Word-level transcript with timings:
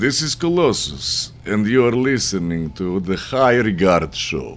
This 0.00 0.22
is 0.22 0.34
Colossus, 0.34 1.30
and 1.44 1.66
you 1.66 1.84
are 1.86 1.92
listening 1.92 2.70
to 2.72 3.00
the 3.00 3.16
High 3.18 3.56
Regard 3.56 4.14
Show. 4.14 4.56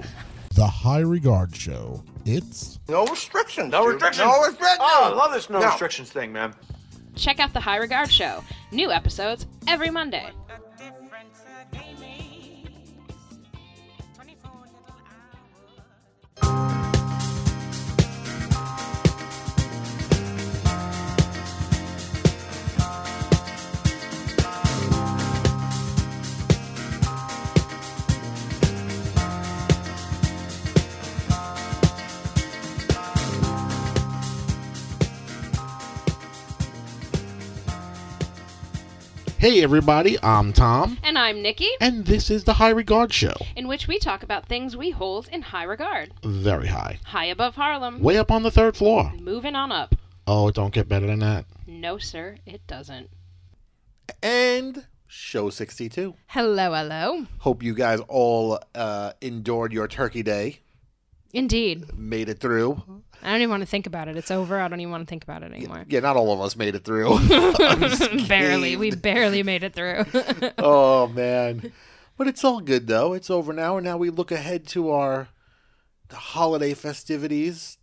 The 0.56 0.66
High 0.66 1.02
Regard 1.02 1.54
Show. 1.54 2.02
It's 2.26 2.80
No 2.88 3.06
restrictions. 3.08 3.70
No 3.74 3.84
dude. 3.84 3.96
restrictions. 3.96 4.26
No 4.26 4.38
restrictions. 4.40 4.78
Oh, 4.80 5.12
I 5.12 5.14
love 5.14 5.34
this 5.34 5.50
no, 5.50 5.60
No. 5.60 5.66
restrictions 5.66 6.10
thing, 6.12 6.32
man. 6.32 6.54
Check 7.16 7.42
out 7.42 7.52
the 7.52 7.60
High 7.60 7.76
Regard 7.76 8.10
Show. 8.10 8.42
New 8.72 8.90
episodes 8.90 9.46
every 9.68 9.90
Monday. 9.90 10.32
Hey 39.44 39.62
everybody, 39.62 40.18
I'm 40.24 40.54
Tom, 40.54 40.98
And 41.04 41.18
I'm 41.18 41.42
Nikki, 41.42 41.68
and 41.82 42.06
this 42.06 42.32
is 42.32 42.46
the 42.46 42.54
High 42.54 42.70
Regard 42.70 43.12
Show. 43.12 43.34
in 43.58 43.68
which 43.68 43.90
we 43.90 44.00
talk 44.00 44.24
about 44.24 44.46
things 44.46 44.78
we 44.78 44.92
hold 44.92 45.28
in 45.28 45.42
high 45.42 45.66
regard. 45.66 46.14
Very 46.24 46.68
high. 46.68 47.00
High 47.04 47.26
above 47.26 47.56
Harlem. 47.56 48.00
Way 48.00 48.18
up 48.18 48.32
on 48.32 48.44
the 48.44 48.52
third 48.52 48.78
floor. 48.78 49.12
Moving 49.20 49.54
on 49.54 49.70
up. 49.70 49.96
Oh, 50.26 50.48
it 50.48 50.56
don't 50.56 50.74
get 50.74 50.88
better 50.88 51.08
than 51.08 51.20
that. 51.20 51.44
No, 51.68 51.98
sir, 51.98 52.38
it 52.46 52.66
doesn't. 52.68 53.10
And 54.22 54.86
show 55.08 55.50
62. 55.50 56.16
Hello, 56.28 56.74
hello. 56.74 57.28
Hope 57.40 57.62
you 57.64 57.74
guys 57.74 58.00
all 58.08 58.60
uh, 58.74 59.12
endured 59.20 59.74
your 59.74 59.90
turkey 59.90 60.24
day, 60.24 60.60
Indeed. 61.34 61.94
made 61.98 62.30
it 62.30 62.40
through. 62.40 62.82
I 63.24 63.32
don't 63.32 63.42
even 63.42 63.50
want 63.52 63.62
to 63.62 63.68
think 63.68 63.88
about 63.88 64.08
it. 64.08 64.18
It's 64.18 64.32
over. 64.32 64.60
I 64.60 64.68
don't 64.68 64.80
even 64.80 64.92
want 64.92 65.08
to 65.08 65.10
think 65.10 65.24
about 65.24 65.44
it 65.44 65.52
anymore. 65.54 65.86
Yeah, 65.88 66.02
not 66.02 66.16
all 66.18 66.34
of 66.34 66.42
us 66.42 66.56
made 66.56 66.76
it 66.76 66.84
through. 66.84 67.18
barely. 68.28 68.76
We 68.76 68.92
barely 68.92 69.44
made 69.44 69.64
it 69.64 69.74
through. 69.74 70.06
oh 70.58 71.08
man, 71.08 71.72
but 72.18 72.28
it's 72.28 72.44
all 72.44 72.60
good 72.60 72.88
though. 72.88 73.14
It's 73.14 73.30
over 73.30 73.54
now, 73.54 73.78
and 73.78 73.86
now 73.86 73.98
we 73.98 74.10
look 74.10 74.32
ahead 74.32 74.68
to 74.68 74.92
our 74.92 75.30
the 76.10 76.16
holiday 76.16 76.74
festivities. 76.74 77.78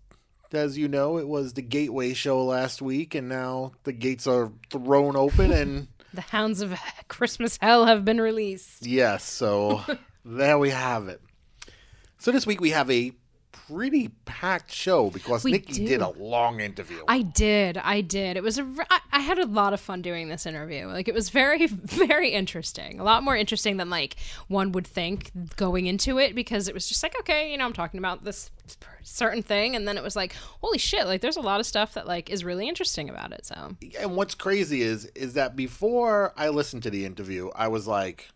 As 0.53 0.77
you 0.77 0.89
know, 0.89 1.17
it 1.19 1.29
was 1.29 1.53
the 1.53 1.63
Gateway 1.63 2.13
show 2.13 2.45
last 2.45 2.83
week, 2.83 3.15
and 3.15 3.29
now 3.29 3.73
the 3.85 3.93
gates 3.93 4.27
are 4.27 4.51
thrown 4.71 5.17
open, 5.17 5.53
and 5.53 5.87
the 6.13 6.21
hounds 6.23 6.61
of 6.61 6.79
Christmas 7.09 7.57
hell 7.61 7.87
have 7.87 8.05
been 8.05 8.21
released. 8.21 8.85
yes, 8.85 9.23
so 9.25 9.83
there 10.25 10.59
we 10.59 10.71
have 10.71 11.09
it. 11.09 11.21
So 12.19 12.33
this 12.33 12.47
week 12.47 12.61
we 12.61 12.71
have 12.71 12.91
a 12.91 13.13
pretty 13.73 14.09
packed 14.25 14.73
show 14.73 15.11
because 15.11 15.45
We 15.45 15.53
Nikki 15.53 15.73
do. 15.73 15.87
did 15.87 16.01
a 16.01 16.09
long 16.11 16.61
interview. 16.61 17.03
I 17.09 17.23
did. 17.23 17.77
I 17.79 18.01
did. 18.01 18.37
It 18.37 18.43
was 18.43 18.59
a. 18.59 18.67
I 19.13 19.21
had 19.21 19.39
a 19.39 19.47
lot 19.47 19.73
of 19.73 19.81
fun 19.81 20.03
doing 20.03 20.29
this 20.29 20.47
interview. 20.47 20.87
Like 20.87 21.09
it 21.09 21.15
was 21.15 21.31
very, 21.31 21.67
very 21.69 22.31
interesting. 22.31 23.01
A 23.01 23.05
lot 23.05 23.23
more 23.23 23.37
interesting 23.37 23.77
than 23.77 23.91
like 23.91 24.17
one 24.49 24.73
would 24.73 24.87
think 24.87 25.31
going 25.57 25.87
into 25.87 26.19
it 26.19 26.35
because 26.35 26.69
it 26.69 26.75
was 26.75 26.89
just 26.89 27.03
like, 27.03 27.19
okay, 27.21 27.51
you 27.51 27.59
know, 27.59 27.65
I'm 27.67 27.73
talking 27.73 27.99
about 27.99 28.25
this 28.25 28.51
certain 29.03 29.43
thing, 29.43 29.75
and 29.75 29.87
then 29.89 29.97
it 29.97 30.03
was 30.03 30.15
like, 30.17 30.35
holy 30.61 30.79
shit! 30.79 31.07
Like 31.07 31.21
there's 31.21 31.37
a 31.37 31.41
lot 31.41 31.61
of 31.61 31.67
stuff 31.67 31.95
that 31.95 32.07
like 32.07 32.31
is 32.31 32.45
really 32.45 32.69
interesting 32.69 33.09
about 33.09 33.33
it. 33.33 33.47
So 33.47 33.77
and 33.99 34.17
what's 34.17 34.35
crazy 34.35 34.83
is 34.83 35.07
is 35.07 35.35
that 35.35 35.57
before 35.57 36.33
I 36.37 36.49
listened 36.49 36.83
to 36.85 36.91
the 36.91 37.05
interview, 37.05 37.51
I 37.55 37.69
was 37.69 37.87
like, 37.87 38.29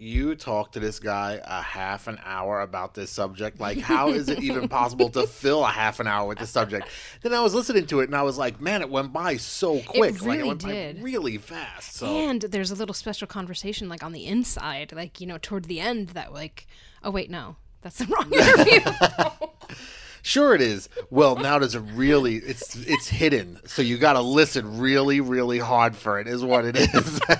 "You 0.00 0.34
talk 0.34 0.72
to 0.72 0.80
this 0.80 0.98
guy 0.98 1.38
a 1.44 1.60
half 1.60 2.08
an 2.08 2.18
hour 2.24 2.62
about 2.62 2.94
this 2.94 3.10
subject. 3.10 3.60
Like, 3.60 3.78
how 3.78 4.08
is 4.08 4.30
it 4.30 4.42
even 4.42 4.66
possible 4.68 5.10
to 5.10 5.26
fill 5.26 5.62
a 5.64 5.68
half 5.70 6.00
an 6.00 6.06
hour 6.06 6.26
with 6.26 6.38
this 6.38 6.48
subject?" 6.50 6.88
Then 7.22 7.34
I 7.34 7.40
was 7.40 7.52
listening 7.54 7.86
to 7.88 8.00
it, 8.00 8.04
and 8.04 8.16
I 8.16 8.22
was 8.22 8.38
like, 8.38 8.60
"Man, 8.60 8.80
it 8.80 8.88
went 8.88 9.12
by 9.12 9.36
so 9.36 9.80
quick. 9.80 10.20
like, 10.22 10.22
really 10.22 10.38
it 10.38 10.46
went 10.46 10.60
did. 10.60 10.96
by 10.96 11.02
really 11.02 11.36
fast." 11.36 11.94
So 11.96 12.06
and 12.06 12.40
there's 12.40 12.70
a 12.70 12.74
little 12.74 12.94
special 12.94 13.26
conversation 13.26 13.88
like 13.90 14.02
on 14.02 14.12
the 14.12 14.24
inside, 14.26 14.92
like 14.94 15.20
you 15.20 15.26
know, 15.26 15.36
toward 15.36 15.66
the 15.66 15.80
end 15.80 16.08
that 16.10 16.32
like, 16.32 16.66
oh 17.04 17.10
wait, 17.10 17.30
no, 17.30 17.56
that's 17.82 17.98
the 17.98 18.06
wrong 18.06 18.32
interview. 18.32 19.76
sure 20.22 20.54
it 20.54 20.62
is. 20.62 20.88
Well, 21.10 21.36
now 21.36 21.58
there's 21.58 21.74
a 21.74 21.80
really 21.80 22.36
it's 22.36 22.74
it's 22.76 23.08
hidden, 23.08 23.60
so 23.66 23.82
you 23.82 23.98
got 23.98 24.14
to 24.14 24.22
listen 24.22 24.78
really 24.78 25.20
really 25.20 25.58
hard 25.58 25.94
for 25.94 26.18
it. 26.18 26.26
Is 26.26 26.42
what 26.42 26.64
it 26.64 26.76
is. 26.76 27.20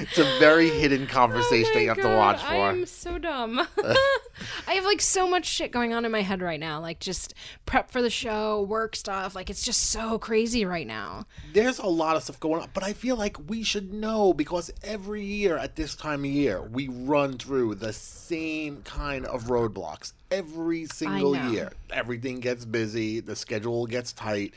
it's 0.00 0.18
a 0.18 0.24
very 0.38 0.70
oh 0.72 0.78
hidden 0.78 1.06
conversation 1.06 1.70
Oh 1.72 1.74
that 1.74 1.82
you 1.82 1.88
have 1.88 2.00
to 2.00 2.16
watch 2.16 2.42
for. 2.42 2.54
I'm 2.54 2.86
so 2.86 3.18
dumb. 3.18 3.58
I 4.66 4.74
have 4.74 4.84
like 4.84 5.00
so 5.00 5.28
much 5.28 5.46
shit 5.46 5.70
going 5.72 5.92
on 5.92 6.04
in 6.04 6.12
my 6.12 6.22
head 6.22 6.42
right 6.42 6.60
now. 6.60 6.80
Like 6.80 7.00
just 7.00 7.34
prep 7.66 7.90
for 7.90 8.02
the 8.02 8.10
show, 8.10 8.62
work 8.62 8.96
stuff. 8.96 9.34
Like 9.34 9.50
it's 9.50 9.64
just 9.64 9.90
so 9.90 10.18
crazy 10.18 10.64
right 10.64 10.86
now. 10.86 11.26
there's 11.52 11.78
a 11.78 11.86
lot 11.86 12.16
of 12.16 12.22
stuff 12.22 12.40
going 12.40 12.62
on, 12.62 12.70
but 12.74 12.82
I 12.82 12.92
feel 12.92 13.16
like 13.16 13.36
we 13.48 13.62
should 13.62 13.92
know 13.92 14.32
because 14.32 14.72
every 14.82 15.24
year 15.24 15.56
at 15.56 15.76
this 15.76 15.94
time 15.94 16.20
of 16.20 16.30
year, 16.30 16.62
we 16.62 16.88
run 16.88 17.38
through 17.38 17.76
the 17.76 17.92
same 17.92 18.82
kind 18.82 19.26
of 19.26 19.44
roadblocks 19.44 20.12
every 20.30 20.86
single 20.86 21.36
year. 21.50 21.72
Everything 21.90 22.40
gets 22.40 22.64
busy, 22.64 23.20
the 23.20 23.36
schedule 23.36 23.86
gets 23.86 24.12
tight. 24.12 24.54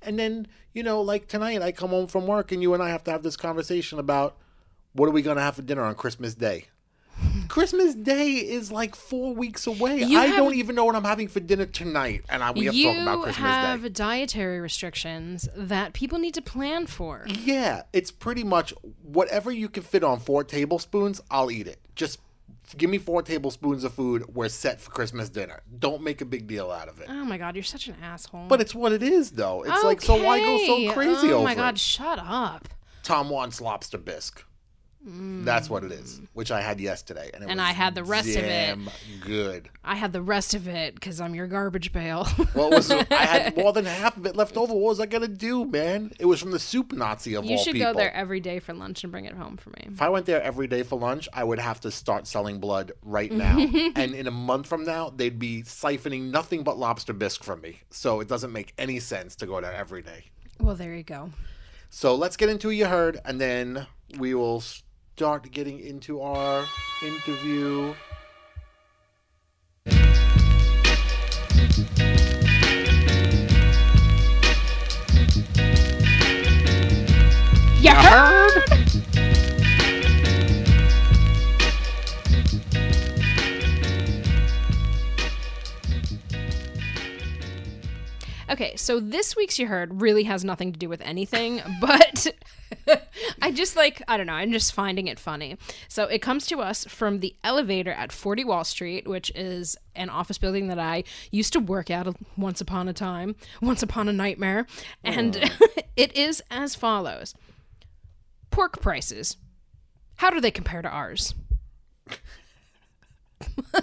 And 0.00 0.18
then, 0.18 0.46
you 0.72 0.82
know, 0.82 1.00
like 1.00 1.26
tonight, 1.26 1.60
I 1.60 1.72
come 1.72 1.90
home 1.90 2.06
from 2.06 2.26
work 2.26 2.52
and 2.52 2.62
you 2.62 2.72
and 2.74 2.82
I 2.82 2.90
have 2.90 3.02
to 3.04 3.10
have 3.10 3.22
this 3.22 3.36
conversation 3.36 3.98
about 3.98 4.36
what 4.92 5.08
are 5.08 5.12
we 5.12 5.22
going 5.22 5.36
to 5.36 5.42
have 5.42 5.56
for 5.56 5.62
dinner 5.62 5.82
on 5.82 5.94
Christmas 5.94 6.34
Day? 6.34 6.66
Christmas 7.48 7.94
Day 7.94 8.32
is 8.34 8.70
like 8.70 8.94
four 8.94 9.34
weeks 9.34 9.66
away. 9.66 10.02
You 10.02 10.18
I 10.18 10.26
have- 10.26 10.36
don't 10.36 10.54
even 10.54 10.74
know 10.76 10.84
what 10.84 10.94
I'm 10.94 11.04
having 11.04 11.28
for 11.28 11.40
dinner 11.40 11.66
tonight, 11.66 12.24
and 12.28 12.42
I, 12.42 12.50
we 12.52 12.66
have 12.66 12.74
to 12.74 12.82
talk 12.82 13.02
about 13.02 13.22
Christmas 13.24 13.50
have 13.50 13.82
Day. 13.82 13.88
dietary 13.88 14.60
restrictions 14.60 15.48
that 15.56 15.92
people 15.92 16.18
need 16.18 16.34
to 16.34 16.42
plan 16.42 16.86
for. 16.86 17.26
Yeah, 17.28 17.82
it's 17.92 18.10
pretty 18.10 18.44
much 18.44 18.72
whatever 19.02 19.50
you 19.50 19.68
can 19.68 19.82
fit 19.82 20.04
on 20.04 20.20
four 20.20 20.44
tablespoons, 20.44 21.20
I'll 21.30 21.50
eat 21.50 21.66
it. 21.66 21.80
Just 21.94 22.20
give 22.76 22.90
me 22.90 22.98
four 22.98 23.22
tablespoons 23.22 23.82
of 23.84 23.94
food. 23.94 24.34
We're 24.34 24.48
set 24.48 24.80
for 24.80 24.90
Christmas 24.90 25.28
dinner. 25.28 25.62
Don't 25.78 26.02
make 26.02 26.20
a 26.20 26.24
big 26.24 26.46
deal 26.46 26.70
out 26.70 26.88
of 26.88 27.00
it. 27.00 27.06
Oh 27.08 27.24
my 27.24 27.38
god, 27.38 27.56
you're 27.56 27.64
such 27.64 27.88
an 27.88 27.96
asshole. 28.02 28.46
But 28.48 28.60
it's 28.60 28.74
what 28.74 28.92
it 28.92 29.02
is, 29.02 29.32
though. 29.32 29.62
It's 29.64 29.82
like, 29.84 30.02
so 30.02 30.22
why 30.22 30.38
go 30.40 30.58
so 30.66 30.92
crazy 30.92 31.32
oh 31.32 31.42
my 31.42 31.54
god, 31.54 31.74
it? 31.74 31.80
shut 31.80 32.18
up. 32.20 32.68
Tom 33.02 33.30
wants 33.30 33.60
lobster 33.60 33.98
bisque. 33.98 34.44
That's 35.44 35.70
what 35.70 35.84
it 35.84 35.92
is, 35.92 36.20
which 36.34 36.50
I 36.50 36.60
had 36.60 36.80
yesterday, 36.80 37.30
and 37.32 37.42
it. 37.42 37.48
And 37.48 37.58
was 37.58 37.68
I 37.68 37.72
had 37.72 37.94
the 37.94 38.04
rest 38.04 38.28
of 38.28 38.36
it. 38.36 38.48
damn 38.48 38.90
good. 39.20 39.70
I 39.82 39.94
had 39.94 40.12
the 40.12 40.20
rest 40.20 40.54
of 40.54 40.68
it 40.68 40.94
because 40.94 41.20
I'm 41.20 41.34
your 41.34 41.46
garbage 41.46 41.92
pail. 41.92 42.24
What 42.52 42.72
was 42.72 42.90
I 42.90 43.04
had 43.10 43.56
more 43.56 43.72
than 43.72 43.84
half 43.84 44.16
of 44.16 44.26
it 44.26 44.34
left 44.34 44.56
over? 44.56 44.72
What 44.74 44.88
was 44.90 45.00
I 45.00 45.06
gonna 45.06 45.28
do, 45.28 45.64
man? 45.64 46.12
It 46.18 46.24
was 46.26 46.40
from 46.40 46.50
the 46.50 46.58
soup 46.58 46.92
Nazi 46.92 47.34
of 47.34 47.44
you 47.44 47.52
all 47.52 47.56
people. 47.64 47.74
You 47.78 47.84
should 47.84 47.92
go 47.92 47.96
there 47.96 48.12
every 48.12 48.40
day 48.40 48.58
for 48.58 48.72
lunch 48.74 49.04
and 49.04 49.12
bring 49.12 49.26
it 49.26 49.34
home 49.34 49.56
for 49.56 49.70
me. 49.70 49.84
If 49.86 50.02
I 50.02 50.08
went 50.08 50.26
there 50.26 50.42
every 50.42 50.66
day 50.66 50.82
for 50.82 50.98
lunch, 50.98 51.28
I 51.32 51.44
would 51.44 51.58
have 51.58 51.80
to 51.80 51.90
start 51.90 52.26
selling 52.26 52.58
blood 52.58 52.92
right 53.02 53.30
now. 53.30 53.58
and 53.96 54.14
in 54.14 54.26
a 54.26 54.30
month 54.32 54.66
from 54.66 54.84
now, 54.84 55.10
they'd 55.10 55.38
be 55.38 55.62
siphoning 55.62 56.30
nothing 56.30 56.64
but 56.64 56.78
lobster 56.78 57.12
bisque 57.12 57.42
from 57.44 57.60
me. 57.60 57.82
So 57.90 58.20
it 58.20 58.28
doesn't 58.28 58.52
make 58.52 58.74
any 58.76 58.98
sense 58.98 59.36
to 59.36 59.46
go 59.46 59.60
there 59.60 59.72
every 59.72 60.02
day. 60.02 60.24
Well, 60.60 60.74
there 60.74 60.94
you 60.94 61.04
go. 61.04 61.30
So 61.90 62.14
let's 62.14 62.36
get 62.36 62.48
into 62.48 62.70
You 62.70 62.86
Heard, 62.86 63.20
and 63.24 63.40
then 63.40 63.86
we 64.18 64.34
will 64.34 64.62
start 65.18 65.50
getting 65.50 65.80
into 65.80 66.20
our 66.20 66.64
interview. 67.02 67.92
You 77.80 77.94
heard? 77.94 78.62
Okay, 88.50 88.76
so 88.76 89.00
this 89.00 89.34
week's 89.34 89.58
you 89.58 89.66
heard 89.66 90.00
really 90.00 90.22
has 90.22 90.44
nothing 90.44 90.72
to 90.72 90.78
do 90.78 90.88
with 90.88 91.00
anything, 91.00 91.60
but 91.80 92.28
I 93.42 93.50
just 93.50 93.76
like, 93.76 94.02
I 94.08 94.16
don't 94.16 94.26
know, 94.26 94.32
I'm 94.34 94.52
just 94.52 94.72
finding 94.72 95.06
it 95.06 95.18
funny. 95.18 95.56
So 95.88 96.04
it 96.04 96.20
comes 96.20 96.46
to 96.46 96.60
us 96.60 96.84
from 96.84 97.20
the 97.20 97.34
elevator 97.44 97.92
at 97.92 98.12
40 98.12 98.44
Wall 98.44 98.64
Street, 98.64 99.06
which 99.06 99.30
is 99.34 99.76
an 99.94 100.10
office 100.10 100.38
building 100.38 100.68
that 100.68 100.78
I 100.78 101.04
used 101.30 101.52
to 101.54 101.60
work 101.60 101.90
at 101.90 102.06
once 102.36 102.60
upon 102.60 102.88
a 102.88 102.92
time, 102.92 103.36
once 103.60 103.82
upon 103.82 104.08
a 104.08 104.12
nightmare. 104.12 104.66
And 105.04 105.50
it 105.96 106.16
is 106.16 106.42
as 106.50 106.74
follows 106.74 107.34
Pork 108.50 108.80
prices. 108.80 109.36
How 110.16 110.30
do 110.30 110.40
they 110.40 110.50
compare 110.50 110.82
to 110.82 110.88
ours? 110.88 111.34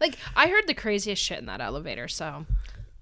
like, 0.00 0.16
I 0.36 0.48
heard 0.48 0.66
the 0.68 0.74
craziest 0.74 1.22
shit 1.22 1.38
in 1.38 1.46
that 1.46 1.60
elevator, 1.60 2.06
so. 2.06 2.46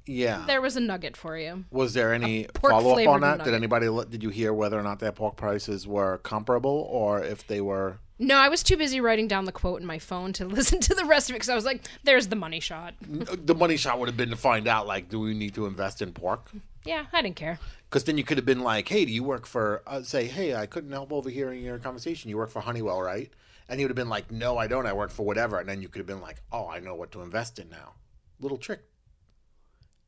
Yeah. 0.08 0.44
there 0.46 0.60
was 0.60 0.76
a 0.76 0.80
nugget 0.80 1.16
for 1.16 1.36
you. 1.36 1.64
Was 1.70 1.94
there 1.94 2.12
any 2.12 2.46
follow 2.60 2.98
up 2.98 3.08
on 3.08 3.20
that? 3.20 3.44
Did 3.44 3.54
anybody 3.54 3.86
did 4.10 4.22
you 4.22 4.30
hear 4.30 4.52
whether 4.52 4.78
or 4.78 4.82
not 4.82 4.98
their 4.98 5.12
pork 5.12 5.36
prices 5.36 5.86
were 5.86 6.18
comparable 6.18 6.88
or 6.90 7.22
if 7.22 7.46
they 7.46 7.60
were 7.60 7.98
No, 8.18 8.36
I 8.36 8.48
was 8.48 8.62
too 8.62 8.76
busy 8.76 9.00
writing 9.00 9.28
down 9.28 9.44
the 9.44 9.52
quote 9.52 9.80
in 9.80 9.86
my 9.86 9.98
phone 9.98 10.32
to 10.34 10.46
listen 10.58 10.80
to 10.80 10.94
the 10.94 11.04
rest 11.04 11.28
of 11.30 11.34
it 11.34 11.38
because 11.38 11.50
I 11.50 11.54
was 11.54 11.64
like, 11.64 11.82
"There's 12.04 12.28
the 12.28 12.36
money 12.36 12.60
shot." 12.60 12.94
the 13.00 13.54
money 13.54 13.76
shot 13.76 13.98
would 14.00 14.08
have 14.08 14.16
been 14.16 14.30
to 14.30 14.36
find 14.36 14.66
out 14.66 14.86
like 14.86 15.08
do 15.08 15.20
we 15.20 15.34
need 15.34 15.54
to 15.54 15.66
invest 15.66 16.02
in 16.02 16.12
pork? 16.12 16.50
Yeah, 16.84 17.04
I 17.12 17.20
didn't 17.22 17.36
care. 17.36 17.58
Because 17.88 18.04
then 18.04 18.16
you 18.16 18.24
could 18.24 18.38
have 18.38 18.46
been 18.46 18.60
like, 18.60 18.88
hey, 18.88 19.04
do 19.04 19.12
you 19.12 19.22
work 19.22 19.46
for, 19.46 19.82
uh, 19.86 20.02
say, 20.02 20.26
hey, 20.26 20.54
I 20.54 20.66
couldn't 20.66 20.92
help 20.92 21.12
overhearing 21.12 21.62
your 21.62 21.78
conversation. 21.78 22.30
You 22.30 22.36
work 22.36 22.50
for 22.50 22.60
Honeywell, 22.60 23.02
right? 23.02 23.30
And 23.68 23.78
he 23.78 23.84
would 23.84 23.90
have 23.90 23.96
been 23.96 24.08
like, 24.08 24.30
no, 24.30 24.56
I 24.56 24.66
don't. 24.66 24.86
I 24.86 24.92
work 24.92 25.10
for 25.10 25.24
whatever. 25.26 25.58
And 25.58 25.68
then 25.68 25.82
you 25.82 25.88
could 25.88 25.98
have 25.98 26.06
been 26.06 26.20
like, 26.22 26.40
oh, 26.52 26.66
I 26.68 26.80
know 26.80 26.94
what 26.94 27.10
to 27.12 27.20
invest 27.20 27.58
in 27.58 27.68
now. 27.68 27.94
Little 28.40 28.56
trick. 28.58 28.80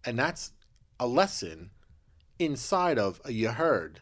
And 0.05 0.19
that's 0.19 0.53
a 0.99 1.07
lesson 1.07 1.71
inside 2.39 2.99
of 2.99 3.21
a 3.25 3.33
you 3.33 3.49
heard. 3.49 4.01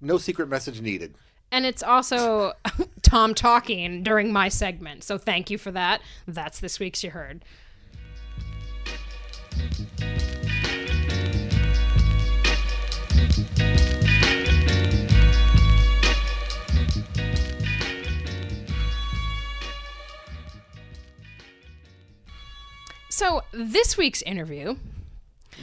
No 0.00 0.18
secret 0.18 0.48
message 0.48 0.80
needed. 0.80 1.14
And 1.52 1.66
it's 1.66 1.82
also 1.82 2.52
Tom 3.02 3.34
talking 3.34 4.02
during 4.02 4.32
my 4.32 4.48
segment. 4.48 5.04
So 5.04 5.18
thank 5.18 5.50
you 5.50 5.58
for 5.58 5.72
that. 5.72 6.00
That's 6.26 6.60
this 6.60 6.78
week's 6.78 7.02
You 7.02 7.10
Heard. 7.10 7.44
So 23.20 23.42
this 23.52 23.98
week's 23.98 24.22
interview, 24.22 24.76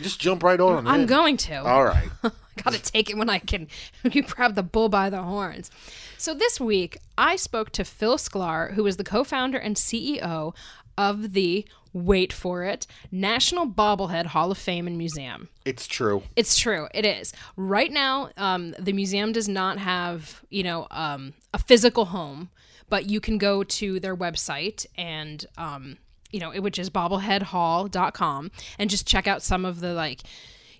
Just 0.03 0.19
jump 0.19 0.43
right 0.43 0.59
on. 0.59 0.85
I'm 0.85 1.01
in. 1.01 1.05
going 1.07 1.37
to. 1.37 1.55
All 1.65 1.85
right. 1.85 2.07
Gotta 2.63 2.79
take 2.79 3.09
it 3.09 3.17
when 3.17 3.31
I 3.31 3.39
can. 3.39 3.67
You 4.03 4.21
grab 4.21 4.53
the 4.53 4.61
bull 4.61 4.89
by 4.89 5.09
the 5.09 5.23
horns. 5.23 5.71
So 6.19 6.35
this 6.35 6.59
week, 6.59 6.99
I 7.17 7.35
spoke 7.35 7.71
to 7.71 7.83
Phil 7.83 8.17
Sklar, 8.19 8.75
who 8.75 8.85
is 8.85 8.97
the 8.97 9.03
co-founder 9.03 9.57
and 9.57 9.75
CEO 9.75 10.53
of 10.99 11.33
the 11.33 11.65
wait 11.93 12.31
for 12.31 12.63
it 12.63 12.85
National 13.11 13.65
Bobblehead 13.65 14.27
Hall 14.27 14.51
of 14.51 14.59
Fame 14.59 14.85
and 14.85 14.95
Museum. 14.99 15.49
It's 15.65 15.87
true. 15.87 16.21
It's 16.35 16.59
true. 16.59 16.87
It 16.93 17.07
is. 17.07 17.33
Right 17.55 17.91
now, 17.91 18.29
um, 18.37 18.75
the 18.77 18.93
museum 18.93 19.31
does 19.31 19.49
not 19.49 19.79
have, 19.79 20.43
you 20.51 20.61
know, 20.61 20.85
um, 20.91 21.33
a 21.55 21.57
physical 21.57 22.05
home, 22.05 22.51
but 22.87 23.09
you 23.09 23.19
can 23.19 23.39
go 23.39 23.63
to 23.63 23.99
their 23.99 24.15
website 24.15 24.85
and, 24.95 25.43
um, 25.57 25.97
you 26.31 26.39
know, 26.39 26.51
which 26.51 26.79
is 26.79 26.89
bobbleheadhall.com 26.89 28.51
and 28.79 28.89
just 28.89 29.07
check 29.07 29.27
out 29.27 29.41
some 29.41 29.65
of 29.65 29.79
the, 29.79 29.93
like, 29.93 30.21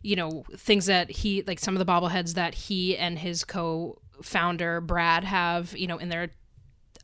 you 0.02 0.16
know, 0.16 0.44
things 0.56 0.86
that 0.86 1.10
he, 1.10 1.44
like 1.44 1.60
some 1.60 1.76
of 1.76 1.86
the 1.86 1.92
bobbleheads 1.92 2.34
that 2.34 2.54
he 2.54 2.98
and 2.98 3.20
his 3.20 3.44
co 3.44 3.98
founder, 4.22 4.82
Brad, 4.82 5.24
have, 5.24 5.76
you 5.78 5.88
know, 5.88 5.98
in 5.98 6.10
their 6.10 6.30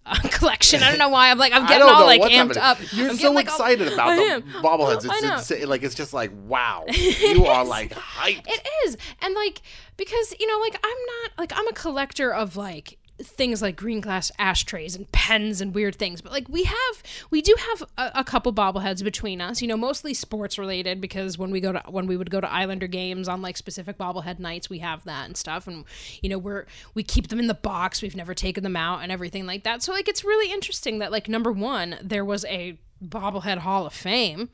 uh, 0.06 0.16
collection. 0.32 0.84
I 0.84 0.90
don't 0.90 1.00
know 1.00 1.10
why. 1.10 1.32
I'm 1.32 1.38
like, 1.38 1.54
I'm 1.54 1.66
getting 1.66 1.88
all 1.88 2.06
like 2.06 2.22
amped 2.22 2.56
happening. 2.56 2.58
up. 2.60 2.78
You're 2.94 3.10
I'm 3.12 3.18
so 3.18 3.32
like, 3.32 3.48
all- 3.50 3.56
excited 3.56 3.92
about 3.94 4.16
the 4.18 4.44
bobbleheads. 4.60 5.06
It's, 5.06 5.24
insane. 5.24 5.68
like 5.68 5.84
it's 5.84 5.96
just 5.96 6.14
like 6.14 6.32
wow, 6.46 6.86
you 6.92 7.46
are 7.46 7.64
like 7.66 7.92
hyped. 7.94 8.46
It 8.48 8.68
is. 8.86 8.98
And 9.22 9.34
like 9.34 9.62
because 9.98 10.34
you 10.40 10.48
know 10.48 10.60
like 10.60 10.76
I'm 10.84 10.98
not 11.08 11.32
like 11.38 11.54
I'm 11.56 11.68
a 11.68 11.74
collector 11.74 12.34
of 12.34 12.58
like 12.58 12.98
things 13.24 13.62
like 13.62 13.76
green 13.76 14.02
glass 14.02 14.32
ashtrays 14.38 14.96
and 14.96 15.12
pens 15.12 15.62
and 15.62 15.74
weird 15.74 15.96
things 15.96 16.22
but 16.22 16.32
like 16.32 16.48
we 16.50 16.64
have 16.64 17.04
we 17.30 17.42
do 17.42 17.56
have 17.58 17.84
a, 17.98 18.20
a 18.20 18.24
couple 18.24 18.54
bobbleheads 18.54 19.04
between 19.04 19.42
us 19.42 19.62
you 19.62 19.68
know 19.68 19.78
mostly 19.78 20.14
sports 20.14 20.58
related 20.58 21.00
because 21.02 21.38
when 21.38 21.52
we 21.52 21.60
go 21.60 21.72
to 21.72 21.82
when 21.88 22.08
we 22.08 22.18
would 22.18 22.30
go 22.30 22.42
to 22.42 22.52
islander 22.52 22.88
games 22.88 23.28
on 23.28 23.42
like 23.42 23.58
specific 23.58 23.98
bobblehead 23.98 24.40
nights 24.40 24.70
we 24.70 24.80
have 24.80 25.04
that 25.04 25.26
and 25.26 25.38
stuff 25.38 25.68
and 25.68 25.86
you 26.22 26.30
know 26.30 26.38
we're 26.38 26.66
we 26.94 27.04
keep 27.04 27.28
them 27.28 27.40
in 27.40 27.48
the 27.48 27.54
box 27.54 28.02
we've 28.02 28.16
never 28.16 28.34
taken 28.34 28.64
them 28.64 28.76
out 28.76 29.02
and 29.02 29.12
everything 29.12 29.46
like 29.46 29.64
that 29.64 29.82
so 29.82 29.92
like 29.92 30.08
it's 30.08 30.24
really 30.24 30.52
interesting 30.52 31.00
that 31.00 31.12
like 31.12 31.28
number 31.28 31.52
one 31.52 31.98
there 32.02 32.26
was 32.26 32.46
a 32.46 32.78
bobblehead 33.04 33.60
hall 33.60 33.86
of 33.86 33.94
fame 33.94 34.50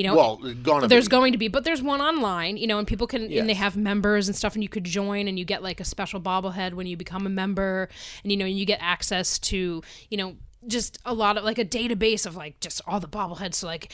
you 0.00 0.06
know 0.06 0.16
Well, 0.16 0.36
gonna 0.62 0.88
there's 0.88 1.08
be. 1.08 1.10
going 1.10 1.32
to 1.32 1.38
be 1.38 1.48
but 1.48 1.64
there's 1.64 1.82
one 1.82 2.00
online 2.00 2.56
you 2.56 2.66
know 2.66 2.78
and 2.78 2.88
people 2.88 3.06
can 3.06 3.22
and 3.30 3.46
they 3.48 3.54
have 3.54 3.76
members 3.76 4.28
and 4.28 4.34
stuff 4.36 4.54
and 4.54 4.62
you 4.62 4.68
could 4.70 4.84
join 4.84 5.28
and 5.28 5.38
you 5.38 5.44
get 5.44 5.62
like 5.62 5.78
a 5.78 5.84
special 5.84 6.20
bobblehead 6.20 6.72
when 6.72 6.86
you 6.86 6.96
become 6.96 7.26
a 7.26 7.30
member 7.30 7.88
and 8.22 8.32
you 8.32 8.38
know 8.38 8.46
you 8.46 8.64
get 8.64 8.78
access 8.80 9.38
to 9.38 9.82
you 10.10 10.16
know 10.16 10.36
just 10.66 10.98
a 11.04 11.12
lot 11.12 11.36
of 11.36 11.44
like 11.44 11.58
a 11.58 11.64
database 11.64 12.24
of 12.24 12.34
like 12.34 12.58
just 12.60 12.80
all 12.86 12.98
the 12.98 13.08
bobbleheads 13.08 13.56
so 13.56 13.66
like 13.66 13.92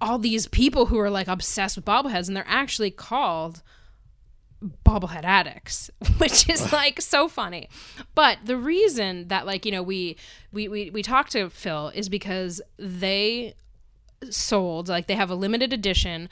all 0.00 0.18
these 0.18 0.46
people 0.48 0.86
who 0.86 0.98
are 0.98 1.10
like 1.10 1.28
obsessed 1.28 1.76
with 1.76 1.84
bobbleheads 1.84 2.26
and 2.28 2.34
they're 2.36 2.44
actually 2.48 2.90
called 2.90 3.62
bobblehead 4.84 5.24
addicts 5.24 5.90
which 6.18 6.48
is 6.48 6.72
like 6.80 7.00
so 7.00 7.28
funny 7.28 7.68
but 8.14 8.38
the 8.44 8.56
reason 8.56 9.28
that 9.28 9.46
like 9.46 9.64
you 9.66 9.72
know 9.72 9.82
we 9.82 10.16
we 10.52 10.68
we, 10.68 10.90
we 10.90 11.02
talked 11.02 11.32
to 11.32 11.48
phil 11.50 11.92
is 11.94 12.08
because 12.08 12.60
they 12.78 13.54
sold 14.30 14.88
like 14.88 15.06
they 15.06 15.14
have 15.14 15.30
a 15.30 15.34
limited 15.34 15.72
edition 15.72 16.28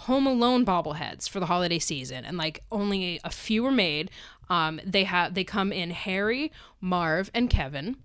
home 0.00 0.26
alone 0.26 0.64
bobbleheads 0.64 1.28
for 1.28 1.40
the 1.40 1.46
holiday 1.46 1.78
season 1.78 2.24
and 2.24 2.36
like 2.36 2.62
only 2.70 3.20
a 3.24 3.30
few 3.30 3.62
were 3.62 3.70
made. 3.70 4.10
Um 4.48 4.80
they 4.84 5.04
have 5.04 5.34
they 5.34 5.44
come 5.44 5.72
in 5.72 5.90
harry 5.90 6.52
marv 6.80 7.30
and 7.34 7.50
kevin 7.50 7.96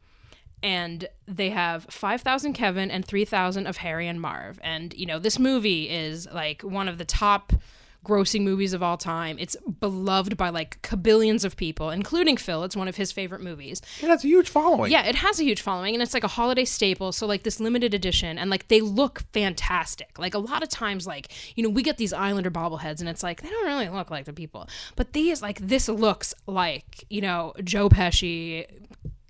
and 0.64 1.08
they 1.28 1.50
have 1.50 1.86
5000 1.90 2.54
kevin 2.54 2.92
and 2.92 3.06
3000 3.06 3.68
of 3.68 3.78
harry 3.78 4.08
and 4.08 4.22
marv. 4.22 4.60
And 4.64 4.94
you 4.94 5.06
know 5.06 5.20
this 5.20 5.38
movie 5.38 5.90
is 5.90 6.28
like 6.32 6.62
one 6.62 6.88
of 6.88 6.98
the 6.98 7.06
top 7.06 7.54
grossing 8.04 8.42
movies 8.42 8.74
of 8.74 8.82
all 8.82 8.98
time 8.98 9.38
it's 9.40 9.56
beloved 9.80 10.36
by 10.36 10.50
like 10.50 10.82
kabillions 10.82 11.46
of 11.46 11.56
people 11.56 11.92
including 11.92 12.36
phil 12.36 12.64
it's 12.64 12.76
one 12.76 12.88
of 12.88 12.96
his 12.96 13.12
favorite 13.12 13.42
movies 13.42 13.80
It 14.02 14.08
has 14.10 14.24
a 14.24 14.28
huge 14.28 14.50
following. 14.50 14.92
yeah, 14.92 15.04
it 15.04 15.16
has 15.16 15.40
a 15.40 15.44
huge 15.44 15.62
following 15.62 15.94
and 15.94 16.02
it's 16.02 16.14
like 16.14 16.24
a 16.24 16.28
holiday 16.28 16.66
staple. 16.66 17.12
So 17.12 17.28
like 17.28 17.44
this 17.44 17.60
limited 17.60 17.94
edition 17.94 18.38
and 18.40 18.50
like 18.50 18.68
they 18.70 18.82
look 18.82 19.22
fantastic. 19.34 20.18
Like 20.18 20.34
a 20.34 20.40
lot 20.40 20.64
of 20.64 20.70
times 20.70 21.06
like, 21.06 21.32
you 21.56 21.64
know, 21.64 21.70
we 21.70 21.84
get 21.84 21.98
these 21.98 22.12
Islander 22.14 22.50
bobbleheads 22.50 23.00
and 23.02 23.08
it's 23.10 23.22
like 23.22 23.42
they 23.42 23.50
don't 23.50 23.66
really 23.66 23.90
look 23.90 24.10
like 24.10 24.26
the 24.26 24.34
people. 24.34 24.68
But 24.96 25.14
these 25.14 25.42
like 25.42 25.60
this 25.60 25.88
looks 25.88 26.34
like, 26.48 27.06
you 27.10 27.22
know, 27.22 27.54
Joe 27.64 27.88
Pesci, 27.90 28.66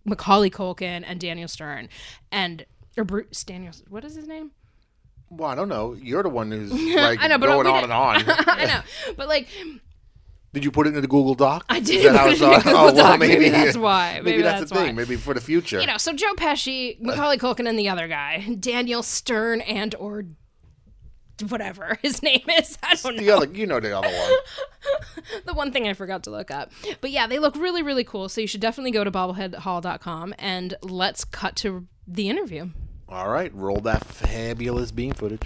Macaulay 0.05 0.49
Culkin 0.49 1.03
and 1.05 1.19
Daniel 1.19 1.47
Stern 1.47 1.89
and 2.31 2.65
or 2.97 3.03
Bruce 3.03 3.43
Daniel 3.43 3.73
what 3.89 4.05
is 4.05 4.15
his 4.15 4.27
name? 4.27 4.51
Well, 5.31 5.49
I 5.49 5.55
don't 5.55 5.69
know. 5.69 5.93
You're 5.93 6.23
the 6.23 6.29
one 6.29 6.51
who's 6.51 6.71
like 6.95 7.21
I 7.21 7.27
know, 7.27 7.37
but 7.37 7.47
going 7.47 7.65
on 7.65 7.83
and 7.83 7.93
on. 7.93 8.23
I 8.27 8.65
know. 8.65 8.81
But 9.15 9.29
like 9.29 9.47
Did 10.53 10.65
you 10.65 10.71
put 10.71 10.87
it 10.87 10.93
in 10.93 11.01
the 11.01 11.07
Google 11.07 11.35
Doc? 11.35 11.65
I 11.69 11.79
did 11.79 12.13
that 12.13 12.23
put 12.23 12.33
it 12.33 12.41
in 12.41 12.43
on? 12.43 12.53
Oh, 12.53 12.57
Google 12.57 12.77
oh, 12.77 12.93
well, 12.93 13.17
maybe, 13.17 13.33
Maybe 13.35 13.49
that's 13.49 13.77
why. 13.87 14.15
Maybe, 14.15 14.31
Maybe 14.31 14.41
that's, 14.43 14.59
that's 14.59 14.71
the 14.71 14.77
thing. 14.77 14.95
Maybe 14.95 15.15
for 15.15 15.33
the 15.33 15.39
future. 15.39 15.79
you 15.79 15.87
know, 15.87 15.97
so 15.97 16.11
Joe 16.11 16.33
Pesci, 16.33 16.99
Macaulay 16.99 17.37
Culkin, 17.37 17.67
and 17.67 17.79
the 17.79 17.87
other 17.87 18.09
guy, 18.09 18.55
Daniel 18.59 19.03
Stern, 19.03 19.61
and 19.61 19.95
or 19.95 20.25
whatever 21.47 21.97
his 22.03 22.21
name 22.21 22.45
is. 22.49 22.77
I 22.83 22.95
don't 22.95 23.15
know. 23.15 23.21
the 23.21 23.31
other, 23.31 23.47
you 23.47 23.65
know, 23.65 23.79
the 23.79 23.97
other 23.97 24.07
one. 24.07 25.41
The 25.45 25.53
one 25.53 25.71
thing 25.71 25.87
I 25.87 25.93
forgot 25.93 26.23
to 26.23 26.29
look 26.29 26.51
up. 26.51 26.71
But 26.99 27.09
yeah, 27.11 27.25
they 27.25 27.39
look 27.39 27.55
really, 27.55 27.81
really 27.81 28.03
cool. 28.03 28.29
So 28.29 28.41
you 28.41 28.47
should 28.47 28.61
definitely 28.61 28.91
go 28.91 29.03
to 29.03 29.11
bobbleheadhall.com 29.11 30.35
and 30.37 30.75
let's 30.83 31.23
cut 31.23 31.55
to 31.57 31.87
the 32.05 32.29
interview. 32.29 32.69
All 33.11 33.27
right, 33.27 33.53
roll 33.53 33.81
that 33.81 34.05
fabulous 34.05 34.91
beam 34.91 35.11
footage. 35.13 35.41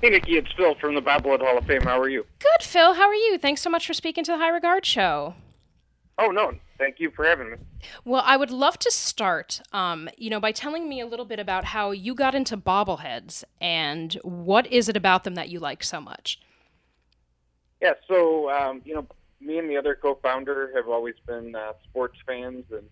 Hey, 0.00 0.10
Nikki, 0.10 0.36
it's 0.36 0.52
Phil 0.56 0.74
from 0.80 0.96
the 0.96 1.00
Bobblehead 1.00 1.40
Hall 1.40 1.56
of 1.56 1.64
Fame. 1.64 1.82
How 1.82 2.00
are 2.00 2.08
you? 2.08 2.26
Good, 2.40 2.62
Phil. 2.62 2.94
How 2.94 3.06
are 3.06 3.14
you? 3.14 3.38
Thanks 3.38 3.62
so 3.62 3.70
much 3.70 3.86
for 3.86 3.94
speaking 3.94 4.24
to 4.24 4.32
the 4.32 4.38
High 4.38 4.50
Regard 4.50 4.84
Show. 4.84 5.34
Oh, 6.18 6.28
no. 6.28 6.52
Thank 6.78 7.00
you 7.00 7.10
for 7.10 7.24
having 7.24 7.50
me. 7.50 7.56
Well, 8.04 8.22
I 8.24 8.36
would 8.36 8.50
love 8.50 8.78
to 8.80 8.90
start, 8.90 9.60
um, 9.72 10.08
you 10.16 10.30
know, 10.30 10.40
by 10.40 10.52
telling 10.52 10.88
me 10.88 11.00
a 11.00 11.06
little 11.06 11.24
bit 11.24 11.38
about 11.38 11.66
how 11.66 11.90
you 11.90 12.14
got 12.14 12.34
into 12.34 12.56
bobbleheads 12.56 13.44
and 13.60 14.14
what 14.22 14.66
is 14.72 14.88
it 14.88 14.96
about 14.96 15.24
them 15.24 15.34
that 15.34 15.48
you 15.48 15.58
like 15.58 15.82
so 15.82 16.00
much. 16.00 16.40
Yeah, 17.80 17.94
so, 18.08 18.50
um, 18.50 18.82
you 18.84 18.94
know, 18.94 19.06
me 19.40 19.58
and 19.58 19.68
the 19.68 19.76
other 19.76 19.94
co 19.94 20.18
founder 20.22 20.72
have 20.74 20.88
always 20.88 21.14
been 21.26 21.54
uh, 21.54 21.72
sports 21.84 22.18
fans, 22.26 22.64
and 22.70 22.88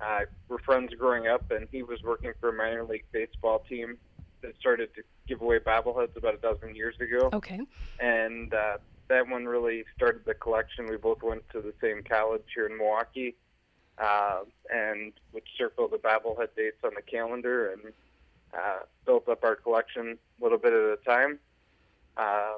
uh, 0.00 0.20
we're 0.48 0.58
friends 0.58 0.92
growing 0.94 1.26
up, 1.26 1.50
and 1.50 1.66
he 1.72 1.82
was 1.82 2.02
working 2.02 2.32
for 2.40 2.50
a 2.50 2.52
minor 2.52 2.84
league 2.84 3.04
baseball 3.12 3.64
team 3.68 3.98
that 4.42 4.56
started 4.60 4.94
to 4.94 5.02
give 5.26 5.40
away 5.40 5.58
bobbleheads 5.58 6.16
about 6.16 6.34
a 6.34 6.38
dozen 6.38 6.74
years 6.76 6.94
ago. 7.00 7.30
Okay. 7.32 7.60
and 8.00 8.54
uh, 8.54 8.76
that 9.08 9.28
one 9.28 9.46
really 9.46 9.84
started 9.94 10.22
the 10.24 10.34
collection. 10.34 10.86
We 10.88 10.96
both 10.96 11.22
went 11.22 11.48
to 11.50 11.60
the 11.60 11.74
same 11.80 12.02
college 12.02 12.42
here 12.54 12.66
in 12.66 12.76
Milwaukee, 12.76 13.36
uh, 13.98 14.40
and 14.70 15.12
would 15.32 15.44
circle 15.56 15.88
the 15.88 15.98
bobblehead 15.98 16.48
dates 16.56 16.78
on 16.84 16.92
the 16.94 17.02
calendar. 17.02 17.72
And 17.72 17.92
uh, 18.56 18.78
built 19.04 19.28
up 19.28 19.44
our 19.44 19.56
collection 19.56 20.18
a 20.40 20.42
little 20.42 20.58
bit 20.58 20.72
at 20.72 20.78
a 20.78 20.98
time. 21.04 21.38
Uh, 22.16 22.54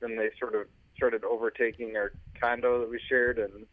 then 0.00 0.16
they 0.16 0.30
sort 0.38 0.54
of 0.54 0.66
started 0.96 1.24
overtaking 1.24 1.96
our 1.96 2.12
condo 2.40 2.80
that 2.80 2.90
we 2.90 3.00
shared, 3.08 3.38
and 3.38 3.66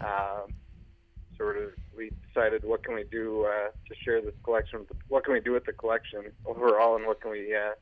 um, 0.00 0.54
sort 1.36 1.58
of 1.58 1.72
we 1.96 2.10
decided 2.28 2.64
what 2.64 2.82
can 2.82 2.94
we 2.94 3.04
do 3.04 3.44
uh, 3.44 3.68
to 3.88 3.94
share 4.02 4.20
this 4.20 4.34
collection. 4.42 4.80
With 4.80 4.88
the, 4.88 4.94
what 5.08 5.24
can 5.24 5.34
we 5.34 5.40
do 5.40 5.52
with 5.52 5.64
the 5.64 5.72
collection 5.72 6.32
overall, 6.46 6.96
and 6.96 7.06
what 7.06 7.20
can 7.20 7.30
we 7.30 7.54
uh, 7.54 7.72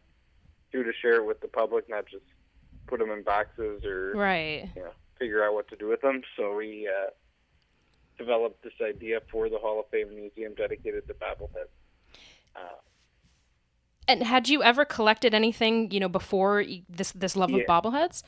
do 0.73 0.83
to 0.83 0.93
share 1.01 1.17
it 1.17 1.27
with 1.27 1.41
the 1.41 1.49
public, 1.49 1.89
not 1.89 2.07
just 2.07 2.25
put 2.87 2.99
them 2.99 3.11
in 3.11 3.23
boxes 3.23 3.85
or 3.85 4.13
Right. 4.17 4.69
you 4.75 4.83
know 4.83 4.91
figure 5.19 5.45
out 5.45 5.55
what 5.55 5.69
to 5.69 5.77
do 5.77 5.89
with 5.89 6.01
them. 6.01 6.23
So 6.37 6.55
we 6.57 6.89
uh, 6.89 7.11
developed 8.19 8.63
this 8.63 8.73
idea 8.83 9.21
for 9.31 9.49
the 9.49 9.59
Hall 9.59 9.79
of 9.81 9.87
Fame 9.91 10.15
Museum 10.15 10.55
dedicated 10.55 11.07
to 11.09 11.15
bobbleheads. 11.15 11.69
Uh, 12.57 12.81
And 14.09 14.23
had 14.25 14.49
you 14.49 14.63
ever 14.63 14.85
collected 14.85 15.35
anything, 15.35 15.91
you 15.91 16.01
know, 16.01 16.09
before 16.09 16.65
this 16.89 17.13
this 17.13 17.37
love 17.37 17.53
of 17.53 17.61
Yeah. 17.61 17.67
bobbleheads? 17.67 18.23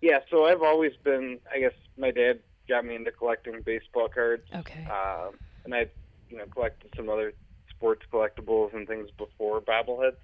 yeah, 0.00 0.20
so 0.30 0.44
I've 0.46 0.62
always 0.62 0.92
been. 1.04 1.38
I 1.52 1.58
guess 1.60 1.72
my 1.96 2.10
dad 2.10 2.40
got 2.68 2.84
me 2.84 2.94
into 2.96 3.10
collecting 3.12 3.60
baseball 3.62 4.08
cards. 4.08 4.44
Okay. 4.54 4.84
um, 4.86 5.38
and 5.64 5.74
I, 5.74 5.86
you 6.30 6.36
know, 6.38 6.46
collected 6.46 6.92
some 6.96 7.08
other 7.08 7.32
sports 7.70 8.04
collectibles 8.12 8.74
and 8.74 8.86
things 8.88 9.10
before 9.18 9.60
bobbleheads. 9.60 10.16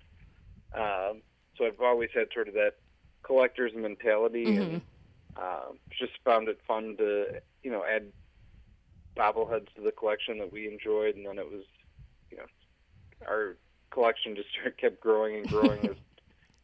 Um, 0.74 1.22
so 1.56 1.66
I've 1.66 1.80
always 1.80 2.10
had 2.14 2.28
sort 2.32 2.48
of 2.48 2.54
that 2.54 2.74
collector's 3.32 3.72
mentality, 3.74 4.44
and 4.56 4.82
um, 5.36 5.78
just 5.98 6.12
found 6.24 6.48
it 6.48 6.58
fun 6.66 6.96
to, 6.98 7.24
you 7.62 7.70
know, 7.70 7.82
add 7.84 8.04
bobbleheads 9.18 9.72
to 9.74 9.82
the 9.82 9.92
collection 9.92 10.38
that 10.38 10.52
we 10.52 10.68
enjoyed, 10.68 11.16
and 11.16 11.26
then 11.26 11.38
it 11.38 11.50
was, 11.50 11.64
you 12.30 12.36
know, 12.36 12.44
our 13.26 13.56
collection 13.90 14.36
just 14.36 14.48
kept 14.80 15.00
growing 15.00 15.36
and 15.36 15.48
growing 15.48 15.80
as. 15.86 15.96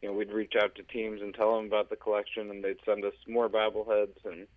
You 0.01 0.07
know, 0.07 0.15
we'd 0.15 0.31
reach 0.31 0.53
out 0.55 0.75
to 0.75 0.83
teams 0.83 1.19
and 1.21 1.33
tell 1.33 1.57
them 1.57 1.65
about 1.65 1.89
the 1.89 1.97
collection, 1.97 2.49
and 2.49 2.63
they'd 2.63 2.77
send 2.85 3.03
us 3.03 3.11
more 3.27 3.49
bobbleheads, 3.49 4.15
and 4.23 4.47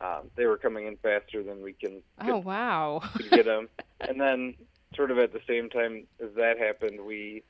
um, 0.00 0.30
they 0.38 0.46
were 0.46 0.56
coming 0.56 0.86
in 0.86 0.96
faster 0.96 1.42
than 1.42 1.60
we 1.62 1.74
can 1.74 2.02
Oh 2.18 2.38
wow. 2.38 3.02
get 3.30 3.44
them. 3.44 3.68
and 4.00 4.18
then, 4.18 4.54
sort 4.94 5.10
of 5.10 5.18
at 5.18 5.34
the 5.34 5.42
same 5.46 5.68
time 5.68 6.06
as 6.18 6.30
that 6.36 6.56
happened, 6.58 7.00
we 7.06 7.42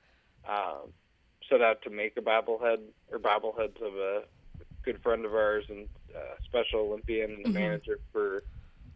um, 0.48 0.90
set 1.48 1.60
out 1.62 1.82
to 1.82 1.90
make 1.90 2.16
a 2.16 2.20
bobblehead 2.20 2.78
or 3.10 3.18
bobbleheads 3.18 3.80
of 3.80 3.94
a 3.94 4.22
good 4.84 5.00
friend 5.02 5.24
of 5.24 5.34
ours 5.34 5.64
and 5.68 5.88
uh, 6.14 6.36
Special 6.44 6.80
Olympian 6.80 7.32
and 7.32 7.44
the 7.44 7.50
manager 7.50 7.98
for 8.12 8.42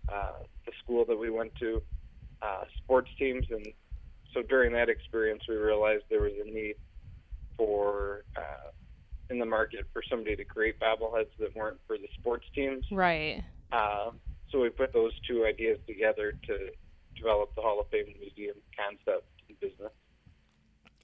uh, 0.09 0.33
the 0.67 0.73
school 0.83 1.05
that 1.07 1.19
we 1.19 1.31
went 1.31 1.55
to, 1.57 1.83
uh, 2.43 2.65
sports 2.79 3.11
teams. 3.19 3.47
And 3.51 3.67
so 4.33 4.43
during 4.43 4.73
that 4.73 4.89
experience, 4.89 5.43
we 5.49 5.57
realized 5.57 6.05
there 6.09 6.23
was 6.23 6.33
a 6.45 6.49
need 6.49 6.77
for 7.57 8.25
uh, 8.37 8.71
in 9.29 9.39
the 9.39 9.47
market 9.47 9.87
for 9.93 10.03
somebody 10.09 10.37
to 10.37 10.45
create 10.45 10.79
bobbleheads 10.81 11.31
that 11.39 11.55
weren't 11.55 11.79
for 11.87 11.97
the 11.97 12.09
sports 12.19 12.47
teams. 12.55 12.85
right. 12.91 13.43
Uh, 13.73 14.11
so 14.51 14.61
we 14.61 14.69
put 14.69 14.93
those 14.93 15.13
two 15.29 15.45
ideas 15.47 15.79
together 15.87 16.33
to 16.47 16.71
develop 17.17 17.55
the 17.55 17.63
Hall 17.63 17.81
of 17.81 17.87
Fame 17.91 18.07
Museum 18.19 18.57
concept 18.77 19.27
and 19.49 19.61
business. 19.61 19.93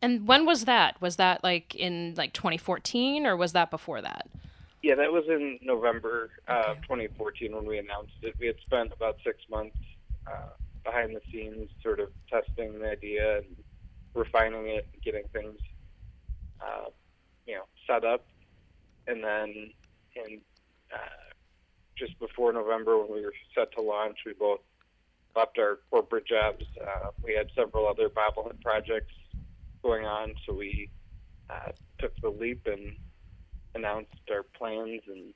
And 0.06 0.28
when 0.28 0.46
was 0.46 0.66
that? 0.66 1.02
Was 1.02 1.16
that 1.16 1.42
like 1.42 1.74
in 1.74 2.14
like 2.16 2.32
2014 2.32 3.26
or 3.26 3.36
was 3.36 3.54
that 3.54 3.72
before 3.72 4.00
that? 4.02 4.28
Yeah, 4.80 4.94
that 4.94 5.10
was 5.10 5.24
in 5.28 5.58
November 5.60 6.30
uh, 6.46 6.62
of 6.68 6.82
2014 6.82 7.52
when 7.52 7.66
we 7.66 7.78
announced 7.78 8.12
it. 8.22 8.36
We 8.38 8.46
had 8.46 8.54
spent 8.64 8.92
about 8.92 9.16
six 9.24 9.38
months 9.50 9.76
uh, 10.24 10.50
behind 10.84 11.16
the 11.16 11.20
scenes, 11.32 11.70
sort 11.82 11.98
of 11.98 12.10
testing 12.30 12.78
the 12.78 12.88
idea 12.88 13.38
and 13.38 13.46
refining 14.14 14.68
it, 14.68 14.86
and 14.92 15.02
getting 15.02 15.24
things, 15.32 15.58
uh, 16.60 16.90
you 17.44 17.56
know, 17.56 17.64
set 17.84 18.04
up, 18.04 18.24
and 19.08 19.24
then 19.24 19.72
in 20.14 20.40
uh, 20.94 21.32
just 21.98 22.16
before 22.20 22.52
November, 22.52 22.96
when 22.96 23.12
we 23.12 23.24
were 23.24 23.34
set 23.56 23.72
to 23.72 23.82
launch, 23.82 24.18
we 24.24 24.34
both 24.34 24.60
left 25.34 25.58
our 25.58 25.80
corporate 25.90 26.28
jobs. 26.28 26.64
Uh, 26.80 27.08
we 27.24 27.34
had 27.34 27.48
several 27.56 27.88
other 27.88 28.08
bobblehead 28.08 28.60
projects 28.62 29.12
going 29.86 30.04
on, 30.04 30.34
so 30.44 30.52
we 30.54 30.90
uh, 31.48 31.70
took 31.98 32.12
the 32.20 32.28
leap 32.28 32.66
and 32.66 32.96
announced 33.74 34.10
our 34.30 34.42
plans 34.42 35.02
and 35.06 35.32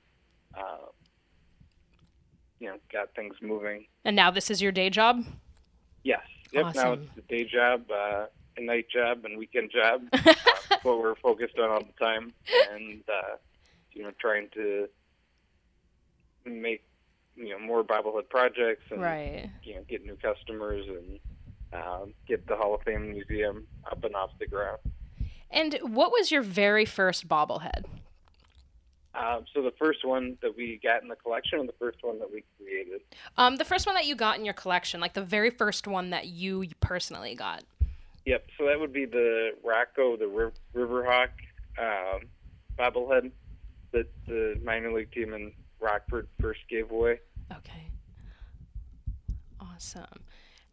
uh, 0.57 0.87
you 2.59 2.69
know 2.69 2.77
got 2.93 3.15
things 3.15 3.35
moving. 3.41 3.87
And 4.05 4.17
now 4.17 4.31
this 4.31 4.51
is 4.51 4.61
your 4.61 4.73
day 4.73 4.91
job? 4.91 5.25
Yes. 6.03 6.23
Yep. 6.53 6.75
Now 6.75 6.93
it's 6.95 7.07
a 7.17 7.21
day 7.23 7.45
job, 7.45 7.85
uh, 7.93 8.27
a 8.57 8.61
night 8.61 8.87
job, 8.93 9.25
and 9.25 9.39
weekend 9.39 9.71
job. 9.71 10.03
uh, 10.13 10.35
what 10.83 10.99
we're 10.99 11.15
focused 11.17 11.59
on 11.59 11.71
all 11.71 11.81
the 11.85 12.05
time, 12.05 12.33
and 12.73 13.03
uh, 13.09 13.37
you 13.93 14.03
know 14.03 14.11
trying 14.21 14.49
to 14.55 14.89
make 16.45 16.83
you 17.37 17.51
know 17.51 17.59
more 17.61 17.85
bobblehead 17.85 18.29
projects 18.29 18.83
and 18.91 19.01
Right. 19.01 19.49
you 19.63 19.77
know 19.77 19.83
get 19.89 20.05
new 20.05 20.17
customers 20.17 20.87
and 20.89 21.21
um, 21.73 22.15
get 22.27 22.47
the 22.47 22.57
Hall 22.57 22.75
of 22.75 22.83
Fame 22.83 23.11
museum 23.11 23.67
up 23.91 24.03
and 24.05 24.15
off 24.15 24.31
the 24.39 24.47
ground. 24.47 24.79
And 25.51 25.79
what 25.83 26.13
was 26.13 26.31
your 26.31 26.43
very 26.43 26.85
first 26.85 27.29
bobblehead? 27.29 27.85
Um, 29.15 29.45
so 29.53 29.63
the 29.63 29.73
first 29.73 30.05
one 30.05 30.39
that 30.41 30.57
we 30.57 30.79
got 30.83 31.03
in 31.03 31.09
the 31.09 31.17
collection, 31.17 31.59
and 31.59 31.69
the 31.69 31.75
first 31.79 31.99
one 32.03 32.21
that 32.21 32.33
we 32.33 32.45
created. 32.57 33.01
Um, 33.37 33.57
the 33.57 33.65
first 33.65 33.87
one 33.87 33.97
that 33.97 34.07
you 34.07 34.15
got 34.15 34.39
in 34.39 34.45
your 34.45 34.55
collection, 34.55 35.01
like 35.01 35.15
the 35.15 35.23
very 35.23 35.51
first 35.51 35.89
one 35.89 36.11
that 36.11 36.29
you 36.29 36.67
personally 36.79 37.35
got. 37.35 37.65
Yep. 38.27 38.47
So 38.57 38.67
that 38.67 38.79
would 38.79 38.93
be 38.93 39.07
the 39.07 39.51
Rocco, 39.65 40.17
the 40.17 40.29
Riv- 40.29 40.53
Riverhawk 40.75 41.31
um, 41.79 42.21
bobblehead 42.79 43.33
that 43.93 44.07
the 44.27 44.61
minor 44.63 44.93
league 44.93 45.11
team 45.11 45.35
in 45.35 45.53
Rockford 45.81 46.29
first 46.41 46.61
gave 46.69 46.93
away. 46.93 47.19
Okay. 47.51 47.91
Awesome. 49.61 50.05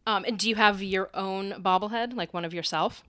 Um, 0.07 0.23
and 0.25 0.39
do 0.39 0.47
you 0.49 0.55
have 0.55 0.81
your 0.81 1.09
own 1.13 1.61
bobblehead, 1.61 2.15
like 2.15 2.33
one 2.33 2.45
of 2.45 2.53
yourself? 2.53 3.03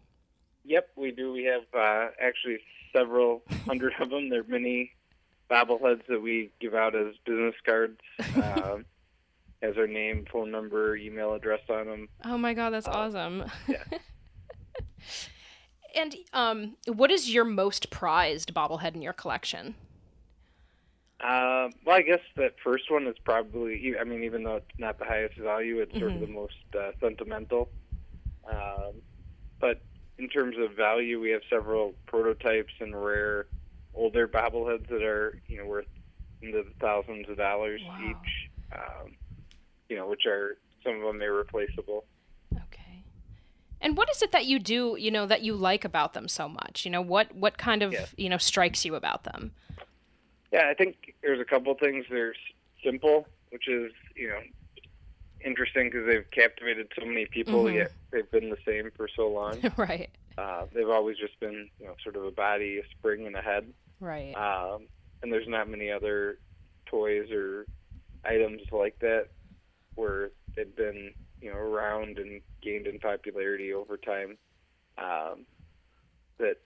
Yep, 0.64 0.88
we 0.96 1.12
do. 1.12 1.32
We 1.32 1.44
have 1.44 1.62
uh, 1.72 2.08
actually 2.20 2.58
several 2.92 3.42
hundred 3.66 3.92
of 4.00 4.10
them. 4.10 4.28
They're 4.28 4.42
mini 4.42 4.90
bobbleheads 5.50 6.04
that 6.08 6.20
we 6.20 6.50
give 6.60 6.74
out 6.74 6.94
as 6.96 7.14
business 7.24 7.54
cards. 7.64 7.98
Has 9.60 9.76
our 9.76 9.88
name, 9.88 10.24
phone 10.32 10.52
number, 10.52 10.94
email 10.96 11.34
address 11.34 11.58
on 11.68 11.86
them. 11.86 12.08
Oh 12.24 12.38
my 12.38 12.54
god, 12.54 12.70
that's 12.70 12.86
Uh, 12.86 12.92
awesome. 12.92 13.44
yeah. 13.66 13.82
and 15.96 16.14
um, 16.32 16.76
what 16.86 17.10
is 17.10 17.28
your 17.32 17.44
most 17.44 17.90
prized 17.90 18.54
bobblehead 18.54 18.94
in 18.94 19.02
your 19.02 19.12
collection? 19.12 19.74
Uh, 21.20 21.68
well, 21.84 21.96
I 21.96 22.02
guess 22.02 22.20
that 22.36 22.54
first 22.62 22.90
one 22.90 23.06
is 23.06 23.16
probably. 23.24 23.94
I 24.00 24.04
mean, 24.04 24.22
even 24.24 24.44
though 24.44 24.56
it's 24.56 24.66
not 24.78 24.98
the 24.98 25.04
highest 25.04 25.36
value, 25.38 25.80
it's 25.80 25.98
sort 25.98 26.12
of 26.12 26.20
the 26.20 26.26
most 26.28 26.54
uh, 26.78 26.92
sentimental. 27.00 27.68
Um, 28.48 28.92
but 29.60 29.82
in 30.18 30.28
terms 30.28 30.56
of 30.58 30.76
value, 30.76 31.20
we 31.20 31.30
have 31.30 31.42
several 31.50 31.94
prototypes 32.06 32.72
and 32.80 32.94
rare 32.94 33.46
older 33.94 34.28
bobbleheads 34.28 34.86
that 34.88 35.02
are 35.02 35.36
you 35.48 35.58
know 35.58 35.66
worth 35.66 35.86
into 36.40 36.58
the 36.62 36.72
thousands 36.80 37.28
of 37.28 37.36
dollars 37.36 37.80
Wow. 37.84 38.10
each. 38.10 38.50
Um, 38.72 39.16
you 39.88 39.96
know, 39.96 40.06
which 40.06 40.26
are 40.26 40.58
some 40.84 40.96
of 40.96 41.02
them 41.02 41.20
irreplaceable. 41.22 42.04
Okay. 42.54 43.02
And 43.80 43.96
what 43.96 44.08
is 44.10 44.22
it 44.22 44.32
that 44.32 44.44
you 44.44 44.58
do, 44.58 44.96
you 44.98 45.10
know, 45.10 45.24
that 45.26 45.42
you 45.42 45.54
like 45.54 45.84
about 45.84 46.12
them 46.12 46.28
so 46.28 46.48
much? 46.48 46.84
You 46.84 46.90
know, 46.90 47.00
what 47.00 47.34
what 47.34 47.58
kind 47.58 47.82
of, 47.82 47.92
Yeah. 47.92 48.04
you 48.16 48.28
know, 48.28 48.36
strikes 48.38 48.84
you 48.84 48.94
about 48.94 49.24
them? 49.24 49.52
Yeah, 50.52 50.68
I 50.68 50.74
think 50.74 51.14
there's 51.22 51.40
a 51.40 51.44
couple 51.44 51.74
things. 51.74 52.06
They're 52.10 52.34
simple, 52.84 53.26
which 53.50 53.68
is 53.68 53.92
you 54.16 54.28
know 54.28 54.40
interesting 55.44 55.88
because 55.90 56.06
they've 56.06 56.28
captivated 56.32 56.88
so 56.98 57.06
many 57.06 57.26
people. 57.26 57.64
Mhm. 57.64 57.74
Yet 57.74 57.92
they've 58.10 58.30
been 58.30 58.50
the 58.50 58.56
same 58.66 58.90
for 58.96 59.08
so 59.14 59.28
long. 59.28 59.60
right. 59.76 60.10
Uh, 60.36 60.66
they've 60.72 60.88
always 60.88 61.16
just 61.18 61.38
been 61.40 61.68
you 61.78 61.86
know 61.86 61.94
sort 62.02 62.16
of 62.16 62.24
a 62.24 62.30
body, 62.30 62.78
a 62.78 62.82
spring, 62.98 63.26
and 63.26 63.36
a 63.36 63.42
head. 63.42 63.72
Right. 64.00 64.34
Um, 64.34 64.88
and 65.22 65.32
there's 65.32 65.48
not 65.48 65.68
many 65.68 65.90
other 65.90 66.38
toys 66.86 67.30
or 67.30 67.66
items 68.24 68.62
like 68.72 68.98
that 69.00 69.26
where 69.96 70.30
they've 70.56 70.74
been 70.76 71.12
you 71.40 71.50
know 71.50 71.56
around 71.56 72.18
and 72.18 72.40
gained 72.62 72.86
in 72.86 72.98
popularity 72.98 73.72
over 73.72 73.96
time. 73.96 74.38
Um, 74.96 75.46
that 76.38 76.56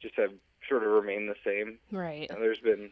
just 0.00 0.14
have 0.16 0.32
sort 0.68 0.82
of 0.82 0.90
remained 0.90 1.28
the 1.28 1.34
same. 1.44 1.78
right. 1.92 2.28
And 2.30 2.40
there's 2.42 2.58
been, 2.58 2.90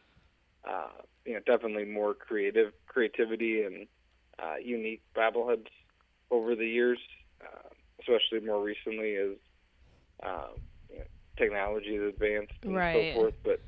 uh, 0.68 0.88
you 1.24 1.34
know, 1.34 1.40
definitely 1.46 1.84
more 1.84 2.14
creative 2.14 2.72
creativity 2.88 3.62
and 3.62 3.86
uh, 4.42 4.56
unique 4.62 5.02
bobbleheads 5.16 5.66
over 6.30 6.54
the 6.54 6.66
years, 6.66 6.98
uh, 7.42 7.68
especially 8.00 8.46
more 8.46 8.62
recently 8.62 9.16
as 9.16 9.36
um, 10.24 10.56
you 10.90 10.98
know, 10.98 11.04
technology 11.38 11.96
has 11.96 12.14
advanced 12.14 12.52
and 12.64 12.74
Right. 12.76 12.92
so 12.92 13.14
forth. 13.14 13.34
But 13.44 13.60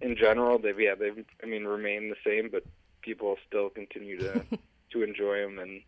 in 0.00 0.16
general, 0.16 0.58
they've 0.58 0.78
yeah 0.78 0.94
they've 0.98 1.24
I 1.42 1.46
mean 1.46 1.64
remained 1.64 2.10
the 2.12 2.16
same, 2.26 2.50
but 2.50 2.64
people 3.02 3.36
still 3.46 3.70
continue 3.70 4.16
to 4.18 4.44
to 4.92 5.02
enjoy 5.02 5.40
them 5.40 5.58
and 5.58 5.82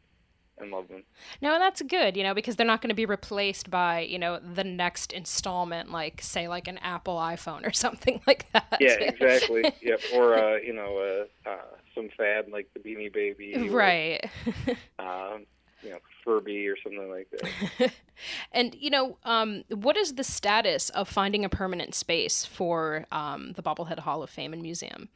and 0.59 0.71
love 0.71 0.89
them. 0.89 1.03
No, 1.41 1.59
that's 1.59 1.83
good, 1.83 2.17
you 2.17 2.23
know, 2.23 2.35
because 2.35 2.57
they're 2.57 2.67
not 2.67 2.81
going 2.81 2.91
to 2.91 2.95
be 2.95 3.07
replaced 3.07 3.71
by, 3.71 4.01
you 4.01 4.19
know, 4.19 4.39
the 4.39 4.65
next 4.65 5.13
installment, 5.13 5.91
like 5.91 6.23
say, 6.23 6.49
like 6.49 6.69
an 6.69 6.79
Apple 6.79 7.17
iPhone 7.17 7.67
or 7.67 7.73
something 7.85 8.21
like 8.27 8.51
that. 8.53 8.79
Yeah, 8.81 8.95
exactly. 9.01 9.73
yep. 9.83 10.01
Or 10.15 10.39
uh, 10.39 10.57
you 10.57 10.73
know, 10.73 11.27
uh, 11.47 11.49
uh, 11.49 11.57
some 11.95 12.09
fad 12.17 12.47
like 12.51 12.69
the 12.75 12.81
Beanie 12.81 13.13
Baby, 13.13 13.55
or, 13.57 13.71
right. 13.71 14.31
um, 14.99 15.47
you 15.83 15.91
know, 15.91 15.99
Furby 16.25 16.67
or 16.69 16.77
something 16.83 17.11
like 17.11 17.29
that. 17.31 17.93
and 18.53 18.75
you 18.75 18.91
know, 18.91 19.19
um, 19.25 19.65
what 19.69 19.97
is 19.97 20.15
the 20.15 20.25
status 20.25 20.89
of 20.91 21.09
finding 21.09 21.45
a 21.45 21.49
permanent 21.49 21.95
space 21.95 22.45
for 22.45 23.07
um, 23.13 23.53
the 23.53 23.63
Bobblehead 23.63 24.01
Hall 24.01 24.23
of 24.23 24.31
Fame 24.31 24.53
and 24.53 24.63
Museum? 24.63 25.09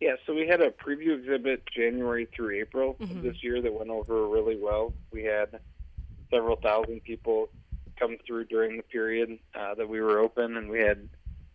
Yeah, 0.00 0.14
so 0.26 0.34
we 0.34 0.46
had 0.46 0.62
a 0.62 0.70
preview 0.70 1.18
exhibit 1.18 1.62
January 1.66 2.26
through 2.34 2.58
April 2.58 2.94
Mhm. 2.94 3.18
of 3.18 3.22
this 3.22 3.42
year 3.42 3.60
that 3.60 3.72
went 3.72 3.90
over 3.90 4.26
really 4.28 4.56
well. 4.56 4.94
We 5.12 5.24
had 5.24 5.60
several 6.30 6.56
thousand 6.56 7.02
people 7.02 7.50
come 7.98 8.16
through 8.26 8.46
during 8.46 8.78
the 8.78 8.82
period 8.82 9.38
uh, 9.54 9.74
that 9.74 9.88
we 9.88 10.00
were 10.00 10.18
open, 10.18 10.56
and 10.56 10.70
we 10.70 10.80
had 10.80 11.08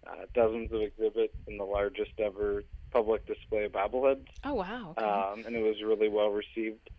uh, 0.05 0.25
dozens 0.35 0.71
of 0.71 0.81
exhibits 0.81 1.33
and 1.47 1.59
the 1.59 1.63
largest 1.63 2.11
ever 2.19 2.63
public 2.91 3.25
display 3.25 3.63
of 3.65 3.71
bobbleheads. 3.71 4.27
Oh 4.43 4.53
wow. 4.53 4.91
Okay. 4.91 5.03
um, 5.03 5.43
and 5.47 5.55
it 5.55 5.63
was 5.63 5.81
really 5.81 6.07
well 6.09 6.29
received. 6.29 6.91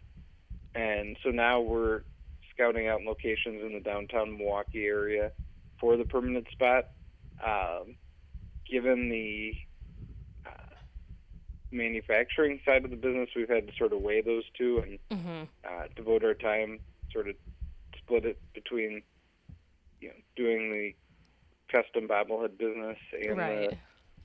And 0.75 1.17
so 1.23 1.31
now 1.31 1.61
we're 1.61 2.03
scouting 2.53 2.89
out 2.89 3.03
locations 3.03 3.63
in 3.63 3.73
the 3.75 3.81
downtown 3.81 4.37
Milwaukee 4.37 4.87
area 4.87 5.31
for 5.79 5.97
the 5.97 6.05
permanent 6.05 6.49
spot. 6.51 6.89
Um, 7.41 7.95
given 8.69 9.09
the 9.11 9.55
manufacturing 11.73 12.61
side 12.65 12.85
of 12.85 12.91
the 12.91 12.97
business, 12.97 13.31
we've 13.35 13.49
had 13.49 13.67
to 13.67 13.73
sort 13.77 13.93
of 13.93 14.01
weigh 14.01 14.21
those 14.23 14.45
two 14.57 14.83
and 15.11 15.21
hmm 15.21 15.43
uh, 15.69 15.85
devote 15.97 16.25
our 16.25 16.35
time, 16.35 16.79
sort 17.13 17.29
of 17.29 17.35
split 17.99 18.25
it 18.25 18.39
between, 18.55 19.03
you 20.01 20.09
know, 20.09 20.15
doing 20.37 20.71
the 20.71 20.95
custom 21.71 22.07
bobblehead 22.07 22.57
business 22.59 22.99
and 23.13 23.31
the 23.31 23.35
Right. 23.35 23.79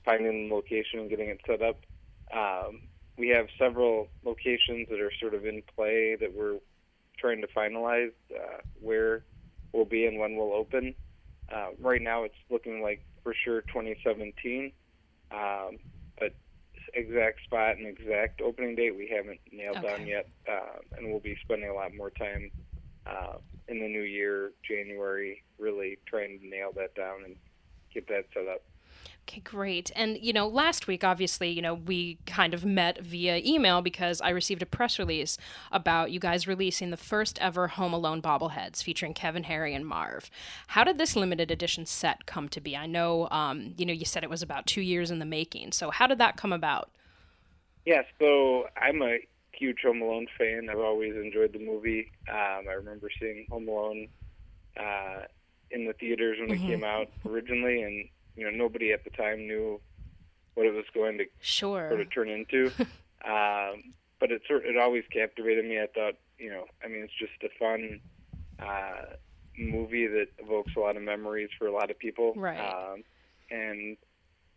finding 0.04 0.48
the 0.48 0.54
location 0.54 1.00
and 1.00 1.10
getting 1.10 1.28
it 1.28 1.40
set 1.46 1.62
up. 1.62 1.80
Um, 2.32 2.82
we 3.18 3.28
have 3.28 3.46
several 3.58 4.08
locations 4.24 4.88
that 4.88 5.00
are 5.00 5.12
sort 5.20 5.34
of 5.34 5.44
in 5.46 5.62
play 5.76 6.16
that 6.20 6.32
we're 6.34 6.58
trying 7.18 7.40
to 7.42 7.48
finalize 7.48 8.12
uh, 8.34 8.58
where 8.80 9.24
we'll 9.72 9.84
be 9.84 10.06
and 10.06 10.18
when 10.18 10.36
we'll 10.36 10.52
open. 10.54 10.94
Uh, 11.52 11.68
right 11.80 12.00
now, 12.00 12.24
it's 12.24 12.34
looking 12.50 12.82
like 12.82 13.04
for 13.22 13.34
sure 13.44 13.60
2017, 13.62 14.72
um, 15.32 15.78
exact 16.94 17.42
spot 17.44 17.76
and 17.76 17.86
exact 17.86 18.40
opening 18.40 18.74
date 18.74 18.96
we 18.96 19.08
haven't 19.14 19.40
nailed 19.50 19.82
down 19.82 20.06
yet, 20.06 20.28
uh, 20.50 20.78
and 20.96 21.10
we'll 21.10 21.20
be 21.20 21.36
spending 21.42 21.70
a 21.70 21.74
lot 21.74 21.94
more 21.96 22.10
time 22.10 22.50
uh, 23.06 23.36
in 23.68 23.80
the 23.80 23.88
new 23.88 24.02
year, 24.02 24.52
January, 24.68 25.42
really 25.58 25.98
trying 26.06 26.38
to 26.38 26.46
nail 26.46 26.72
that 26.76 26.94
down 26.94 27.24
and 27.24 27.36
get 27.94 28.06
that 28.08 28.24
set 28.34 28.48
up. 28.48 28.62
Okay, 29.28 29.40
great. 29.40 29.92
And, 29.94 30.18
you 30.20 30.32
know, 30.32 30.48
last 30.48 30.88
week, 30.88 31.04
obviously, 31.04 31.48
you 31.48 31.62
know, 31.62 31.74
we 31.74 32.18
kind 32.26 32.52
of 32.52 32.64
met 32.64 33.00
via 33.00 33.40
email 33.44 33.80
because 33.80 34.20
I 34.20 34.30
received 34.30 34.62
a 34.62 34.66
press 34.66 34.98
release 34.98 35.38
about 35.70 36.10
you 36.10 36.18
guys 36.18 36.48
releasing 36.48 36.90
the 36.90 36.96
first 36.96 37.38
ever 37.40 37.68
Home 37.68 37.92
Alone 37.92 38.20
bobbleheads 38.20 38.82
featuring 38.82 39.14
Kevin, 39.14 39.44
Harry, 39.44 39.74
and 39.74 39.86
Marv. 39.86 40.28
How 40.68 40.82
did 40.82 40.98
this 40.98 41.14
limited 41.14 41.50
edition 41.52 41.86
set 41.86 42.26
come 42.26 42.48
to 42.48 42.60
be? 42.60 42.76
I 42.76 42.86
know, 42.86 43.28
um, 43.30 43.74
you 43.78 43.86
know, 43.86 43.92
you 43.92 44.04
said 44.04 44.24
it 44.24 44.30
was 44.30 44.42
about 44.42 44.66
two 44.66 44.82
years 44.82 45.10
in 45.10 45.20
the 45.20 45.24
making. 45.24 45.70
So 45.72 45.90
how 45.90 46.08
did 46.08 46.18
that 46.18 46.36
come 46.36 46.52
about? 46.52 46.90
Yeah, 47.86 48.02
so 48.18 48.66
I'm 48.76 49.02
a 49.02 49.18
huge 49.52 49.78
Home 49.84 50.02
Alone 50.02 50.26
fan. 50.36 50.68
I've 50.68 50.78
always 50.80 51.14
enjoyed 51.14 51.52
the 51.52 51.64
movie. 51.64 52.10
Um, 52.28 52.66
I 52.68 52.72
remember 52.72 53.08
seeing 53.20 53.46
Home 53.50 53.68
Alone 53.68 54.08
uh, 54.76 55.22
in 55.70 55.86
the 55.86 55.92
theaters 55.92 56.38
when 56.40 56.48
Mhm. 56.50 56.62
it 56.64 56.66
came 56.66 56.84
out 56.84 57.08
originally, 57.24 57.82
and 57.82 58.08
you 58.36 58.44
know 58.44 58.50
nobody 58.56 58.92
at 58.92 59.04
the 59.04 59.10
time 59.10 59.46
knew 59.46 59.80
what 60.54 60.66
it 60.66 60.74
was 60.74 60.84
going 60.94 61.18
to 61.18 61.24
Sure. 61.40 61.88
sort 61.88 62.00
of 62.00 62.12
turn 62.12 62.28
into. 62.28 62.66
um, 63.24 63.82
but 64.20 64.30
it 64.30 64.42
sort 64.46 64.64
it 64.64 64.76
always 64.76 65.04
captivated 65.12 65.64
me. 65.64 65.78
I 65.80 65.86
thought, 65.94 66.14
you 66.38 66.50
know, 66.50 66.64
I 66.84 66.88
mean, 66.88 67.02
it's 67.02 67.12
just 67.18 67.32
a 67.42 67.48
fun 67.58 68.00
uh, 68.58 69.14
movie 69.58 70.06
that 70.06 70.26
evokes 70.38 70.72
a 70.76 70.80
lot 70.80 70.96
of 70.96 71.02
memories 71.02 71.48
for 71.58 71.66
a 71.66 71.72
lot 71.72 71.90
of 71.90 71.98
people. 71.98 72.34
Right. 72.36 72.58
Um, 72.58 73.02
and 73.50 73.96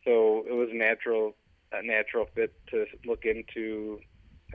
so 0.03 0.43
it 0.47 0.53
was 0.53 0.69
natural 0.71 1.35
a 1.71 1.81
natural 1.81 2.25
fit 2.35 2.53
to 2.69 2.85
look 3.05 3.25
into 3.25 3.99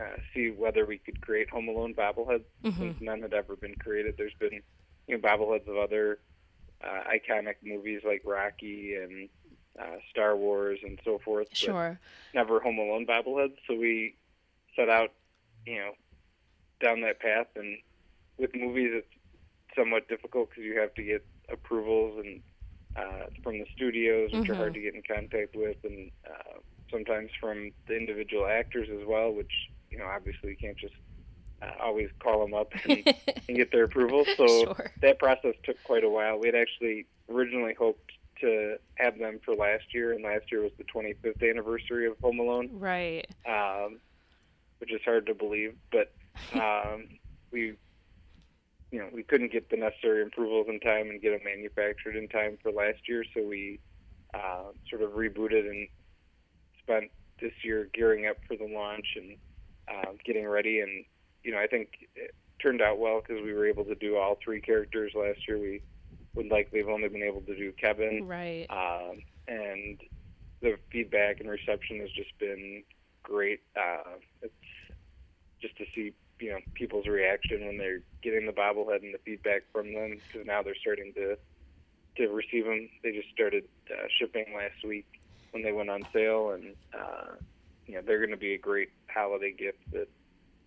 uh, 0.00 0.16
see 0.32 0.50
whether 0.50 0.86
we 0.86 0.98
could 0.98 1.20
create 1.20 1.50
Home 1.50 1.68
Alone 1.68 1.92
bobbleheads 1.94 2.44
Mhm. 2.64 2.78
since 2.78 2.96
none 3.00 3.20
had 3.22 3.34
ever 3.34 3.56
been 3.56 3.74
created. 3.74 4.14
There's 4.16 4.34
been 4.38 4.62
you 5.08 5.18
know 5.18 5.28
bobbleheads 5.28 5.66
of 5.68 5.76
other 5.76 6.20
uh, 6.84 7.02
iconic 7.10 7.56
movies 7.62 8.02
like 8.04 8.22
Rocky 8.24 8.94
and 8.94 9.28
uh, 9.80 9.96
Star 10.10 10.36
Wars 10.36 10.78
and 10.82 10.98
so 11.04 11.18
forth. 11.24 11.48
but 11.50 11.56
Sure. 11.56 12.00
never 12.34 12.60
Home 12.60 12.78
Alone 12.78 13.06
bobbleheads. 13.06 13.56
So 13.66 13.74
we 13.74 14.16
set 14.76 14.88
out, 14.88 15.10
you 15.66 15.76
know, 15.76 15.92
down 16.82 17.00
that 17.02 17.20
path. 17.20 17.48
And 17.56 17.78
with 18.38 18.50
movies, 18.54 18.90
it's 18.92 19.08
somewhat 19.76 20.08
difficult 20.08 20.50
because 20.50 20.64
you 20.64 20.78
have 20.80 20.94
to 20.94 21.02
get 21.02 21.24
approvals 21.52 22.22
and 22.24 22.40
uh, 22.96 23.26
from 23.44 23.58
the 23.58 23.66
studios, 23.74 24.30
which 24.32 24.48
are 24.48 24.54
Mhm. 24.54 24.58
hard 24.58 24.74
to 24.74 24.80
get 24.80 24.94
in 24.94 25.02
contact 25.02 25.54
with, 25.54 25.76
and 25.84 26.10
uh, 26.28 26.58
sometimes 26.90 27.30
from 27.40 27.70
the 27.86 27.96
individual 27.96 28.46
actors 28.46 28.88
as 28.90 29.06
well, 29.06 29.30
which 29.32 29.52
you 29.90 29.98
know 29.98 30.06
obviously 30.06 30.50
you 30.50 30.56
can't 30.56 30.76
just 30.76 30.94
uh, 31.62 31.70
always 31.82 32.08
call 32.20 32.40
them 32.44 32.54
up 32.54 32.72
and, 32.88 33.02
and 33.48 33.56
get 33.56 33.70
their 33.72 33.84
approval. 33.84 34.24
So 34.36 34.46
Sure. 34.46 34.90
that 35.02 35.18
process 35.18 35.54
took 35.64 35.82
quite 35.84 36.04
a 36.04 36.08
while. 36.08 36.38
We 36.38 36.46
had 36.48 36.54
actually 36.54 37.06
originally 37.28 37.74
hoped 37.74 38.12
to 38.40 38.76
have 38.94 39.18
them 39.18 39.38
for 39.44 39.54
last 39.54 39.84
year, 39.92 40.12
and 40.12 40.24
last 40.24 40.50
year 40.50 40.62
was 40.62 40.72
the 40.78 40.84
25th 40.84 41.48
anniversary 41.48 42.06
of 42.06 42.18
Home 42.22 42.38
Alone, 42.38 42.70
Right. 42.72 43.26
um, 43.46 43.98
which 44.78 44.92
is 44.92 45.00
hard 45.04 45.26
to 45.26 45.34
believe. 45.34 45.74
But 45.92 46.12
um, 46.54 47.08
we, 47.50 47.74
you 48.90 48.98
know, 48.98 49.08
we 49.12 49.22
couldn't 49.22 49.52
get 49.52 49.68
the 49.68 49.76
necessary 49.76 50.22
approvals 50.22 50.68
in 50.68 50.80
time 50.80 51.10
and 51.10 51.20
get 51.20 51.30
them 51.32 51.40
manufactured 51.44 52.16
in 52.16 52.28
time 52.28 52.56
for 52.62 52.72
last 52.72 53.06
year, 53.08 53.24
so 53.34 53.42
we 53.46 53.78
uh, 54.32 54.70
sort 54.88 55.02
of 55.02 55.10
rebooted 55.10 55.68
and 55.68 55.88
spent 56.82 57.10
this 57.40 57.52
year 57.62 57.88
gearing 57.92 58.26
up 58.26 58.36
for 58.48 58.56
the 58.56 58.64
launch 58.72 59.06
and 59.16 59.36
uh, 59.88 60.12
getting 60.24 60.46
ready. 60.46 60.80
And 60.80 61.04
you 61.42 61.52
know, 61.52 61.58
I 61.58 61.66
think 61.66 61.88
it 62.14 62.32
turned 62.62 62.82
out 62.82 62.98
well 62.98 63.20
because 63.26 63.42
we 63.42 63.52
were 63.52 63.66
able 63.66 63.84
to 63.84 63.94
do 63.94 64.16
all 64.16 64.36
three 64.44 64.60
characters 64.60 65.12
last 65.14 65.38
year. 65.48 65.58
We 65.58 65.82
would 66.34 66.46
likely 66.46 66.78
have 66.80 66.88
only 66.88 67.08
been 67.08 67.22
able 67.22 67.40
to 67.42 67.56
do 67.56 67.72
Kevin, 67.72 68.26
Right. 68.26 68.66
um, 68.70 69.18
and 69.48 69.98
the 70.62 70.76
feedback 70.92 71.40
and 71.40 71.48
reception 71.48 72.00
has 72.00 72.10
just 72.14 72.30
been 72.38 72.82
great. 73.22 73.60
Uh, 73.76 74.18
it's 74.42 74.54
just 75.60 75.76
to 75.78 75.84
see 75.94 76.12
you 76.40 76.50
know 76.50 76.58
people's 76.74 77.06
reaction 77.06 77.66
when 77.66 77.78
they're 77.78 78.00
getting 78.22 78.46
the 78.46 78.52
bobblehead 78.52 79.02
and 79.02 79.12
the 79.14 79.18
feedback 79.24 79.62
from 79.72 79.92
them 79.92 80.20
because 80.26 80.46
now 80.46 80.62
they're 80.62 80.74
starting 80.80 81.12
to 81.14 81.36
to 82.16 82.28
receive 82.28 82.64
them. 82.64 82.88
They 83.02 83.12
just 83.12 83.28
started 83.32 83.64
uh, 83.90 84.06
shipping 84.18 84.46
last 84.54 84.84
week 84.86 85.06
when 85.52 85.62
they 85.62 85.72
went 85.72 85.90
on 85.90 86.02
sale, 86.12 86.50
and 86.52 86.74
uh, 86.94 87.34
you 87.86 87.94
know 87.94 88.02
they're 88.06 88.18
going 88.18 88.30
to 88.30 88.36
be 88.36 88.54
a 88.54 88.58
great 88.58 88.88
holiday 89.12 89.52
gift 89.52 89.78
that 89.92 90.08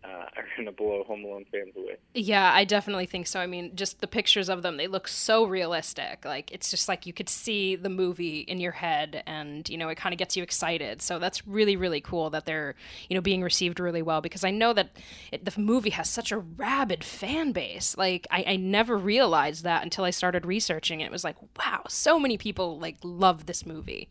uh, 0.03 0.07
are 0.37 0.45
going 0.55 0.65
to 0.65 0.71
blow 0.71 1.03
Home 1.03 1.23
Alone 1.23 1.45
fans 1.51 1.73
away. 1.75 1.97
Yeah, 2.13 2.51
I 2.53 2.63
definitely 2.63 3.05
think 3.05 3.27
so. 3.27 3.39
I 3.39 3.47
mean, 3.47 3.75
just 3.75 4.01
the 4.01 4.07
pictures 4.07 4.49
of 4.49 4.61
them, 4.61 4.77
they 4.77 4.87
look 4.87 5.07
so 5.07 5.45
realistic. 5.45 6.25
Like, 6.25 6.51
it's 6.51 6.69
just 6.69 6.87
like 6.87 7.05
you 7.05 7.13
could 7.13 7.29
see 7.29 7.75
the 7.75 7.89
movie 7.89 8.39
in 8.41 8.59
your 8.59 8.73
head 8.73 9.23
and, 9.25 9.67
you 9.69 9.77
know, 9.77 9.89
it 9.89 9.95
kind 9.95 10.13
of 10.13 10.19
gets 10.19 10.35
you 10.35 10.43
excited. 10.43 11.01
So 11.01 11.19
that's 11.19 11.47
really, 11.47 11.75
really 11.75 12.01
cool 12.01 12.29
that 12.31 12.45
they're, 12.45 12.75
you 13.09 13.15
know, 13.15 13.21
being 13.21 13.41
received 13.41 13.79
really 13.79 14.01
well 14.01 14.21
because 14.21 14.43
I 14.43 14.51
know 14.51 14.73
that 14.73 14.97
it, 15.31 15.45
the 15.45 15.59
movie 15.59 15.91
has 15.91 16.09
such 16.09 16.31
a 16.31 16.37
rabid 16.37 17.03
fan 17.03 17.51
base. 17.51 17.97
Like, 17.97 18.27
I, 18.31 18.43
I 18.47 18.55
never 18.55 18.97
realized 18.97 19.63
that 19.63 19.83
until 19.83 20.03
I 20.03 20.09
started 20.09 20.45
researching 20.45 21.01
it. 21.01 21.05
It 21.05 21.11
was 21.11 21.23
like, 21.23 21.37
wow, 21.57 21.83
so 21.87 22.19
many 22.19 22.37
people, 22.37 22.79
like, 22.79 22.97
love 23.03 23.45
this 23.45 23.65
movie. 23.65 24.09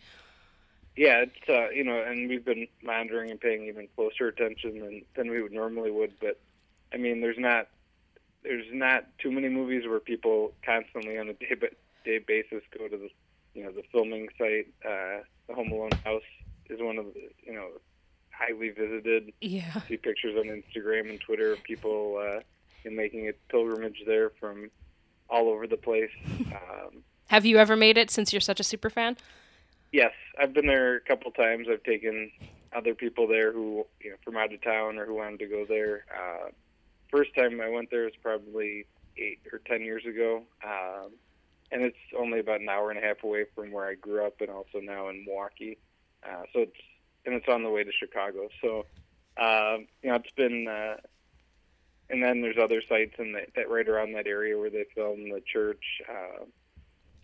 Yeah, 0.96 1.24
it's 1.24 1.48
uh, 1.48 1.70
you 1.70 1.84
know, 1.84 2.02
and 2.02 2.28
we've 2.28 2.44
been 2.44 2.66
monitoring 2.82 3.30
and 3.30 3.40
paying 3.40 3.64
even 3.64 3.88
closer 3.96 4.28
attention 4.28 4.80
than 4.80 5.02
than 5.16 5.30
we 5.30 5.42
would 5.42 5.52
normally 5.52 5.90
would. 5.90 6.12
But 6.20 6.38
I 6.92 6.98
mean, 6.98 7.20
there's 7.20 7.38
not 7.38 7.68
there's 8.42 8.66
not 8.72 9.06
too 9.18 9.30
many 9.30 9.48
movies 9.48 9.86
where 9.86 10.00
people 10.00 10.52
constantly 10.64 11.18
on 11.18 11.28
a 11.28 11.32
day 11.34 11.54
by 11.58 11.68
day 12.04 12.18
basis 12.18 12.62
go 12.76 12.88
to 12.88 12.96
the 12.96 13.08
you 13.54 13.64
know 13.64 13.72
the 13.72 13.82
filming 13.90 14.28
site. 14.36 14.68
Uh, 14.84 15.22
the 15.48 15.54
Home 15.54 15.72
Alone 15.72 15.92
house 16.04 16.22
is 16.68 16.80
one 16.80 16.98
of 16.98 17.06
the 17.14 17.30
you 17.44 17.54
know 17.54 17.68
highly 18.30 18.70
visited. 18.70 19.32
Yeah. 19.40 19.80
See 19.88 19.96
pictures 19.96 20.36
on 20.36 20.44
Instagram 20.44 21.08
and 21.08 21.20
Twitter 21.20 21.52
of 21.52 21.62
people 21.62 22.18
uh, 22.22 22.40
making 22.88 23.28
a 23.28 23.32
pilgrimage 23.50 24.02
there 24.06 24.30
from 24.40 24.70
all 25.28 25.48
over 25.48 25.66
the 25.66 25.76
place. 25.76 26.10
Um, 26.52 27.02
Have 27.28 27.46
you 27.46 27.56
ever 27.56 27.76
made 27.76 27.96
it 27.96 28.10
since 28.10 28.32
you're 28.32 28.40
such 28.40 28.60
a 28.60 28.64
super 28.64 28.90
fan? 28.90 29.16
Yes, 29.92 30.12
I've 30.40 30.54
been 30.54 30.66
there 30.66 30.96
a 30.96 31.00
couple 31.00 31.30
times. 31.32 31.68
I've 31.70 31.82
taken 31.82 32.30
other 32.74 32.94
people 32.94 33.28
there 33.28 33.52
who, 33.52 33.86
you 34.00 34.10
know, 34.10 34.16
from 34.24 34.38
out 34.38 34.52
of 34.52 34.62
town 34.62 34.98
or 34.98 35.04
who 35.04 35.14
wanted 35.16 35.40
to 35.40 35.46
go 35.46 35.66
there. 35.68 36.06
Uh, 36.10 36.48
first 37.10 37.34
time 37.34 37.60
I 37.60 37.68
went 37.68 37.90
there 37.90 38.04
was 38.04 38.14
probably 38.22 38.86
eight 39.18 39.40
or 39.52 39.58
ten 39.58 39.82
years 39.82 40.06
ago, 40.06 40.44
um, 40.64 41.10
and 41.70 41.82
it's 41.82 41.98
only 42.18 42.40
about 42.40 42.62
an 42.62 42.70
hour 42.70 42.90
and 42.90 42.98
a 42.98 43.02
half 43.02 43.22
away 43.22 43.44
from 43.54 43.70
where 43.70 43.86
I 43.86 43.94
grew 43.94 44.26
up, 44.26 44.40
and 44.40 44.48
also 44.48 44.80
now 44.80 45.10
in 45.10 45.26
Milwaukee. 45.26 45.76
Uh, 46.24 46.44
so 46.54 46.60
it's 46.60 46.80
and 47.26 47.34
it's 47.34 47.48
on 47.48 47.62
the 47.62 47.70
way 47.70 47.84
to 47.84 47.92
Chicago. 47.92 48.48
So 48.62 48.86
um, 49.36 49.86
you 50.02 50.08
know, 50.08 50.16
it's 50.16 50.30
been. 50.34 50.66
Uh, 50.68 50.96
and 52.10 52.22
then 52.22 52.42
there's 52.42 52.58
other 52.58 52.82
sites 52.86 53.14
in 53.18 53.32
that, 53.32 53.48
that 53.56 53.70
right 53.70 53.88
around 53.88 54.12
that 54.12 54.26
area 54.26 54.58
where 54.58 54.68
they 54.68 54.84
filmed 54.94 55.32
the 55.32 55.40
church 55.40 55.82
uh, 56.10 56.44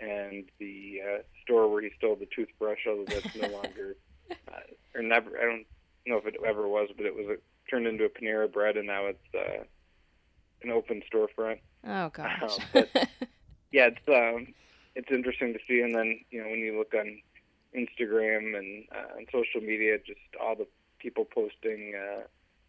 and 0.00 0.44
the 0.58 1.00
uh, 1.04 1.18
store 1.42 1.68
where 1.68 1.82
he 1.82 1.90
stole 1.96 2.16
the 2.16 2.28
toothbrush, 2.34 2.86
although 2.86 3.04
that's 3.04 3.34
no 3.34 3.48
longer 3.62 3.96
uh, 4.30 4.60
or 4.94 5.02
never. 5.02 5.30
I 5.38 5.44
don't 5.44 5.66
know 6.06 6.18
if 6.18 6.26
it 6.26 6.36
ever 6.46 6.68
was, 6.68 6.88
but 6.96 7.06
it 7.06 7.14
was 7.14 7.26
a, 7.26 7.70
turned 7.70 7.86
into 7.86 8.04
a 8.04 8.08
Panera 8.08 8.50
Bread, 8.50 8.76
and 8.76 8.86
now 8.86 9.06
it's 9.06 9.34
uh, 9.34 9.64
an 10.62 10.70
open 10.70 11.02
storefront. 11.12 11.58
Oh 11.86 12.08
gosh. 12.10 12.42
Um, 12.42 12.58
but 12.72 12.88
yeah, 13.72 13.88
it's 13.88 14.08
um, 14.08 14.54
it's 14.94 15.10
interesting 15.10 15.52
to 15.52 15.58
see, 15.68 15.80
and 15.80 15.94
then 15.94 16.20
you 16.30 16.42
know 16.42 16.50
when 16.50 16.60
you 16.60 16.78
look 16.78 16.94
on 16.94 17.20
Instagram 17.74 18.56
and 18.56 18.84
uh, 18.94 19.16
on 19.16 19.26
social 19.32 19.60
media, 19.60 19.98
just 19.98 20.20
all 20.40 20.54
the 20.54 20.66
people 20.98 21.24
posting, 21.24 21.94
uh, 21.94 22.22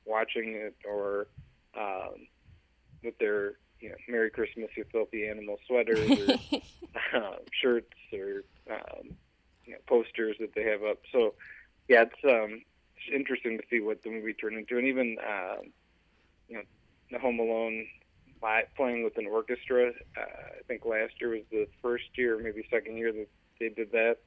watching 0.06 0.54
it, 0.56 0.76
or 0.88 1.28
um, 1.78 2.28
with 3.04 3.18
their 3.18 3.54
you 3.80 3.90
know 3.90 3.96
Merry 4.08 4.30
Christmas, 4.30 4.70
you 4.76 4.86
filthy 4.92 5.28
animal 5.28 5.58
sweaters, 5.68 6.10
or 6.10 6.60
uh, 7.16 7.36
shirts, 7.52 7.94
or 8.14 8.44
um, 8.70 9.16
you 9.66 9.74
know, 9.74 9.80
posters 9.88 10.38
that 10.40 10.54
they 10.56 10.64
have 10.64 10.84
up. 10.84 11.00
So 11.12 11.34
yeah, 11.88 12.04
it's 12.04 12.24
um, 12.24 12.62
it's 12.98 13.16
interesting 13.16 13.58
to 13.58 13.64
see 13.70 13.80
what 13.80 14.04
the 14.04 14.10
movie 14.10 14.34
turned 14.34 14.58
into, 14.58 14.78
and 14.78 14.88
even 14.88 15.18
um, 15.28 15.72
you 16.48 16.58
know 16.58 16.64
the 17.12 17.20
Home 17.20 17.40
Alone 17.40 17.88
playing 18.76 19.04
with 19.04 19.18
an 19.18 19.28
orchestra. 19.28 19.92
Uh, 20.18 20.22
I 20.22 20.62
think 20.68 20.86
last 20.86 21.14
year 21.20 21.32
was 21.32 21.44
the 21.52 21.68
first 21.82 22.06
year, 22.16 22.40
maybe 22.42 22.66
second 22.72 22.98
year 22.98 23.12
that 23.12 23.28
they 23.60 23.70
did 23.70 23.92
that. 23.92 24.18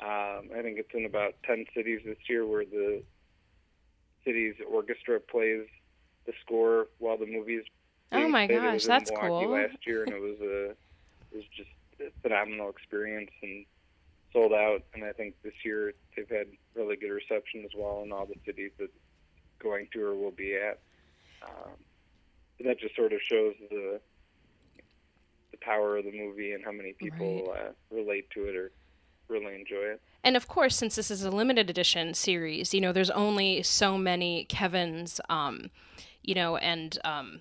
Um, 0.00 0.50
I 0.56 0.62
think 0.62 0.78
it's 0.78 0.94
in 0.94 1.04
about 1.04 1.34
ten 1.44 1.66
cities 1.74 2.00
this 2.04 2.18
year 2.28 2.46
where 2.46 2.64
the 2.64 3.02
city's 4.24 4.54
orchestra 4.70 5.20
plays 5.20 5.66
the 6.26 6.32
score 6.44 6.88
while 6.98 7.18
the 7.18 7.26
movie's. 7.26 7.64
Oh 8.12 8.28
my. 8.28 8.46
Gosh, 8.46 8.84
that's 8.84 9.10
Milwaukee 9.10 9.46
cool. 9.46 9.54
Last 9.54 9.86
year, 9.86 10.04
and 10.04 10.12
it 10.12 10.20
was 10.20 10.40
a 10.40 10.70
it 10.70 11.36
was 11.36 11.44
just 11.56 11.70
a 12.00 12.10
phenomenal 12.22 12.70
experience 12.70 13.30
and 13.42 13.64
sold 14.32 14.52
out. 14.52 14.82
And 14.94 15.04
I 15.04 15.12
think 15.12 15.34
this 15.42 15.54
year 15.64 15.92
they've 16.16 16.28
had 16.28 16.46
really 16.74 16.96
good 16.96 17.10
reception 17.10 17.64
as 17.64 17.70
well 17.76 18.02
in 18.02 18.12
all 18.12 18.26
the 18.26 18.34
cities 18.44 18.72
that 18.78 18.90
going 19.60 19.88
to 19.92 20.02
or 20.02 20.14
will 20.14 20.30
be 20.30 20.56
at. 20.56 20.78
Um, 21.42 21.72
but 22.56 22.66
that 22.66 22.80
just 22.80 22.96
sort 22.96 23.12
of 23.12 23.20
shows 23.22 23.54
the 23.70 24.00
the 25.50 25.56
power 25.60 25.98
of 25.98 26.04
the 26.04 26.12
movie 26.12 26.52
and 26.52 26.64
how 26.64 26.72
many 26.72 26.92
people 26.92 27.54
uh, 27.56 27.70
relate 27.90 28.30
to 28.30 28.44
it 28.44 28.56
or 28.56 28.70
really 29.28 29.54
enjoy 29.54 29.92
it. 29.92 30.00
And 30.22 30.36
of 30.36 30.48
course, 30.48 30.76
since 30.76 30.96
this 30.96 31.10
is 31.10 31.24
a 31.24 31.30
limited 31.30 31.70
edition 31.70 32.14
series, 32.14 32.74
you 32.74 32.80
know, 32.80 32.92
there's 32.92 33.10
only 33.10 33.62
so 33.62 33.96
many 33.96 34.44
Kevins, 34.44 35.20
um, 35.28 35.70
you 36.22 36.34
know, 36.34 36.56
and 36.56 36.98
um, 37.04 37.40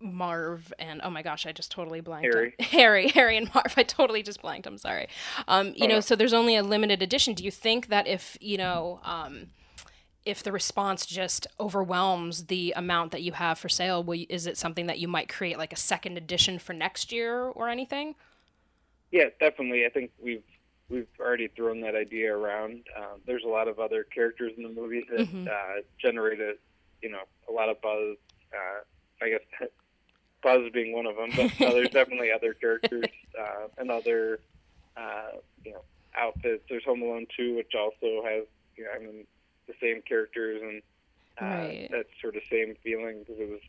Marv 0.00 0.72
and 0.78 1.00
oh 1.02 1.10
my 1.10 1.22
gosh, 1.22 1.46
I 1.46 1.52
just 1.52 1.70
totally 1.70 2.00
blanked. 2.00 2.32
Harry. 2.32 2.54
On, 2.58 2.64
Harry, 2.66 3.08
Harry 3.08 3.36
and 3.36 3.52
Marv. 3.54 3.74
I 3.76 3.82
totally 3.82 4.22
just 4.22 4.40
blanked. 4.42 4.66
I'm 4.66 4.78
sorry. 4.78 5.08
Um, 5.46 5.68
you 5.68 5.84
Oh, 5.84 5.86
know, 5.86 5.94
no. 5.96 6.00
so 6.00 6.14
there's 6.16 6.32
only 6.34 6.56
a 6.56 6.62
limited 6.62 7.02
edition. 7.02 7.34
Do 7.34 7.44
you 7.44 7.50
think 7.50 7.88
that 7.88 8.06
if 8.06 8.36
you 8.40 8.56
know, 8.58 9.00
um, 9.04 9.48
if 10.24 10.42
the 10.42 10.52
response 10.52 11.06
just 11.06 11.46
overwhelms 11.58 12.46
the 12.46 12.74
amount 12.76 13.12
that 13.12 13.22
you 13.22 13.32
have 13.32 13.58
for 13.58 13.68
sale, 13.68 14.02
will 14.04 14.14
you, 14.16 14.26
is 14.28 14.46
it 14.46 14.56
something 14.58 14.86
that 14.86 14.98
you 14.98 15.08
might 15.08 15.28
create 15.28 15.56
like 15.58 15.72
a 15.72 15.76
second 15.76 16.16
edition 16.18 16.58
for 16.58 16.72
next 16.74 17.10
year 17.12 17.44
or 17.44 17.68
anything? 17.68 18.14
Yeah, 19.10 19.26
definitely. 19.40 19.86
I 19.86 19.88
think 19.88 20.10
we've 20.22 20.42
we've 20.90 21.06
already 21.20 21.48
thrown 21.48 21.80
that 21.82 21.94
idea 21.94 22.34
around. 22.34 22.82
Um, 22.96 23.20
there's 23.26 23.44
a 23.44 23.48
lot 23.48 23.68
of 23.68 23.78
other 23.78 24.04
characters 24.04 24.52
in 24.56 24.62
the 24.62 24.68
movie 24.70 25.04
that 25.10 25.20
Mhm. 25.28 25.46
uh, 25.48 25.82
generated, 26.00 26.56
you 27.02 27.10
know, 27.10 27.22
a 27.48 27.52
lot 27.52 27.68
of 27.68 27.80
buzz. 27.82 28.16
Uh, 28.54 28.80
I 29.24 29.28
guess 29.30 29.40
buzz 30.42 30.70
being 30.72 30.92
one 30.92 31.06
of 31.06 31.16
them, 31.16 31.30
but 31.36 31.66
uh, 31.66 31.72
there's 31.72 31.90
definitely 31.92 32.30
other 32.32 32.54
characters 32.54 33.04
uh, 33.38 33.68
and 33.76 33.90
other, 33.90 34.40
uh, 34.96 35.30
you 35.64 35.72
know, 35.72 35.82
outfits. 36.16 36.64
There's 36.68 36.84
Home 36.84 37.02
Alone 37.02 37.26
2, 37.36 37.56
which 37.56 37.72
also 37.78 38.22
has, 38.24 38.44
you 38.76 38.84
know, 38.84 38.90
I 38.94 38.98
mean, 38.98 39.26
the 39.66 39.74
same 39.80 40.02
characters 40.02 40.60
and 40.62 40.82
uh, 41.40 41.44
Right. 41.68 41.88
that 41.92 42.06
sort 42.20 42.34
of 42.36 42.42
same 42.50 42.74
feeling 42.82 43.20
because 43.20 43.40
it 43.40 43.48
was, 43.48 43.60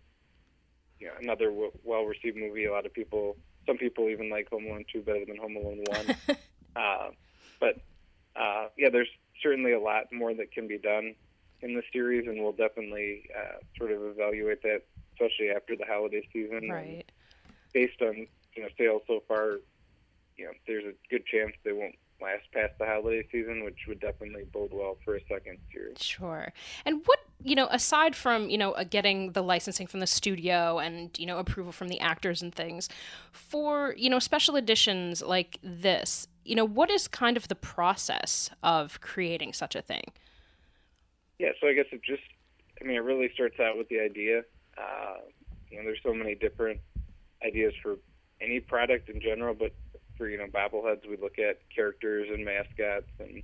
you 0.99 1.08
know, 1.08 1.13
another 1.21 1.49
w- 1.49 1.71
well-received 1.84 2.36
movie. 2.38 2.65
A 2.65 2.71
lot 2.71 2.86
of 2.86 2.93
people, 2.93 3.38
some 3.67 3.77
people 3.77 4.10
even 4.10 4.29
like 4.29 4.49
Home 4.49 4.65
Alone 4.65 4.86
2 4.91 5.01
better 5.01 5.25
than 5.25 5.38
Home 5.38 5.55
Alone 5.55 5.84
1. 5.86 6.38
uh, 6.75 7.10
but 7.60 7.75
uh, 8.36 8.67
yeah, 8.77 8.89
there's 8.89 9.10
certainly 9.43 9.73
a 9.73 9.79
lot 9.79 10.05
more 10.12 10.34
that 10.34 10.51
can 10.51 10.67
be 10.67 10.77
done 10.77 11.13
in 11.62 11.75
the 11.75 11.84
series, 11.93 12.27
and 12.27 12.41
we'll 12.41 12.53
definitely 12.53 13.23
uh, 13.38 13.58
sort 13.77 13.91
of 13.91 14.01
evaluate 14.03 14.62
that, 14.63 14.82
especially 15.19 15.49
after 15.49 15.75
the 15.75 15.86
holiday 15.86 16.27
season. 16.32 16.69
Right. 16.69 17.05
based 17.73 18.01
on 18.01 18.27
you 18.55 18.63
know 18.63 18.69
sales 18.77 19.01
so 19.08 19.21
far, 19.27 19.60
you 20.38 20.45
know, 20.45 20.51
there's 20.67 20.86
a 20.86 20.93
good 21.10 21.25
chance 21.25 21.53
they 21.63 21.73
won't 21.73 21.95
last 22.21 22.43
past 22.53 22.73
the 22.79 22.86
holiday 22.86 23.25
season, 23.32 23.63
which 23.63 23.77
would 23.88 23.99
definitely 23.99 24.43
bode 24.51 24.71
well 24.73 24.97
for 25.03 25.15
a 25.15 25.21
second 25.27 25.58
series. 25.71 26.01
Sure. 26.01 26.51
And 26.86 27.01
what, 27.05 27.19
you 27.41 27.55
know, 27.55 27.67
aside 27.71 28.15
from, 28.15 28.49
you 28.49 28.58
know, 28.58 28.71
uh, 28.73 28.84
getting 28.84 29.32
the 29.32 29.41
licensing 29.41 29.88
from 29.88 29.99
the 29.99 30.08
studio 30.08 30.79
and, 30.79 31.17
you 31.17 31.25
know, 31.25 31.38
approval 31.38 31.71
from 31.71 31.88
the 31.88 31.99
actors 31.99 32.41
and 32.41 32.53
things, 32.53 32.89
for, 33.32 33.95
you 33.97 34.10
know, 34.10 34.19
special 34.19 34.55
editions 34.55 35.21
like 35.21 35.60
this, 35.63 36.27
you 36.43 36.55
know, 36.55 36.65
what 36.65 36.89
is 36.89 37.08
kind 37.08 37.38
of 37.38 37.47
the 37.47 37.55
process 37.55 38.49
of 38.63 38.99
creating 39.01 39.53
such 39.53 39.75
a 39.75 39.82
thing? 39.82 40.12
Yeah, 41.38 41.51
so 41.62 41.67
I 41.67 41.73
guess 41.73 41.86
it 41.91 42.01
just, 42.03 42.23
I 42.82 42.86
mean, 42.86 42.97
it 42.97 43.03
really 43.03 43.29
starts 43.34 43.60
out 43.60 43.77
with 43.77 43.88
the 43.88 43.99
idea. 43.99 44.43
Uh, 44.79 45.17
you 45.69 45.77
know, 45.77 45.83
there's 45.83 45.99
so 46.03 46.13
many 46.13 46.35
different 46.35 46.79
ideas 47.45 47.73
for 47.81 47.97
any 48.41 48.59
product 48.59 49.09
in 49.09 49.21
general, 49.21 49.53
but 49.53 49.73
for, 50.17 50.29
you 50.29 50.37
know, 50.37 50.47
bobbleheads, 50.47 51.07
we 51.07 51.17
look 51.17 51.39
at 51.39 51.59
characters 51.73 52.27
and 52.31 52.45
mascots 52.45 53.11
and, 53.19 53.43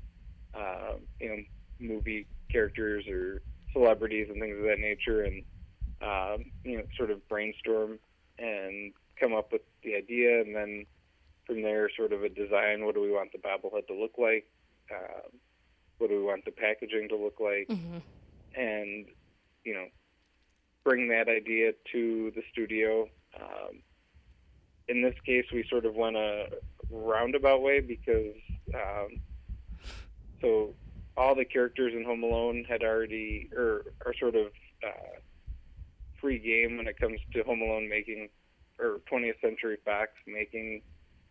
uh, 0.53 0.93
you 1.19 1.29
know, 1.29 1.37
movie 1.79 2.27
characters 2.51 3.05
or 3.07 3.41
celebrities 3.73 4.27
and 4.29 4.39
things 4.39 4.57
of 4.57 4.63
that 4.63 4.79
nature 4.79 5.23
and, 5.23 5.43
um, 6.01 6.45
you 6.63 6.77
know, 6.77 6.83
sort 6.97 7.11
of 7.11 7.27
brainstorm 7.27 7.99
and 8.37 8.93
come 9.19 9.33
up 9.33 9.51
with 9.51 9.61
the 9.83 9.95
idea 9.95 10.41
and 10.41 10.55
then 10.55 10.85
from 11.45 11.61
there 11.61 11.89
sort 11.95 12.11
of 12.11 12.23
a 12.23 12.29
design. 12.29 12.85
What 12.85 12.95
do 12.95 13.01
we 13.01 13.11
want 13.11 13.31
the 13.31 13.37
bobblehead 13.37 13.87
to 13.87 13.93
look 13.93 14.17
like? 14.17 14.45
Um, 14.91 15.39
what 15.97 16.09
do 16.09 16.17
we 16.17 16.23
want 16.23 16.45
the 16.45 16.51
packaging 16.51 17.09
to 17.09 17.15
look 17.15 17.39
like? 17.39 17.67
Mm-hmm. 17.69 17.97
and 18.55 19.05
you 19.63 19.73
know 19.73 19.85
bring 20.85 21.09
that 21.09 21.27
idea 21.27 21.73
to 21.91 22.31
the 22.35 22.43
studio. 22.53 23.09
Um, 23.37 23.81
in 24.87 25.01
this 25.01 25.15
case, 25.25 25.45
we 25.51 25.65
sort 25.69 25.85
of 25.85 25.95
went 25.95 26.15
a 26.15 26.47
roundabout 26.89 27.61
way 27.61 27.81
because 27.81 28.35
um, 28.73 29.19
so 30.39 30.73
all 31.17 31.35
the 31.35 31.43
characters 31.43 31.93
in 31.93 32.05
Home 32.05 32.23
Alone 32.23 32.65
had 32.69 32.83
already 32.83 33.49
or 33.57 33.85
are 34.05 34.13
sort 34.17 34.35
of 34.35 34.47
uh, 34.85 35.19
free 36.21 36.37
game 36.37 36.77
when 36.77 36.87
it 36.87 36.99
comes 36.99 37.19
to 37.33 37.43
Home 37.43 37.61
Alone 37.61 37.89
making 37.89 38.29
or 38.77 38.99
20th 39.11 39.41
Century 39.41 39.77
Fox 39.83 40.11
making 40.27 40.81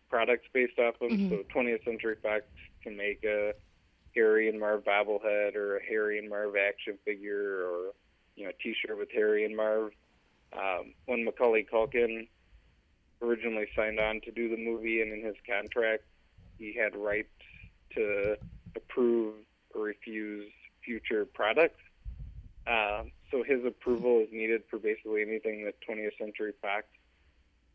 products 0.09 0.47
based 0.51 0.77
off 0.79 0.99
them. 0.99 1.11
Mhm. 1.11 1.29
So 1.29 1.43
20th 1.53 1.83
Century 1.85 2.15
Fox 2.21 2.43
can 2.83 2.97
make 2.97 3.23
a 3.23 3.53
Harry 4.15 4.49
and 4.49 4.59
Marv 4.59 4.83
bobblehead 4.83 5.55
or 5.55 5.77
a 5.77 5.83
Harry 5.83 6.19
and 6.19 6.29
Marv 6.29 6.55
action 6.55 6.97
figure 7.05 7.65
or 7.65 7.93
you 8.35 8.43
know 8.43 8.49
a 8.49 8.63
T-shirt 8.63 8.97
with 8.97 9.09
Harry 9.13 9.45
and 9.45 9.55
Marv. 9.55 9.91
Um, 10.53 10.93
when 11.05 11.25
Macaulay 11.25 11.65
Culkin 11.71 12.27
originally 13.21 13.67
signed 13.75 13.99
on 13.99 14.21
to 14.21 14.31
do 14.31 14.49
the 14.49 14.57
movie, 14.57 15.01
and 15.01 15.11
in 15.11 15.23
his 15.23 15.35
contract, 15.47 16.03
he 16.57 16.73
had 16.73 16.95
rights 16.95 17.29
to 17.95 18.37
approve 18.75 19.35
or 19.73 19.81
refuse 19.81 20.51
future 20.83 21.25
products. 21.25 21.81
Um, 22.67 23.11
so 23.31 23.43
his 23.43 23.63
approval 23.65 24.19
is 24.19 24.29
needed 24.31 24.63
for 24.69 24.79
basically 24.79 25.21
anything 25.21 25.65
that 25.65 25.75
20th 25.87 26.17
Century 26.17 26.53
Fox 26.61 26.85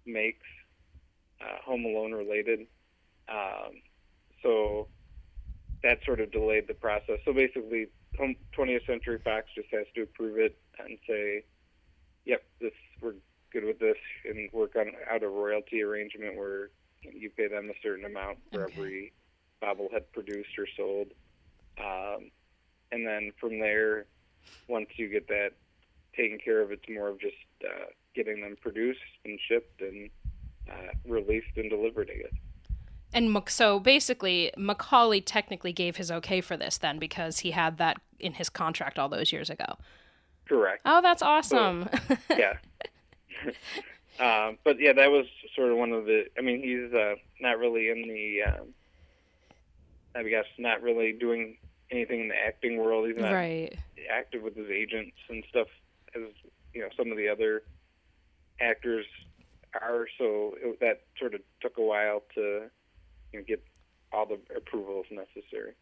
makes 0.07 0.47
uh, 1.41 1.59
Home 1.65 1.85
Alone 1.85 2.13
related. 2.13 2.67
Um, 3.29 3.83
so 4.43 4.89
that 5.83 6.05
sort 6.05 6.21
of 6.21 6.33
delayed 6.33 6.67
the 6.67 6.75
process. 6.75 7.19
So 7.25 7.33
basically, 7.33 7.89
20th 8.19 8.87
Century 8.87 9.19
Fox 9.23 9.47
just 9.55 9.69
has 9.73 9.87
to 9.95 10.03
approve 10.03 10.39
it 10.39 10.59
and 10.79 10.99
say, 11.07 11.45
"Yep, 12.25 12.43
this 12.61 12.73
we're 13.01 13.15
good 13.53 13.65
with 13.65 13.79
this," 13.79 13.97
and 14.25 14.51
work 14.53 14.77
on 14.77 14.93
out 15.11 15.23
a 15.23 15.29
royalty 15.29 15.83
arrangement 15.83 16.37
where 16.37 16.71
you 17.03 17.31
pay 17.31 17.49
them 17.49 17.71
a 17.71 17.75
certain 17.83 18.05
amount 18.05 18.39
for 18.53 18.65
Okay. 18.65 18.73
every 18.75 19.13
bobblehead 19.63 20.13
produced 20.13 20.59
or 20.59 20.67
sold. 20.77 21.13
Um, 21.79 22.31
and 22.93 23.07
then 23.07 23.33
from 23.41 23.59
there, 23.59 24.07
once 24.69 24.89
you 24.97 25.09
get 25.09 25.29
that 25.29 25.53
taken 26.15 26.39
care 26.39 26.61
of, 26.61 26.73
it's 26.73 26.89
more 26.89 27.09
of 27.09 27.21
just 27.21 27.37
uh, 27.65 27.87
getting 28.15 28.41
them 28.43 28.57
produced 28.61 29.01
and 29.25 29.39
shipped 29.49 29.81
and 29.81 30.11
uh, 30.71 30.93
released 31.07 31.57
and 31.57 31.71
delivered. 31.71 32.11
I 32.11 32.19
guess. 32.23 32.33
And 33.13 33.43
so 33.49 33.81
basically, 33.81 34.53
Macaulay 34.57 35.21
technically 35.21 35.73
gave 35.73 35.97
his 35.97 36.11
okay 36.11 36.41
for 36.41 36.57
this 36.57 36.79
then 36.79 36.99
because 36.99 37.41
he 37.41 37.51
had 37.51 37.79
that 37.79 38.01
in 38.19 38.35
his 38.35 38.49
contract 38.49 38.99
all 38.99 39.09
those 39.09 39.33
years 39.33 39.51
ago. 39.51 39.77
Correct. 40.49 40.83
Oh, 40.85 41.01
that's 41.01 41.23
awesome. 41.23 41.89
yeah. 42.31 42.55
um, 44.21 44.59
but 44.65 44.81
yeah, 44.81 44.93
that 44.93 45.11
was 45.11 45.27
sort 45.55 45.71
of 45.73 45.79
one 45.79 45.93
of 45.93 46.05
the. 46.07 46.25
I 46.39 46.43
mean, 46.43 46.63
he's 46.63 46.93
uh, 46.93 47.15
not 47.41 47.59
really 47.59 47.89
in 47.89 48.03
the. 48.03 48.43
Um, 48.43 48.75
I 50.15 50.25
guess 50.25 50.47
not 50.59 50.83
really 50.83 51.13
doing 51.13 51.57
anything 51.91 52.21
in 52.21 52.29
the 52.29 52.37
acting 52.37 52.79
world. 52.79 53.07
He's 53.07 53.17
not 53.17 53.33
right. 53.33 53.77
active 54.11 54.43
with 54.43 54.57
his 54.57 54.69
agents 54.69 55.17
and 55.29 55.45
stuff 55.49 55.69
as 56.17 56.23
you 56.75 56.81
know 56.81 56.89
some 56.97 57.11
of 57.11 57.17
the 57.17 57.29
other 57.29 57.63
actors 58.61 59.07
are. 59.81 60.07
So 60.19 60.55
it, 60.61 60.81
that 60.81 61.03
sort 61.19 61.35
of 61.35 61.43
took 61.61 61.79
a 61.79 61.83
while 61.83 62.23
to 62.35 62.71
you 63.33 63.39
know, 63.39 63.45
get 63.47 63.63
all 64.13 64.27
the 64.27 64.39
approvals 64.57 65.07
necessary. 65.11 65.73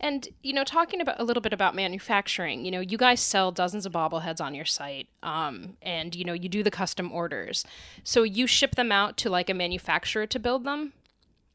And 0.00 0.28
you 0.42 0.52
know, 0.52 0.62
talking 0.62 1.00
about 1.00 1.18
a 1.18 1.24
little 1.24 1.40
bit 1.40 1.52
about 1.52 1.74
manufacturing, 1.74 2.64
you 2.64 2.70
know, 2.70 2.80
you 2.80 2.96
guys 2.96 3.20
sell 3.20 3.50
dozens 3.50 3.84
of 3.84 3.92
bobbleheads 3.92 4.40
on 4.40 4.54
your 4.54 4.64
site, 4.64 5.08
um, 5.24 5.76
and 5.82 6.14
you 6.14 6.24
know, 6.24 6.32
you 6.32 6.48
do 6.48 6.62
the 6.62 6.70
custom 6.70 7.10
orders. 7.10 7.64
So 8.04 8.22
you 8.22 8.46
ship 8.46 8.76
them 8.76 8.92
out 8.92 9.16
to 9.18 9.30
like 9.30 9.50
a 9.50 9.54
manufacturer 9.54 10.26
to 10.26 10.38
build 10.38 10.62
them. 10.64 10.92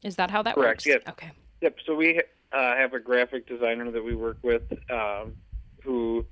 Is 0.02 0.16
that 0.16 0.30
how 0.30 0.42
that 0.42 0.56
Correct, 0.56 0.84
works? 0.84 0.86
yes. 0.86 1.00
Okay. 1.08 1.30
Yep. 1.62 1.76
So 1.86 1.94
we 1.94 2.20
uh, 2.52 2.76
have 2.76 2.92
a 2.92 3.00
graphic 3.00 3.48
designer 3.48 3.90
that 3.90 4.04
we 4.04 4.14
work 4.14 4.36
with 4.42 4.62
um, 4.90 5.34
who 5.82 6.26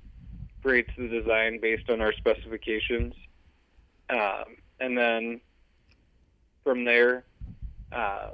creates 0.61 0.91
the 0.95 1.07
design 1.07 1.59
based 1.59 1.89
on 1.89 1.99
our 1.99 2.13
specifications, 2.13 3.15
um, 4.11 4.55
and 4.79 4.95
then 4.95 5.41
from 6.63 6.85
there, 6.85 7.23
uh, 7.91 8.29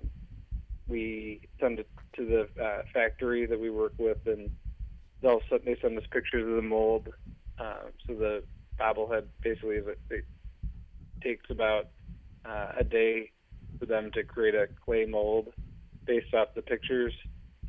we 0.89 1.41
send 1.60 1.80
it 1.80 1.88
to 2.15 2.25
the 2.25 2.63
uh, 2.63 2.82
factory 2.93 3.45
that 3.45 3.60
we 3.60 3.69
work 3.69 3.93
with, 3.97 4.17
and 4.25 4.49
they'll 5.21 5.41
send, 5.49 5.62
they 5.65 5.78
send 5.82 5.97
us 5.97 6.04
pictures 6.12 6.47
of 6.47 6.56
the 6.56 6.62
mold. 6.62 7.08
Uh, 7.60 7.89
so 8.08 8.13
the 8.15 8.43
bobblehead 8.80 9.23
basically 9.43 9.75
is 9.75 9.86
a, 9.88 10.13
it 10.13 10.25
takes 11.23 11.45
about 11.49 11.88
uh, 12.45 12.69
a 12.80 12.84
day 12.84 13.32
for 13.80 13.86
them 13.86 14.10
to 14.13 14.23
create 14.23 14.56
a 14.56 14.67
clay 14.84 15.06
mold 15.06 15.47
based 16.06 16.34
off 16.34 16.47
the 16.56 16.62
pictures 16.62 17.13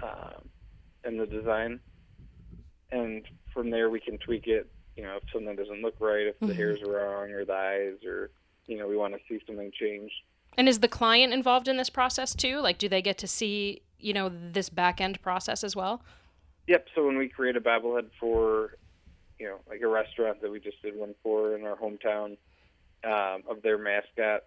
um, 0.03 0.49
and 1.05 1.21
the 1.21 1.27
design. 1.27 1.81
And 2.91 3.25
from 3.53 3.71
there, 3.71 3.91
we 3.91 4.01
can 4.01 4.19
tweak 4.19 4.47
it. 4.47 4.67
You 4.97 5.05
know, 5.05 5.17
if 5.17 5.23
something 5.33 5.55
doesn't 5.55 5.83
look 5.83 5.97
right, 6.01 6.27
if 6.27 6.39
the 6.41 6.47
Mhm. 6.47 6.57
hair's 6.57 6.83
wrong 6.83 7.31
or 7.31 7.45
the 7.45 7.55
eyes, 7.55 8.05
or 8.05 8.31
you 8.67 8.77
know, 8.77 8.87
we 8.89 8.97
want 8.97 9.15
to 9.15 9.21
see 9.29 9.45
something 9.47 9.71
change. 9.73 10.13
And 10.57 10.69
is 10.69 10.81
the 10.81 10.89
client 10.89 11.33
involved 11.33 11.69
in 11.69 11.77
this 11.77 11.91
process 11.91 12.35
too? 12.35 12.61
Like, 12.61 12.79
do 12.79 12.89
they 12.89 13.03
get 13.03 13.19
to 13.19 13.27
see, 13.27 13.83
you 13.99 14.13
know, 14.13 14.29
this 14.29 14.69
back 14.69 15.01
end 15.01 15.21
process 15.23 15.65
as 15.65 15.77
well? 15.77 16.03
Yep. 16.67 16.87
So 16.95 17.07
when 17.07 17.17
we 17.17 17.29
create 17.29 17.57
a 17.57 17.61
bobblehead 17.61 18.11
for, 18.19 18.77
you 19.39 19.47
know, 19.47 19.59
like 19.69 19.81
a 19.81 19.89
restaurant 19.89 20.41
that 20.43 20.51
we 20.51 20.61
just 20.61 20.81
did 20.83 20.97
one 20.97 21.15
for 21.23 21.57
in 21.57 21.65
our 21.65 21.77
hometown 21.77 22.37
um, 23.05 23.43
of 23.49 23.63
their 23.63 23.79
mascot, 23.79 24.45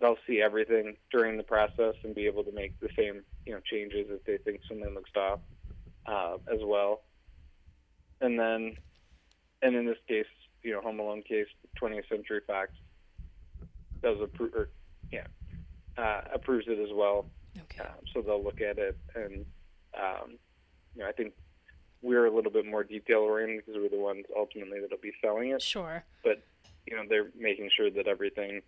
they'll 0.00 0.18
see 0.26 0.40
everything 0.42 0.96
during 1.10 1.36
the 1.36 1.42
process 1.42 1.94
and 2.02 2.14
be 2.14 2.26
able 2.26 2.44
to 2.44 2.52
make 2.52 2.78
the 2.80 2.88
same, 2.96 3.22
you 3.46 3.52
know, 3.52 3.60
changes 3.60 4.06
if 4.10 4.24
they 4.24 4.38
think 4.38 4.60
something 4.68 4.92
looks 4.94 5.10
off 5.16 5.40
uh, 6.06 6.36
as 6.52 6.60
well. 6.62 7.02
And 8.20 8.38
then, 8.38 8.76
and 9.62 9.74
in 9.74 9.86
this 9.86 9.98
case, 10.08 10.26
you 10.62 10.72
know, 10.72 10.80
Home 10.80 10.98
Alone 10.98 11.22
case, 11.22 11.46
20th 11.80 12.08
Century 12.08 12.40
Fox 12.46 12.70
does 14.02 14.20
approve, 14.20 14.68
yeah, 15.12 15.26
uh, 15.96 16.22
approves 16.32 16.66
it 16.68 16.78
as 16.78 16.92
well. 16.92 17.26
Okay. 17.58 17.80
Um, 17.80 18.04
so 18.12 18.20
they'll 18.22 18.42
look 18.42 18.60
at 18.60 18.78
it, 18.78 18.98
and 19.14 19.44
um, 19.98 20.32
you 20.94 21.02
know, 21.02 21.08
I 21.08 21.12
think 21.12 21.32
we're 22.02 22.26
a 22.26 22.34
little 22.34 22.50
bit 22.50 22.66
more 22.66 22.84
detail 22.84 23.20
oriented 23.20 23.64
because 23.64 23.80
we're 23.80 23.88
the 23.88 24.02
ones 24.02 24.24
ultimately 24.36 24.80
that'll 24.80 24.98
be 24.98 25.12
selling 25.22 25.50
it. 25.50 25.62
Sure. 25.62 26.04
But 26.22 26.42
you 26.86 26.96
know, 26.96 27.04
they're 27.08 27.30
making 27.38 27.70
sure 27.76 27.90
that 27.90 28.06
everything 28.06 28.60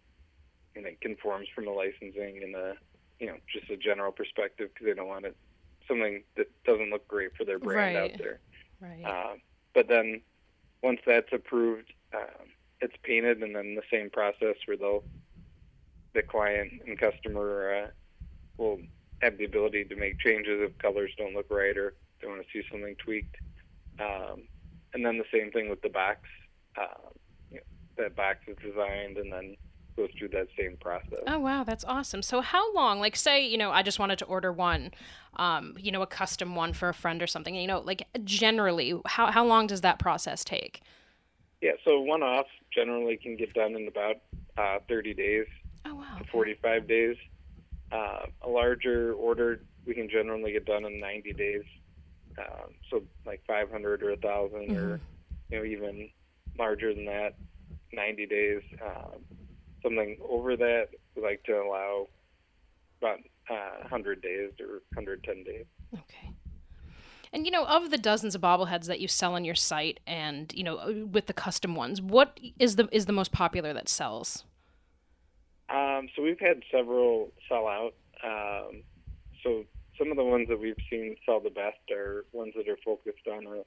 you 0.74 0.82
know 0.82 0.90
conforms 1.00 1.48
from 1.54 1.66
a 1.68 1.72
licensing 1.72 2.40
and 2.42 2.54
a 2.54 2.74
you 3.18 3.26
know 3.26 3.36
just 3.52 3.70
a 3.70 3.76
general 3.76 4.12
perspective 4.12 4.70
because 4.72 4.86
they 4.86 4.94
don't 4.94 5.08
want 5.08 5.24
it 5.24 5.36
something 5.88 6.22
that 6.36 6.48
doesn't 6.64 6.90
look 6.90 7.06
great 7.06 7.30
for 7.36 7.44
their 7.44 7.58
brand 7.60 7.96
Right. 7.96 8.12
out 8.12 8.18
there. 8.18 8.40
Right. 8.80 9.04
Um, 9.04 9.40
but 9.72 9.86
then 9.88 10.20
once 10.82 11.00
that's 11.06 11.32
approved, 11.32 11.92
um, 12.12 12.48
it's 12.80 12.96
painted, 13.04 13.42
and 13.42 13.54
then 13.54 13.74
the 13.76 13.82
same 13.90 14.10
process 14.10 14.56
where 14.66 14.76
they'll 14.76 15.04
the 16.16 16.22
client 16.22 16.72
and 16.86 16.98
customer 16.98 17.84
uh, 17.84 17.90
will 18.56 18.80
have 19.22 19.38
the 19.38 19.44
ability 19.44 19.84
to 19.84 19.96
make 19.96 20.18
changes 20.18 20.60
if 20.60 20.76
colors 20.78 21.12
don't 21.16 21.34
look 21.34 21.46
right 21.50 21.76
or 21.76 21.94
they 22.20 22.26
want 22.26 22.42
to 22.42 22.46
see 22.52 22.66
something 22.70 22.96
tweaked. 22.96 23.36
Um, 24.00 24.42
and 24.94 25.04
then 25.04 25.18
the 25.18 25.24
same 25.32 25.50
thing 25.52 25.68
with 25.68 25.82
the 25.82 25.90
box. 25.90 26.20
Um, 26.78 27.12
you 27.50 27.58
know, 27.58 27.62
that 28.02 28.16
box 28.16 28.38
is 28.48 28.56
designed 28.62 29.18
and 29.18 29.32
then 29.32 29.56
goes 29.96 30.10
through 30.18 30.28
that 30.28 30.48
same 30.58 30.76
process. 30.78 31.20
Oh 31.26 31.38
wow, 31.38 31.64
that's 31.64 31.84
awesome. 31.84 32.22
So 32.22 32.40
how 32.40 32.72
long? 32.74 32.98
Like 32.98 33.16
say, 33.16 33.46
you 33.46 33.58
know, 33.58 33.70
I 33.70 33.82
just 33.82 33.98
wanted 33.98 34.18
to 34.20 34.24
order 34.24 34.52
one, 34.52 34.92
um, 35.36 35.74
you 35.78 35.92
know, 35.92 36.02
a 36.02 36.06
custom 36.06 36.54
one 36.54 36.72
for 36.72 36.88
a 36.88 36.94
friend 36.94 37.22
or 37.22 37.26
something. 37.26 37.54
You 37.54 37.66
know, 37.66 37.80
like 37.80 38.06
generally, 38.24 38.94
how 39.06 39.30
how 39.30 39.44
long 39.44 39.66
does 39.66 39.82
that 39.82 39.98
process 39.98 40.44
take? 40.44 40.82
Yeah, 41.62 41.72
so 41.84 42.00
one 42.00 42.22
off 42.22 42.46
generally 42.74 43.16
can 43.16 43.36
get 43.36 43.54
done 43.54 43.74
in 43.74 43.88
about 43.88 44.16
uh, 44.58 44.78
30 44.88 45.14
days. 45.14 45.46
Oh 45.86 45.94
wow. 45.94 46.18
to 46.18 46.24
45 46.30 46.88
days. 46.88 47.16
Uh, 47.92 48.26
a 48.42 48.48
larger 48.48 49.12
order 49.14 49.60
we 49.86 49.94
can 49.94 50.08
generally 50.10 50.52
get 50.52 50.66
done 50.66 50.84
in 50.84 50.98
90 50.98 51.32
days. 51.34 51.62
Um, 52.38 52.72
so 52.90 53.02
like 53.24 53.42
500 53.46 54.02
or 54.02 54.10
1,000 54.10 54.76
or 54.76 55.00
you 55.50 55.58
know 55.58 55.64
even 55.64 56.10
larger 56.58 56.92
than 56.94 57.04
that, 57.06 57.34
90 57.92 58.26
days. 58.26 58.62
Um, 58.84 59.20
something 59.82 60.18
over 60.28 60.56
that 60.56 60.88
we 61.14 61.22
like 61.22 61.42
to 61.44 61.52
allow 61.52 62.08
about 63.00 63.18
uh, 63.48 63.80
100 63.82 64.20
days 64.22 64.50
or 64.60 64.82
110 64.94 65.44
days. 65.44 65.66
Okay. 65.94 66.30
And 67.32 67.44
you 67.44 67.52
know, 67.52 67.66
of 67.66 67.90
the 67.90 67.98
dozens 67.98 68.34
of 68.34 68.40
bobbleheads 68.40 68.86
that 68.86 69.00
you 69.00 69.08
sell 69.08 69.34
on 69.34 69.44
your 69.44 69.54
site, 69.54 70.00
and 70.06 70.52
you 70.54 70.64
know, 70.64 71.06
with 71.10 71.26
the 71.26 71.32
custom 71.32 71.74
ones, 71.74 72.00
what 72.00 72.38
is 72.58 72.76
the 72.76 72.88
is 72.92 73.06
the 73.06 73.12
most 73.12 73.32
popular 73.32 73.72
that 73.72 73.88
sells? 73.88 74.44
Um, 75.68 76.08
so 76.14 76.22
we've 76.22 76.40
had 76.40 76.62
several 76.70 77.32
sell 77.48 77.66
out. 77.66 77.94
Um, 78.22 78.82
so 79.42 79.64
some 79.98 80.10
of 80.10 80.16
the 80.16 80.24
ones 80.24 80.48
that 80.48 80.60
we've 80.60 80.76
seen 80.90 81.16
sell 81.24 81.40
the 81.40 81.50
best 81.50 81.78
are 81.90 82.24
ones 82.32 82.54
that 82.56 82.68
are 82.68 82.78
focused 82.84 83.26
on 83.26 83.46
a 83.46 83.64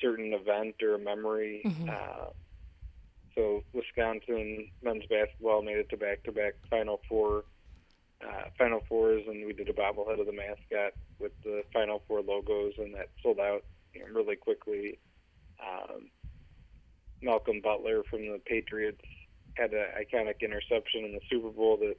certain 0.00 0.32
event 0.32 0.76
or 0.82 0.94
a 0.94 0.98
memory. 0.98 1.62
Mhm. 1.64 1.88
Uh, 1.88 2.30
so 3.34 3.64
Wisconsin 3.72 4.70
men's 4.82 5.06
basketball 5.06 5.62
made 5.62 5.76
it 5.78 5.88
to 5.90 5.96
back-to-back 5.96 6.54
Final 6.70 7.00
Four, 7.08 7.44
uh, 8.20 8.50
Final 8.56 8.80
Fours, 8.88 9.26
and 9.26 9.46
we 9.46 9.52
did 9.52 9.68
a 9.68 9.72
bobblehead 9.72 10.20
of 10.20 10.26
the 10.26 10.32
mascot 10.32 10.92
with 11.18 11.32
the 11.42 11.64
Final 11.72 12.00
Four 12.08 12.22
logos, 12.22 12.74
and 12.78 12.94
that 12.94 13.10
sold 13.22 13.38
out 13.38 13.64
you 13.94 14.00
know, 14.00 14.06
really 14.12 14.36
quickly. 14.36 14.98
Um, 15.60 16.10
Malcolm 17.22 17.60
Butler 17.60 18.02
from 18.04 18.26
the 18.26 18.40
Patriots 18.44 19.04
had 19.58 19.72
an 19.72 19.86
iconic 20.00 20.40
interception 20.40 21.04
in 21.04 21.12
the 21.12 21.20
Super 21.30 21.50
Bowl 21.50 21.76
that 21.78 21.96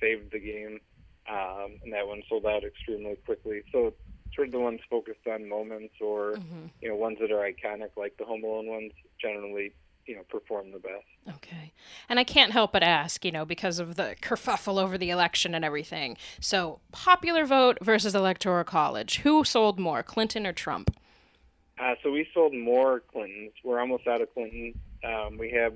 saved 0.00 0.32
the 0.32 0.38
game, 0.38 0.80
um, 1.28 1.78
and 1.82 1.92
that 1.92 2.06
one 2.06 2.22
sold 2.28 2.46
out 2.46 2.64
extremely 2.64 3.16
quickly. 3.24 3.62
So 3.72 3.92
sort 4.34 4.48
of 4.48 4.52
the 4.52 4.60
ones 4.60 4.80
focused 4.90 5.26
on 5.26 5.48
moments 5.48 5.94
or 6.00 6.34
Mhm. 6.36 6.70
you 6.82 6.88
know 6.88 6.96
ones 6.96 7.18
that 7.20 7.30
are 7.32 7.50
iconic, 7.50 7.90
like 7.96 8.16
the 8.18 8.24
Home 8.24 8.44
Alone 8.44 8.66
ones, 8.66 8.92
generally 9.20 9.72
you 10.06 10.14
know 10.14 10.22
perform 10.28 10.70
the 10.70 10.78
best. 10.78 11.06
Okay. 11.36 11.72
And 12.08 12.20
I 12.20 12.24
can't 12.24 12.52
help 12.52 12.72
but 12.72 12.84
ask, 12.84 13.24
you 13.24 13.32
know, 13.32 13.44
because 13.44 13.80
of 13.80 13.96
the 13.96 14.14
kerfuffle 14.20 14.80
over 14.80 14.96
the 14.96 15.10
election 15.10 15.52
and 15.54 15.64
everything. 15.64 16.16
So, 16.40 16.78
popular 16.92 17.44
vote 17.44 17.78
versus 17.82 18.14
electoral 18.14 18.62
college. 18.62 19.18
Who 19.18 19.42
sold 19.42 19.80
more, 19.80 20.04
Clinton 20.04 20.46
or 20.46 20.52
Trump? 20.52 20.94
Uh, 21.78 21.94
so 22.02 22.10
we 22.12 22.26
sold 22.32 22.54
more 22.54 23.00
Clintons. 23.00 23.52
We're 23.64 23.80
almost 23.80 24.06
out 24.06 24.20
of 24.20 24.32
Clinton. 24.32 24.80
Um, 25.04 25.36
we 25.36 25.50
have 25.50 25.74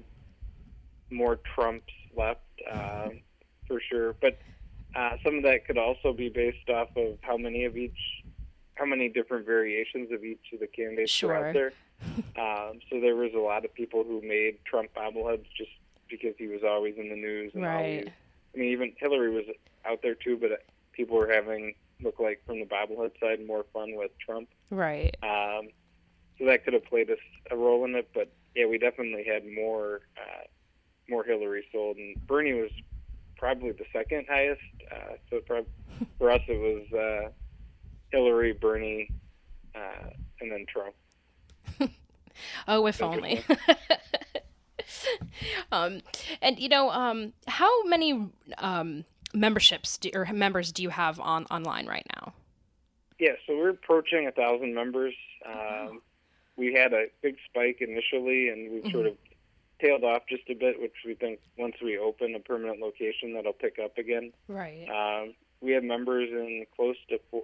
more 1.11 1.39
Trumps 1.55 1.93
left 2.17 2.41
um, 2.71 3.21
for 3.67 3.81
sure, 3.81 4.15
but 4.21 4.39
uh, 4.95 5.17
some 5.25 5.37
of 5.37 5.43
that 5.45 5.67
could 5.67 5.79
also 5.79 6.13
be 6.13 6.29
based 6.29 6.69
off 6.69 6.89
of 6.97 7.19
how 7.23 7.37
many 7.37 7.65
of 7.65 7.77
each, 7.77 7.99
how 8.75 8.85
many 8.85 9.09
different 9.09 9.47
variations 9.47 10.11
of 10.13 10.25
each 10.25 10.41
of 10.53 10.61
the 10.61 10.67
candidates 10.67 11.13
Sure. 11.13 11.49
out 11.49 11.53
there. 11.55 11.73
um, 12.39 12.81
so 12.91 13.01
there 13.01 13.15
was 13.17 13.33
a 13.35 13.39
lot 13.39 13.65
of 13.65 13.73
people 13.75 14.03
who 14.05 14.21
made 14.23 14.59
Trump 14.65 14.91
bobbleheads 14.95 15.45
just 15.57 15.71
because 16.09 16.35
he 16.39 16.49
was 16.49 16.63
always 16.67 16.95
in 16.97 17.09
the 17.09 17.17
news 17.17 17.53
and 17.55 17.63
Right. 17.63 17.75
always. 17.77 18.09
I 18.55 18.59
mean, 18.59 18.71
even 18.73 18.93
Hillary 18.99 19.31
was 19.31 19.45
out 19.85 20.01
there 20.03 20.15
too, 20.17 20.37
but 20.37 20.65
people 20.93 21.17
were 21.17 21.33
having 21.33 21.75
look 22.03 22.19
like 22.19 22.43
from 22.47 22.59
the 22.61 22.65
bobblehead 22.67 23.13
side 23.21 23.47
more 23.47 23.65
fun 23.73 23.95
with 23.95 24.11
Trump. 24.19 24.49
Right. 24.71 25.15
Um, 25.23 25.69
so 26.39 26.47
that 26.47 26.65
could 26.65 26.73
have 26.73 26.85
played 26.87 27.11
a, 27.11 27.17
a 27.55 27.57
role 27.57 27.85
in 27.85 27.95
it, 27.95 28.09
but 28.15 28.33
yeah, 28.57 28.67
we 28.67 28.79
definitely 28.79 29.25
had 29.25 29.45
more 29.47 30.01
uh, 30.17 30.45
more 31.11 31.25
Hillary 31.25 31.65
sold, 31.73 31.97
and 31.97 32.17
Bernie 32.27 32.55
was 32.55 32.71
probably 33.37 33.73
the 33.73 33.85
second 33.93 34.27
highest. 34.29 34.61
Uh, 34.91 35.15
so 35.29 35.41
prob- 35.41 35.67
for 36.19 36.31
us, 36.31 36.41
it 36.49 36.59
was 36.59 36.93
uh, 36.93 37.31
Hillary, 38.11 38.53
Bernie, 38.53 39.11
uh, 39.75 40.11
and 40.41 40.51
then 40.53 40.67
Trump. 40.69 40.95
Oh, 42.67 42.87
if 42.87 43.03
only. 43.03 43.45
um, 45.73 46.01
and 46.41 46.59
you 46.59 46.69
know, 46.69 46.91
um, 46.91 47.33
how 47.47 47.85
many 47.85 48.31
um, 48.59 49.05
memberships 49.35 49.99
do, 49.99 50.11
or 50.15 50.27
members 50.33 50.73
do 50.73 50.83
you 50.83 50.91
have 50.91 51.21
on 51.21 51.47
online 51.47 51.87
right 51.87 52.07
now? 52.17 52.33
Yeah, 53.19 53.33
so 53.47 53.57
we're 53.57 53.71
approaching 53.71 54.27
a 54.27 54.33
thousand 54.33 54.75
members. 54.75 55.15
Um, 55.47 56.01
we 56.57 56.73
had 56.73 56.93
a 56.93 57.07
big 57.23 57.37
spike 57.49 57.79
initially, 57.81 58.49
and 58.49 58.73
we've 58.73 58.91
sort 58.93 59.07
of 59.07 59.17
tailed 59.81 60.05
off 60.05 60.23
just 60.29 60.43
a 60.49 60.55
bit, 60.55 60.81
which 60.81 60.95
we 61.05 61.15
think 61.15 61.41
once 61.59 61.75
we 61.83 61.99
open 61.99 62.35
a 62.35 62.41
permanent 62.41 62.81
location, 62.81 63.35
that'll 63.35 63.53
pick 63.53 63.79
up 63.83 63.99
again. 63.99 64.33
Right. 64.49 64.87
Um, 64.89 65.35
we 65.61 65.73
have 65.73 65.83
members 65.83 66.29
in 66.31 66.65
close 66.75 66.97
to 67.09 67.19
four, 67.31 67.43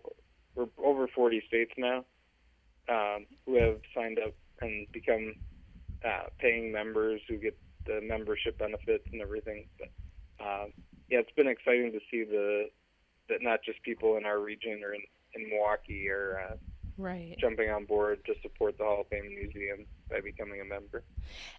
we're 0.55 0.66
over 0.83 1.07
40 1.07 1.42
states 1.46 1.72
now 1.77 2.05
um, 2.88 3.27
who 3.44 3.57
have 3.57 3.81
signed 3.94 4.18
up 4.18 4.35
and 4.61 4.90
become 4.92 5.35
uh, 6.05 6.25
paying 6.38 6.72
members 6.72 7.20
who 7.29 7.37
get 7.37 7.57
the 7.87 8.01
membership 8.03 8.59
benefits 8.59 9.05
and 9.12 9.20
everything. 9.20 9.66
But 9.79 9.88
um, 10.44 10.72
yeah, 11.11 11.18
it's 11.18 11.33
been 11.37 11.49
exciting 11.49 11.92
to 11.92 12.01
see 12.11 12.25
the 12.25 12.68
that 13.29 13.42
not 13.42 13.61
just 13.64 13.83
people 13.83 14.16
in 14.16 14.25
our 14.25 14.38
region 14.38 14.83
or 14.85 14.94
in, 14.94 15.03
in 15.35 15.51
Milwaukee 15.51 16.09
are 16.09 16.40
uh, 16.51 16.57
right. 16.96 17.37
jumping 17.40 17.70
on 17.70 17.85
board 17.85 18.25
to 18.27 18.35
support 18.40 18.79
the 18.79 18.85
Hall 18.85 19.01
of 19.01 19.09
Fame 19.09 19.35
Museum 19.35 19.85
by 20.11 20.21
becoming 20.21 20.61
a 20.61 20.64
member. 20.64 21.03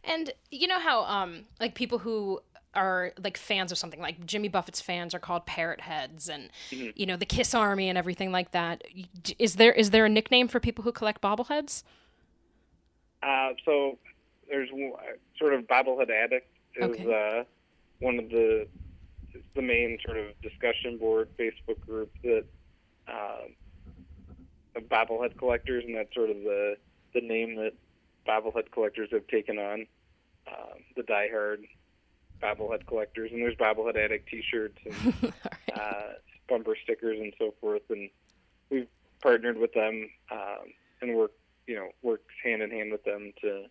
And 0.03 0.31
you 0.51 0.67
know 0.67 0.79
how 0.79 1.03
um 1.03 1.43
like 1.59 1.75
people 1.75 1.99
who 1.99 2.41
are 2.73 3.13
like 3.23 3.37
fans 3.37 3.71
of 3.71 3.77
something 3.77 3.99
like 4.01 4.25
Jimmy 4.25 4.47
Buffett's 4.49 4.81
fans 4.81 5.13
are 5.15 5.19
called 5.19 5.45
parrot 5.45 5.81
heads 5.81 6.29
and 6.29 6.49
you 6.71 7.05
know 7.05 7.15
the 7.15 7.25
Kiss 7.25 7.53
Army 7.55 7.89
and 7.89 7.97
everything 7.97 8.31
like 8.31 8.51
that. 8.51 8.83
Is 9.39 9.55
there 9.55 9.73
is 9.73 9.91
there 9.91 10.05
a 10.05 10.09
nickname 10.09 10.47
for 10.47 10.59
people 10.59 10.83
who 10.83 10.91
collect 10.91 11.21
bobbleheads? 11.21 11.83
Uh, 13.23 13.49
so 13.65 13.97
there's 14.49 14.69
sort 15.37 15.53
of 15.53 15.65
bobblehead 15.67 16.09
addict 16.09 16.47
is 16.75 16.91
Okay. 16.91 17.39
uh, 17.39 17.43
one 17.99 18.19
of 18.19 18.29
the 18.29 18.67
the 19.55 19.61
main 19.61 19.97
sort 20.05 20.17
of 20.17 20.39
discussion 20.41 20.97
board 20.97 21.29
Facebook 21.37 21.79
group 21.81 22.11
that 22.23 22.45
of 24.75 24.83
bobblehead 24.83 25.37
collectors, 25.37 25.83
and 25.85 25.95
that's 25.95 26.13
sort 26.13 26.29
of 26.29 26.37
the 26.37 26.75
the 27.13 27.21
name 27.21 27.55
that 27.55 27.73
bobblehead 28.27 28.71
collectors 28.71 29.09
have 29.11 29.27
taken 29.27 29.57
on. 29.57 29.87
Um, 30.47 30.79
the 30.95 31.03
diehard 31.03 31.67
bobblehead 32.41 32.85
collectors, 32.87 33.31
and 33.31 33.41
there's 33.41 33.55
bobblehead 33.55 33.97
addict 33.97 34.29
T-shirts 34.29 34.77
and 34.85 35.33
uh, 35.73 36.13
bumper 36.47 36.75
stickers 36.81 37.19
and 37.19 37.33
so 37.37 37.53
forth. 37.59 37.81
And 37.89 38.09
we've 38.69 38.87
partnered 39.21 39.57
with 39.57 39.73
them 39.73 40.09
um, 40.31 40.73
and 41.01 41.15
work, 41.15 41.31
you 41.65 41.75
know, 41.75 41.89
worked 42.01 42.29
hand 42.43 42.61
in 42.61 42.71
hand 42.71 42.91
with 42.91 43.03
them 43.03 43.33
to 43.41 43.65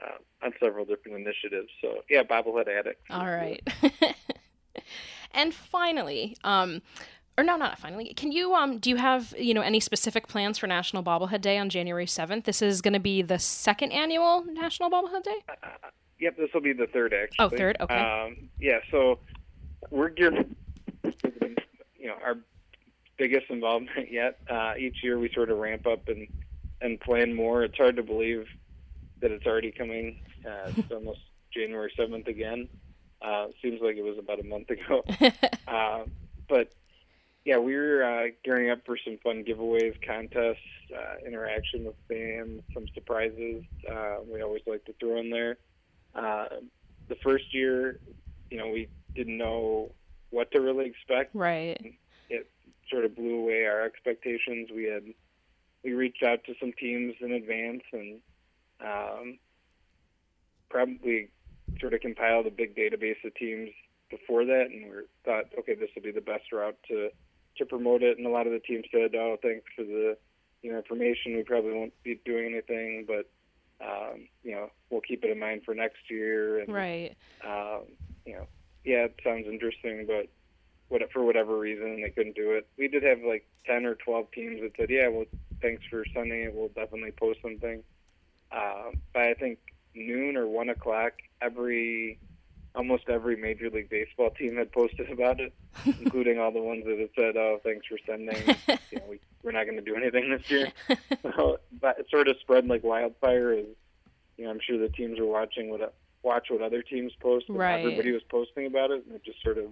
uh, 0.00 0.44
on 0.46 0.52
several 0.60 0.84
different 0.84 1.18
initiatives. 1.18 1.68
So 1.80 2.02
yeah, 2.08 2.22
bobblehead 2.22 2.68
addicts. 2.68 3.04
All 3.10 3.26
right. 3.26 3.62
and 5.32 5.52
finally, 5.52 6.36
um 6.44 6.82
or 7.40 7.42
no, 7.42 7.56
not 7.56 7.78
finally. 7.78 8.12
Can 8.14 8.32
you 8.32 8.54
um 8.54 8.78
do 8.78 8.90
you 8.90 8.96
have, 8.96 9.34
you 9.38 9.54
know, 9.54 9.62
any 9.62 9.80
specific 9.80 10.28
plans 10.28 10.58
for 10.58 10.66
National 10.66 11.02
Bobblehead 11.02 11.40
Day 11.40 11.56
on 11.56 11.70
January 11.70 12.04
7th? 12.04 12.44
This 12.44 12.60
is 12.60 12.82
going 12.82 12.92
to 12.92 13.00
be 13.00 13.22
the 13.22 13.38
second 13.38 13.92
annual 13.92 14.44
National 14.44 14.90
Bobblehead 14.90 15.22
Day? 15.22 15.42
Yep, 16.20 16.36
this 16.36 16.50
will 16.52 16.60
be 16.60 16.74
the 16.74 16.86
third 16.86 17.14
actually. 17.14 17.46
Oh, 17.46 17.48
third, 17.48 17.78
okay. 17.80 17.96
Um, 17.96 18.50
yeah, 18.60 18.80
so 18.90 19.20
we're 19.90 20.10
geared, 20.10 20.54
you 21.02 22.06
know, 22.06 22.16
our 22.22 22.36
biggest 23.16 23.46
involvement 23.48 24.10
yet. 24.10 24.38
Uh, 24.48 24.74
each 24.78 25.02
year 25.02 25.18
we 25.18 25.32
sort 25.32 25.50
of 25.50 25.58
ramp 25.58 25.86
up 25.86 26.08
and 26.08 26.28
and 26.82 27.00
plan 27.00 27.34
more. 27.34 27.62
It's 27.62 27.76
hard 27.76 27.96
to 27.96 28.02
believe 28.02 28.46
that 29.20 29.30
it's 29.30 29.46
already 29.46 29.72
coming. 29.72 30.20
Uh, 30.46 30.72
it's 30.76 30.92
almost 30.92 31.20
January 31.54 31.90
seventh 31.96 32.26
again. 32.26 32.68
Uh, 33.22 33.48
seems 33.62 33.80
like 33.80 33.96
it 33.96 34.04
was 34.04 34.18
about 34.18 34.40
a 34.40 34.44
month 34.44 34.68
ago. 34.70 35.02
uh, 35.68 36.04
but 36.48 36.72
yeah, 37.44 37.56
we're 37.56 38.02
uh, 38.02 38.28
gearing 38.44 38.70
up 38.70 38.80
for 38.84 38.98
some 39.02 39.18
fun 39.22 39.44
giveaways, 39.44 39.94
contests, 40.06 40.58
uh, 40.94 41.26
interaction 41.26 41.84
with 41.84 41.94
fans, 42.06 42.62
some 42.74 42.86
surprises. 42.94 43.64
Uh, 43.90 44.16
we 44.30 44.42
always 44.42 44.62
like 44.66 44.84
to 44.84 44.92
throw 45.00 45.18
in 45.18 45.30
there. 45.30 45.56
Uh, 46.14 46.46
the 47.08 47.16
first 47.22 47.54
year, 47.54 47.98
you 48.50 48.58
know, 48.58 48.68
we 48.68 48.88
didn't 49.14 49.38
know 49.38 49.90
what 50.30 50.50
to 50.52 50.60
really 50.60 50.86
expect. 50.86 51.34
Right. 51.34 51.94
It 52.28 52.50
sort 52.90 53.04
of 53.04 53.16
blew 53.16 53.40
away 53.40 53.64
our 53.64 53.82
expectations. 53.84 54.68
We 54.74 54.84
had 54.84 55.04
we 55.82 55.92
reached 55.92 56.22
out 56.22 56.44
to 56.44 56.54
some 56.60 56.72
teams 56.78 57.14
in 57.20 57.32
advance 57.32 57.82
and 57.92 58.20
um, 58.84 59.38
probably 60.68 61.30
sort 61.80 61.94
of 61.94 62.00
compiled 62.00 62.46
a 62.46 62.50
big 62.50 62.76
database 62.76 63.24
of 63.24 63.34
teams 63.34 63.70
before 64.10 64.44
that, 64.44 64.66
and 64.70 64.90
we 64.90 64.96
thought, 65.24 65.44
okay, 65.58 65.74
this 65.74 65.88
will 65.94 66.02
be 66.02 66.10
the 66.10 66.20
best 66.20 66.52
route 66.52 66.76
to 66.88 67.10
to 67.56 67.66
promote 67.66 68.02
it. 68.02 68.18
And 68.18 68.26
a 68.26 68.30
lot 68.30 68.46
of 68.46 68.52
the 68.52 68.60
teams 68.60 68.86
said, 68.92 69.14
oh, 69.14 69.36
thanks 69.42 69.66
for 69.76 69.84
the 69.84 70.16
you 70.62 70.70
know 70.70 70.78
information. 70.78 71.36
We 71.36 71.42
probably 71.42 71.72
won't 71.72 72.02
be 72.02 72.20
doing 72.24 72.46
anything, 72.52 73.06
but 73.06 73.30
um, 73.84 74.28
you 74.42 74.52
know, 74.52 74.70
we'll 74.90 75.00
keep 75.00 75.24
it 75.24 75.30
in 75.30 75.38
mind 75.38 75.62
for 75.64 75.74
next 75.74 76.10
year. 76.10 76.60
And, 76.60 76.72
Right. 76.72 77.16
um, 77.44 77.84
you 78.26 78.34
know, 78.34 78.46
yeah, 78.84 79.04
it 79.04 79.18
sounds 79.24 79.46
interesting, 79.46 80.06
but 80.06 80.28
what 80.88 81.02
for 81.12 81.24
whatever 81.24 81.56
reason 81.56 82.02
they 82.02 82.10
couldn't 82.10 82.34
do 82.34 82.52
it. 82.52 82.68
We 82.76 82.88
did 82.88 83.02
have 83.04 83.20
like 83.22 83.46
ten 83.64 83.86
or 83.86 83.94
twelve 83.94 84.30
teams 84.32 84.60
that 84.60 84.72
said, 84.76 84.90
"Yeah, 84.90 85.08
well, 85.08 85.24
thanks 85.62 85.84
for 85.88 86.04
sending 86.12 86.42
it. 86.42 86.54
We'll 86.54 86.68
definitely 86.68 87.12
post 87.12 87.40
something." 87.42 87.82
Uh, 88.50 88.90
by 89.14 89.30
I 89.30 89.34
think 89.34 89.58
noon 89.94 90.36
or 90.36 90.46
one 90.46 90.68
o'clock, 90.68 91.12
every 91.40 92.18
almost 92.74 93.08
every 93.08 93.36
Major 93.36 93.70
League 93.70 93.90
Baseball 93.90 94.30
team 94.30 94.56
had 94.56 94.72
posted 94.72 95.10
about 95.10 95.40
it, 95.40 95.52
including 95.84 96.38
all 96.38 96.52
the 96.52 96.60
ones 96.60 96.84
that 96.86 96.98
had 96.98 97.10
said, 97.16 97.36
"Oh, 97.36 97.60
thanks 97.62 97.86
for 97.86 97.98
sending." 98.06 98.36
you 98.90 98.98
know, 98.98 99.04
we, 99.08 99.20
we're 99.42 99.52
not 99.52 99.64
going 99.64 99.76
to 99.76 99.82
do 99.82 99.96
anything 99.96 100.30
this 100.30 100.50
year. 100.50 100.72
so 101.36 101.58
that 101.82 101.98
it 101.98 102.06
sort 102.10 102.28
of 102.28 102.36
spread 102.40 102.66
like 102.66 102.84
wildfire. 102.84 103.52
As 103.52 103.66
you 104.36 104.44
know, 104.44 104.50
I'm 104.50 104.60
sure 104.60 104.78
the 104.78 104.88
teams 104.88 105.18
were 105.18 105.26
watching 105.26 105.70
what 105.70 105.94
watch 106.22 106.48
what 106.50 106.62
other 106.62 106.82
teams 106.82 107.12
post. 107.20 107.46
Right. 107.48 107.80
Everybody 107.80 108.12
was 108.12 108.22
posting 108.28 108.66
about 108.66 108.90
it, 108.90 109.04
and 109.06 109.14
it 109.14 109.24
just 109.24 109.42
sort 109.42 109.58
of, 109.58 109.66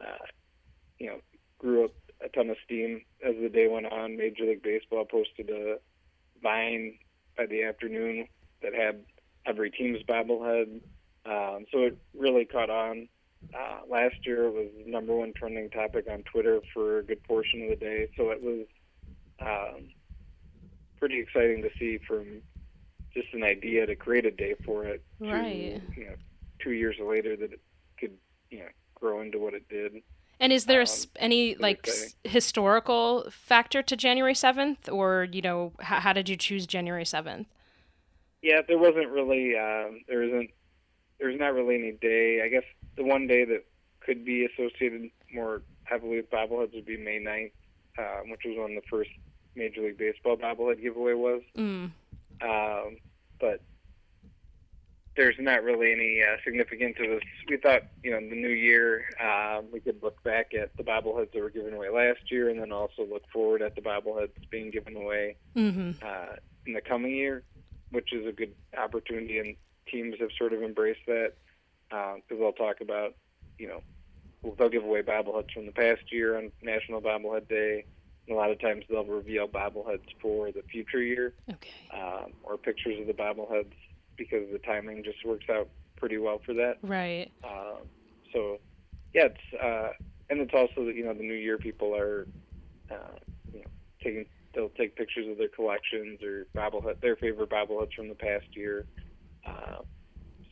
uh, 0.00 0.24
you 0.98 1.08
know, 1.08 1.20
grew 1.58 1.84
up 1.84 1.92
a 2.24 2.28
ton 2.28 2.50
of 2.50 2.56
steam 2.64 3.02
as 3.26 3.34
the 3.40 3.48
day 3.48 3.68
went 3.68 3.86
on. 3.86 4.16
Major 4.16 4.44
League 4.44 4.62
Baseball 4.62 5.04
posted 5.04 5.50
a 5.50 5.76
Vine 6.42 6.98
by 7.36 7.46
the 7.46 7.62
afternoon 7.64 8.26
that 8.62 8.74
had 8.74 9.00
every 9.46 9.70
team's 9.70 10.02
bobblehead. 10.02 10.80
Um, 11.24 11.64
so 11.70 11.78
it 11.84 11.96
really 12.16 12.44
caught 12.44 12.70
on. 12.70 13.08
Uh, 13.54 13.80
last 13.88 14.14
year 14.24 14.50
was 14.50 14.68
number 14.86 15.14
one 15.14 15.32
trending 15.36 15.68
topic 15.70 16.06
on 16.10 16.22
Twitter 16.24 16.60
for 16.72 16.98
a 16.98 17.02
good 17.02 17.22
portion 17.24 17.62
of 17.62 17.70
the 17.70 17.76
day. 17.76 18.08
So 18.16 18.30
it 18.30 18.42
was 18.42 18.66
um, 19.40 19.88
pretty 20.98 21.18
exciting 21.20 21.62
to 21.62 21.70
see 21.78 21.98
from 22.06 22.40
just 23.12 23.28
an 23.34 23.42
idea 23.42 23.84
to 23.86 23.94
create 23.94 24.24
a 24.24 24.30
day 24.30 24.54
for 24.64 24.84
it 24.86 25.04
to 25.20 25.26
Right. 25.30 25.82
you 25.96 26.04
know 26.06 26.14
two 26.60 26.70
years 26.72 26.96
later 26.98 27.36
that 27.36 27.52
it 27.52 27.60
could 27.98 28.12
you 28.50 28.60
know 28.60 28.68
grow 28.94 29.20
into 29.20 29.38
what 29.38 29.54
it 29.54 29.68
did. 29.68 30.02
And 30.40 30.52
is 30.52 30.64
there 30.64 30.80
Um, 30.80 30.86
any 31.16 31.54
like 31.56 31.86
s- 31.88 32.16
historical 32.24 33.26
factor 33.30 33.82
to 33.82 33.96
January 33.96 34.34
7th 34.34 34.90
or, 34.92 35.28
you 35.30 35.40
know, 35.40 35.72
h- 35.80 35.86
how 35.86 36.12
did 36.12 36.28
you 36.28 36.36
choose 36.36 36.66
January 36.66 37.04
7th? 37.04 37.46
Yeah, 38.42 38.60
there 38.66 38.78
wasn't 38.78 39.08
really 39.10 39.56
um, 39.56 40.00
there 40.08 40.22
isn't 40.22 40.50
there's 41.22 41.38
not 41.38 41.54
really 41.54 41.76
any 41.76 41.92
day. 41.92 42.42
I 42.44 42.48
guess 42.48 42.64
the 42.96 43.04
one 43.04 43.26
day 43.28 43.44
that 43.44 43.64
could 44.00 44.24
be 44.24 44.44
associated 44.44 45.08
more 45.32 45.62
heavily 45.84 46.16
with 46.16 46.30
bobbleheads 46.30 46.74
would 46.74 46.84
be 46.84 46.96
May 46.96 47.20
9th, 47.20 47.52
um, 47.98 48.30
which 48.30 48.40
was 48.44 48.56
when 48.58 48.74
the 48.74 48.82
first 48.90 49.10
Major 49.54 49.82
League 49.82 49.98
Baseball 49.98 50.36
bobblehead 50.36 50.82
giveaway 50.82 51.14
was. 51.14 51.42
Mm. 51.56 51.92
Um, 52.42 52.96
but 53.38 53.60
there's 55.16 55.36
not 55.38 55.62
really 55.62 55.92
any 55.92 56.22
uh, 56.22 56.36
significance 56.44 56.96
to 56.98 57.06
this. 57.06 57.22
We 57.48 57.58
thought, 57.58 57.82
you 58.02 58.10
know, 58.10 58.18
in 58.18 58.30
the 58.30 58.36
new 58.36 58.48
year 58.48 59.04
uh, 59.22 59.60
we 59.72 59.78
could 59.78 60.02
look 60.02 60.20
back 60.24 60.52
at 60.54 60.76
the 60.76 60.82
bobbleheads 60.82 61.32
that 61.32 61.40
were 61.40 61.50
given 61.50 61.74
away 61.74 61.90
last 61.90 62.30
year, 62.32 62.48
and 62.48 62.60
then 62.60 62.72
also 62.72 63.06
look 63.08 63.22
forward 63.32 63.62
at 63.62 63.76
the 63.76 63.82
bobbleheads 63.82 64.30
being 64.50 64.70
given 64.72 64.96
away 64.96 65.36
Mhm. 65.54 66.02
uh, 66.02 66.34
in 66.66 66.72
the 66.72 66.80
coming 66.80 67.14
year, 67.14 67.44
which 67.90 68.12
is 68.12 68.26
a 68.26 68.32
good 68.32 68.54
opportunity, 68.76 69.38
and 69.38 69.54
teams 69.90 70.14
have 70.20 70.30
sort 70.38 70.52
of 70.52 70.62
embraced 70.62 71.00
that 71.06 71.32
because 71.90 72.38
they'll 72.38 72.52
talk 72.52 72.80
about, 72.80 73.14
you 73.58 73.68
know, 73.68 73.82
they'll 74.58 74.68
give 74.68 74.84
away 74.84 75.02
bobbleheads 75.02 75.50
from 75.52 75.66
the 75.66 75.72
past 75.72 76.00
year 76.10 76.36
on 76.36 76.50
National 76.62 77.00
Bobblehead 77.00 77.48
Day. 77.48 77.84
And 78.26 78.36
a 78.36 78.38
lot 78.40 78.50
of 78.50 78.60
times 78.60 78.84
they'll 78.88 79.04
reveal 79.04 79.48
bobbleheads 79.48 80.06
for 80.20 80.52
the 80.52 80.62
future 80.70 81.02
year 81.02 81.34
Okay. 81.50 81.70
um, 81.92 82.32
or 82.42 82.56
pictures 82.56 83.00
of 83.00 83.06
the 83.06 83.12
bobbleheads. 83.12 83.72
because 84.16 84.44
the 84.52 84.58
timing 84.58 85.02
just 85.02 85.24
works 85.24 85.46
out 85.50 85.68
pretty 85.96 86.18
well 86.18 86.40
for 86.44 86.54
that. 86.54 86.76
Right. 86.82 87.30
Um, 87.42 87.78
so, 88.32 88.58
yeah, 89.14 89.26
it's 89.26 89.62
uh, 89.62 89.92
and 90.30 90.40
it's 90.40 90.54
also 90.54 90.84
that 90.86 90.94
you 90.94 91.04
know 91.04 91.12
the 91.14 91.22
new 91.22 91.34
year 91.34 91.58
people 91.58 91.94
are 91.96 92.26
uh, 92.90 93.16
you 93.52 93.60
know 93.60 93.66
taking 94.02 94.26
they'll 94.54 94.68
take 94.70 94.96
pictures 94.96 95.26
of 95.28 95.38
their 95.38 95.48
collections 95.48 96.22
or 96.22 96.46
bobblehead 96.56 97.00
their 97.00 97.16
favorite 97.16 97.50
bobbleheads 97.50 97.92
from 97.96 98.08
the 98.08 98.14
past 98.14 98.46
year. 98.54 98.84
Uh, 99.46 99.82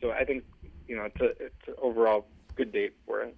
so 0.01 0.11
I 0.11 0.23
think 0.25 0.43
you 0.87 0.95
know 0.95 1.03
it's 1.03 1.21
a 1.21 1.29
it's 1.45 1.67
an 1.67 1.75
overall 1.81 2.25
good 2.55 2.71
date 2.71 2.93
for 3.05 3.21
it. 3.21 3.35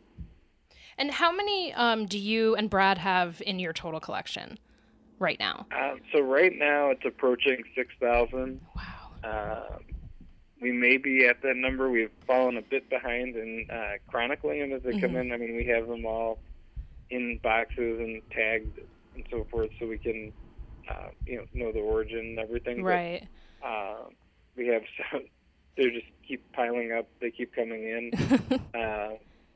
And 0.98 1.12
how 1.12 1.32
many 1.32 1.74
um, 1.74 2.06
do 2.06 2.20
you 2.20 2.56
and 2.56 2.70
Brad 2.70 2.98
have 3.00 3.42
in 3.46 3.60
your 3.60 3.74
total 3.74 4.00
collection 4.00 4.60
right 5.20 5.40
now? 5.40 5.66
Um, 5.76 6.00
so 6.14 6.22
right 6.22 6.54
now 6.56 6.92
it's 6.92 7.04
approaching 7.06 7.64
six 7.76 7.94
thousand. 8.00 8.62
Wow. 8.76 9.62
Um, 9.72 9.84
we 10.62 10.72
may 10.72 10.98
be 10.98 11.26
at 11.28 11.42
that 11.42 11.56
number. 11.58 11.90
We've 11.90 12.12
fallen 12.26 12.56
a 12.58 12.62
bit 12.62 12.90
behind 12.90 13.36
in 13.36 13.68
uh, 13.70 13.94
chronicling 14.08 14.60
them 14.62 14.72
as 14.74 14.82
they 14.84 14.98
come 15.00 15.16
in. 15.18 15.32
I 15.34 15.38
mean, 15.38 15.56
we 15.58 15.66
have 15.66 15.88
them 15.88 16.06
all 16.06 16.40
in 17.10 17.38
boxes 17.44 18.00
and 18.00 18.22
tagged 18.32 18.80
and 19.16 19.26
so 19.30 19.46
forth, 19.52 19.72
so 19.80 19.86
we 19.88 19.98
can, 19.98 20.32
uh, 20.90 21.10
you 21.28 21.36
know, 21.38 21.44
know 21.54 21.72
the 21.74 21.80
origin 21.82 22.20
and 22.20 22.40
everything. 22.40 22.78
But, 22.78 22.90
Right. 22.90 23.28
uh, 23.64 24.06
we 24.56 24.68
have 24.68 24.84
some. 25.12 25.24
They 25.76 25.90
just 25.90 26.06
keep 26.28 26.52
piling 26.54 26.92
up. 26.92 27.08
They 27.20 27.32
keep 27.32 27.54
coming 27.54 27.84
in 27.84 28.60
uh, 28.80 29.10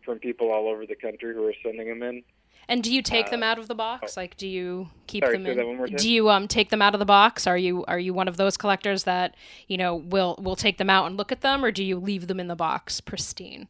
from 0.03 0.19
people 0.19 0.51
all 0.51 0.67
over 0.67 0.85
the 0.85 0.95
country 0.95 1.33
who 1.33 1.45
are 1.45 1.53
sending 1.63 1.87
them 1.87 2.03
in. 2.03 2.23
And 2.69 2.83
do 2.83 2.93
you 2.93 3.01
take 3.01 3.29
them 3.29 3.43
out 3.43 3.59
of 3.59 3.67
the 3.69 3.75
box? 3.75 4.17
Like, 4.17 4.35
do 4.35 4.47
you 4.47 4.89
keep 5.07 5.23
Uh, 5.23 5.27
oh. 5.27 5.29
Sorry, 5.29 5.37
them 5.37 5.51
in? 5.51 5.57
that 5.57 5.67
one 5.67 5.77
more 5.77 5.87
time? 5.87 5.95
Do 5.95 6.11
you 6.11 6.29
um 6.29 6.47
take 6.47 6.69
them 6.69 6.81
out 6.81 6.93
of 6.93 6.99
the 6.99 7.05
box? 7.05 7.47
Are 7.47 7.57
you 7.57 7.85
are 7.85 7.99
you 7.99 8.13
one 8.13 8.27
of 8.27 8.35
those 8.37 8.57
collectors 8.57 9.05
that 9.05 9.35
you 9.67 9.77
know 9.77 9.95
will 9.95 10.35
will 10.41 10.55
take 10.57 10.77
them 10.77 10.89
out 10.89 11.05
and 11.05 11.15
look 11.17 11.31
at 11.31 11.41
them, 11.41 11.63
or 11.63 11.71
do 11.71 11.83
you 11.83 11.97
leave 11.97 12.27
them 12.27 12.39
in 12.39 12.47
the 12.47 12.55
box 12.55 12.99
pristine? 12.99 13.67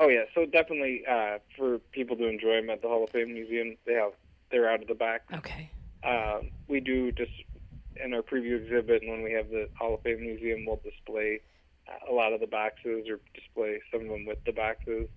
Oh 0.00 0.08
yeah, 0.08 0.24
so 0.34 0.44
definitely 0.44 1.04
uh, 1.06 1.38
for 1.56 1.78
people 1.90 2.16
to 2.16 2.26
enjoy 2.28 2.60
them 2.60 2.70
at 2.70 2.82
the 2.82 2.88
Hall 2.88 3.02
of 3.02 3.10
Fame 3.10 3.32
Museum, 3.32 3.76
they 3.86 3.94
have 3.94 4.12
they're 4.50 4.70
out 4.70 4.82
of 4.82 4.88
the 4.88 4.94
box. 4.94 5.22
Okay. 5.34 5.70
Um, 6.04 6.50
we 6.68 6.80
do 6.80 7.10
just 7.12 7.32
in 8.02 8.14
our 8.14 8.22
preview 8.22 8.62
exhibit, 8.62 9.02
and 9.02 9.10
when 9.10 9.22
we 9.22 9.32
have 9.32 9.48
the 9.48 9.68
Hall 9.76 9.94
of 9.94 10.02
Fame 10.02 10.20
Museum, 10.20 10.64
we'll 10.66 10.80
display 10.84 11.40
uh, 11.40 11.40
a 12.08 12.12
lot 12.12 12.32
of 12.32 12.40
the 12.40 12.46
boxes 12.46 13.06
or 13.08 13.20
display 13.34 13.80
some 13.92 14.02
of 14.02 14.08
them 14.08 14.26
with 14.26 14.38
the 14.44 14.52
boxes. 14.52 15.08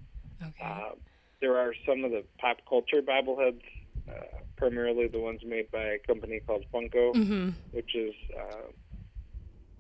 Okay. 0.42 0.64
Um, 0.64 0.96
there 1.40 1.58
are 1.58 1.74
some 1.88 2.04
of 2.04 2.12
the 2.12 2.24
pop 2.40 2.58
culture 2.68 3.02
bobbleheads, 3.02 3.62
uh, 4.10 4.38
primarily 4.58 5.08
the 5.08 5.20
ones 5.20 5.42
made 5.46 5.72
by 5.72 5.84
a 5.84 6.00
company 6.00 6.40
called 6.46 6.66
Funko, 6.74 7.14
mm-hmm. 7.16 7.50
which 7.72 7.96
is 7.96 8.14
uh, 8.40 8.68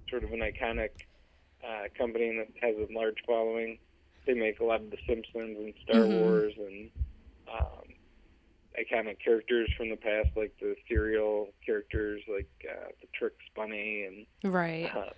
sort 0.09 0.23
of 0.23 0.31
an 0.31 0.39
iconic 0.39 0.89
uh, 1.63 1.83
company 1.97 2.35
that 2.37 2.47
has 2.61 2.75
a 2.77 2.91
large 2.93 3.17
following. 3.25 3.77
They 4.25 4.33
make 4.33 4.59
a 4.59 4.63
lot 4.65 4.81
of 4.81 4.91
The 4.91 4.97
Simpsons 5.07 5.57
and 5.57 5.73
Star 5.83 6.01
Mhm. 6.03 6.19
Wars 6.21 6.53
and 6.57 6.89
um, 7.51 7.93
iconic 8.79 9.17
characters 9.23 9.69
from 9.77 9.89
the 9.89 9.95
past, 9.97 10.29
like 10.35 10.53
the 10.59 10.75
cereal 10.87 11.49
characters, 11.65 12.21
like 12.27 12.49
uh, 12.69 12.89
the 13.01 13.07
Trix 13.13 13.35
Bunny, 13.55 14.03
and 14.43 14.53
Right. 14.53 14.89
uh, 14.95 15.09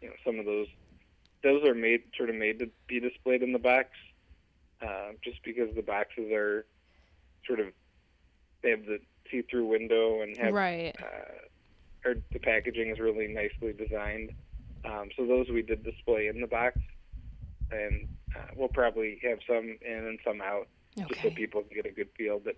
you 0.00 0.08
know 0.08 0.14
some 0.24 0.38
of 0.38 0.44
those. 0.46 0.68
Those 1.46 1.62
are 1.62 1.74
made 1.76 2.02
sort 2.16 2.28
of 2.28 2.34
made 2.34 2.58
to 2.58 2.68
be 2.88 2.98
displayed 2.98 3.40
in 3.40 3.52
the 3.52 3.60
box, 3.60 3.90
uh, 4.82 5.10
just 5.22 5.40
because 5.44 5.72
the 5.76 5.82
boxes 5.82 6.32
are 6.32 6.66
sort 7.46 7.60
of 7.60 7.68
they 8.62 8.70
have 8.70 8.84
the 8.84 8.98
see-through 9.30 9.66
window 9.66 10.22
and 10.22 10.36
have 10.38 10.52
Right. 10.52 10.92
uh, 11.00 12.08
or 12.08 12.16
the 12.32 12.40
packaging 12.40 12.90
is 12.90 12.98
really 12.98 13.28
nicely 13.28 13.72
designed. 13.72 14.32
Um, 14.84 15.10
so 15.16 15.24
those 15.24 15.48
we 15.48 15.62
did 15.62 15.84
display 15.84 16.26
in 16.26 16.40
the 16.40 16.48
box, 16.48 16.78
and 17.70 18.08
uh, 18.34 18.48
we'll 18.56 18.66
probably 18.66 19.20
have 19.22 19.38
some 19.46 19.78
in 19.86 20.04
and 20.08 20.18
some 20.24 20.40
out, 20.40 20.66
just 21.08 21.22
so 21.22 21.30
people 21.30 21.62
can 21.62 21.76
get 21.76 21.86
a 21.86 21.92
good 21.94 22.08
feel. 22.16 22.40
But 22.40 22.56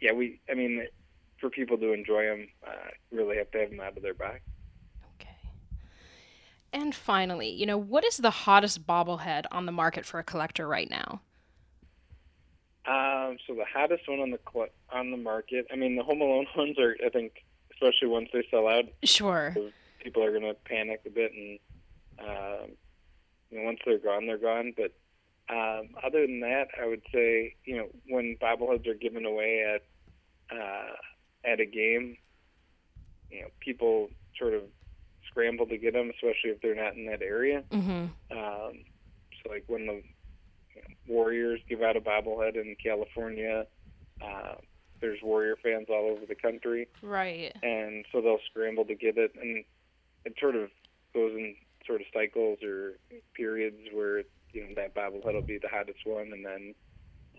yeah, 0.00 0.10
we, 0.12 0.40
I 0.50 0.54
mean, 0.54 0.88
for 1.40 1.50
people 1.50 1.78
to 1.78 1.92
enjoy 1.92 2.24
them, 2.24 2.48
uh, 2.66 2.90
really 3.12 3.36
have 3.36 3.52
to 3.52 3.58
have 3.58 3.70
them 3.70 3.78
out 3.80 3.96
of 3.96 4.02
their 4.02 4.14
box. 4.14 4.40
And 6.74 6.92
finally, 6.92 7.48
you 7.48 7.66
know, 7.66 7.78
what 7.78 8.04
is 8.04 8.16
the 8.16 8.30
hottest 8.30 8.84
bobblehead 8.84 9.44
on 9.52 9.64
the 9.64 9.70
market 9.70 10.04
for 10.04 10.18
a 10.18 10.24
collector 10.24 10.66
right 10.66 10.90
now? 10.90 11.20
Um, 12.86 13.38
so 13.46 13.54
the 13.54 13.64
hottest 13.72 14.08
one 14.08 14.18
on 14.18 14.30
the 14.32 14.40
cl- 14.52 14.66
on 14.92 15.12
the 15.12 15.16
market, 15.16 15.66
I 15.72 15.76
mean, 15.76 15.94
the 15.94 16.02
Home 16.02 16.20
Alone 16.20 16.46
ones 16.56 16.76
are, 16.80 16.96
I 17.06 17.10
think, 17.10 17.44
especially 17.72 18.08
once 18.08 18.28
they 18.32 18.44
sell 18.50 18.66
out, 18.66 18.86
Sure. 19.04 19.54
people 20.02 20.24
are 20.24 20.32
going 20.32 20.42
to 20.42 20.54
panic 20.54 21.02
a 21.06 21.10
bit, 21.10 21.32
and 21.32 21.58
um, 22.18 22.70
you 23.50 23.58
know, 23.58 23.64
once 23.64 23.78
they're 23.86 23.98
gone, 23.98 24.26
they're 24.26 24.36
gone. 24.36 24.74
But 24.76 24.92
um, 25.48 25.90
other 26.04 26.26
than 26.26 26.40
that, 26.40 26.66
I 26.82 26.86
would 26.86 27.02
say, 27.12 27.54
you 27.64 27.76
know, 27.76 27.86
when 28.08 28.36
bobbleheads 28.42 28.86
are 28.88 28.94
given 28.94 29.24
away 29.24 29.62
at 29.62 30.56
uh, 30.56 30.92
at 31.44 31.60
a 31.60 31.66
game, 31.66 32.16
you 33.30 33.42
know, 33.42 33.48
people 33.60 34.10
sort 34.36 34.54
of 34.54 34.62
scramble 35.34 35.66
to 35.66 35.76
get 35.76 35.94
them, 35.94 36.10
especially 36.10 36.50
if 36.50 36.60
they're 36.62 36.74
not 36.76 36.94
in 36.94 37.06
that 37.06 37.20
area. 37.22 37.64
Mm-hmm. 37.70 38.06
Um, 38.38 38.72
so, 39.42 39.50
like 39.50 39.64
when 39.66 39.86
the 39.86 39.94
you 40.74 40.82
know, 40.82 40.94
Warriors 41.08 41.60
give 41.68 41.82
out 41.82 41.96
a 41.96 42.00
bobblehead 42.00 42.54
in 42.54 42.76
California, 42.82 43.66
uh, 44.24 44.54
there's 45.00 45.18
Warrior 45.22 45.56
fans 45.62 45.86
all 45.90 46.10
over 46.16 46.24
the 46.26 46.34
country 46.36 46.86
Right. 47.02 47.54
and 47.62 48.06
so 48.10 48.20
they'll 48.22 48.38
scramble 48.50 48.84
to 48.86 48.94
get 48.94 49.18
it, 49.18 49.32
and 49.40 49.64
it 50.24 50.34
sort 50.40 50.54
of 50.56 50.70
goes 51.12 51.32
in 51.32 51.56
sort 51.86 52.00
of 52.00 52.06
cycles 52.14 52.58
or 52.62 52.92
periods 53.34 53.76
where 53.92 54.20
you 54.52 54.62
know 54.62 54.74
that 54.76 54.94
bobblehead 54.94 55.34
will 55.34 55.42
be 55.42 55.58
the 55.58 55.68
hottest 55.68 55.98
one, 56.06 56.32
and 56.32 56.46
then 56.46 56.74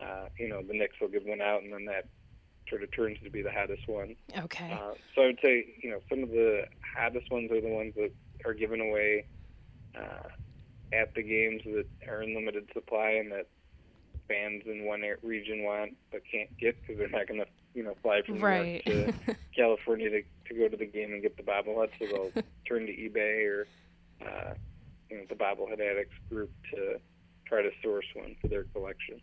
uh, 0.02 0.26
you 0.38 0.50
know 0.50 0.62
the 0.62 0.74
Knicks 0.78 0.96
will 1.00 1.08
give 1.08 1.24
one 1.24 1.42
out, 1.42 1.64
and 1.64 1.74
then 1.74 1.86
that 1.86 2.06
sort 2.70 2.84
of 2.84 2.92
turns 2.92 3.18
to 3.24 3.30
be 3.30 3.42
the 3.42 3.52
hottest 3.52 3.88
one. 3.88 4.16
Okay. 4.38 4.72
Uh, 4.72 4.94
so 5.14 5.22
I 5.22 5.26
would 5.28 5.40
say 5.42 5.76
you 5.82 5.92
know 5.92 6.00
some 6.10 6.24
of 6.24 6.30
the 6.30 6.66
hottest 6.96 7.32
ones 7.32 7.52
are 7.52 7.62
the 7.62 7.70
ones 7.70 7.94
that 7.96 8.12
are 8.46 8.54
given 8.54 8.82
away 8.82 9.26
uh, 9.96 10.30
at 10.94 11.14
the 11.16 11.24
games 11.24 11.62
that 11.66 11.86
are 12.08 12.22
in 12.22 12.36
limited 12.36 12.70
supply 12.74 13.12
and 13.12 13.32
that 13.32 13.48
fans 14.28 14.64
in 14.66 14.86
one 14.86 15.04
region 15.22 15.64
want 15.64 15.96
but 16.12 16.22
can't 16.32 16.50
get 16.58 16.76
because 16.82 16.98
they're 16.98 17.10
not 17.10 17.28
going 17.28 17.40
to 17.40 17.46
you 17.76 17.84
know 17.84 17.96
fly 18.02 18.22
from 18.26 18.36
New 18.36 18.42
right. 18.42 18.86
York 18.86 19.14
to 19.26 19.36
California 19.56 20.10
to, 20.10 20.22
to 20.48 20.54
go 20.56 20.68
to 20.68 20.78
the 20.78 20.86
game 20.86 21.14
and 21.14 21.22
get 21.22 21.38
the 21.38 21.44
bobblehead, 21.44 21.90
so 22.00 22.06
they'll 22.06 22.44
turn 22.68 22.86
to 22.88 22.94
eBay 22.94 23.46
or 23.46 23.68
uh, 24.22 24.54
you 25.10 25.18
know 25.18 25.24
the 25.30 25.36
bobblehead 25.36 25.80
addicts 25.80 26.16
group 26.30 26.52
to 26.74 27.00
try 27.46 27.62
to 27.62 27.70
source 27.84 28.06
one 28.16 28.36
for 28.42 28.48
their 28.48 28.64
collection. 28.66 29.22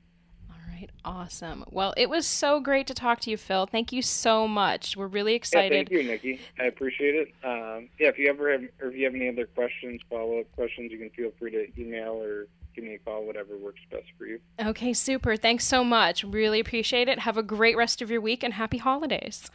Right. 0.82 0.90
Awesome. 1.04 1.64
Well, 1.70 1.94
it 1.96 2.10
was 2.10 2.26
so 2.26 2.58
great 2.60 2.88
to 2.88 2.94
talk 2.94 3.20
to 3.20 3.30
you, 3.30 3.36
Phil. 3.36 3.66
Thank 3.66 3.92
you 3.92 4.02
so 4.02 4.48
much. 4.48 4.96
We're 4.96 5.06
really 5.06 5.32
Yeah, 5.32 5.36
excited. 5.36 5.72
thank 5.88 5.90
you, 5.90 6.02
Nikki. 6.02 6.40
I 6.58 6.64
appreciate 6.64 7.14
it. 7.14 7.28
Um, 7.44 7.88
yeah, 8.00 8.08
if 8.08 8.18
you 8.18 8.28
ever 8.28 8.50
have 8.50 8.62
or 8.80 8.88
if 8.88 8.96
you 8.96 9.04
have 9.04 9.14
any 9.14 9.28
other 9.28 9.46
questions, 9.46 10.00
follow 10.10 10.40
up 10.40 10.50
questions, 10.56 10.90
you 10.90 10.98
can 10.98 11.10
feel 11.10 11.30
free 11.38 11.52
to 11.52 11.68
email 11.80 12.20
or 12.20 12.46
give 12.74 12.82
me 12.84 12.94
a 12.94 12.98
call, 12.98 13.24
whatever 13.24 13.56
works 13.56 13.80
best 13.90 14.06
for 14.18 14.26
you. 14.26 14.40
Okay, 14.60 14.92
super. 14.92 15.36
Thanks 15.36 15.64
so 15.66 15.84
much. 15.84 16.24
Really 16.24 16.58
appreciate 16.58 17.08
it. 17.08 17.20
Have 17.20 17.36
a 17.36 17.42
great 17.44 17.76
rest 17.76 18.02
of 18.02 18.10
your 18.10 18.20
week 18.20 18.42
and 18.42 18.54
happy 18.54 18.78
holidays. 18.78 19.50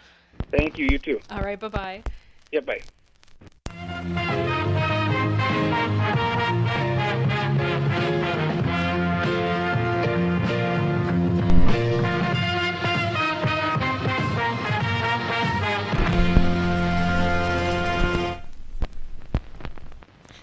Thank 0.52 0.78
you. 0.78 0.88
You 0.90 0.98
too. 1.00 1.20
All 1.30 1.42
right. 1.42 1.60
Bye 1.60 1.68
bye. 1.68 2.04
Yeah, 2.54 2.62
bye. 2.62 2.80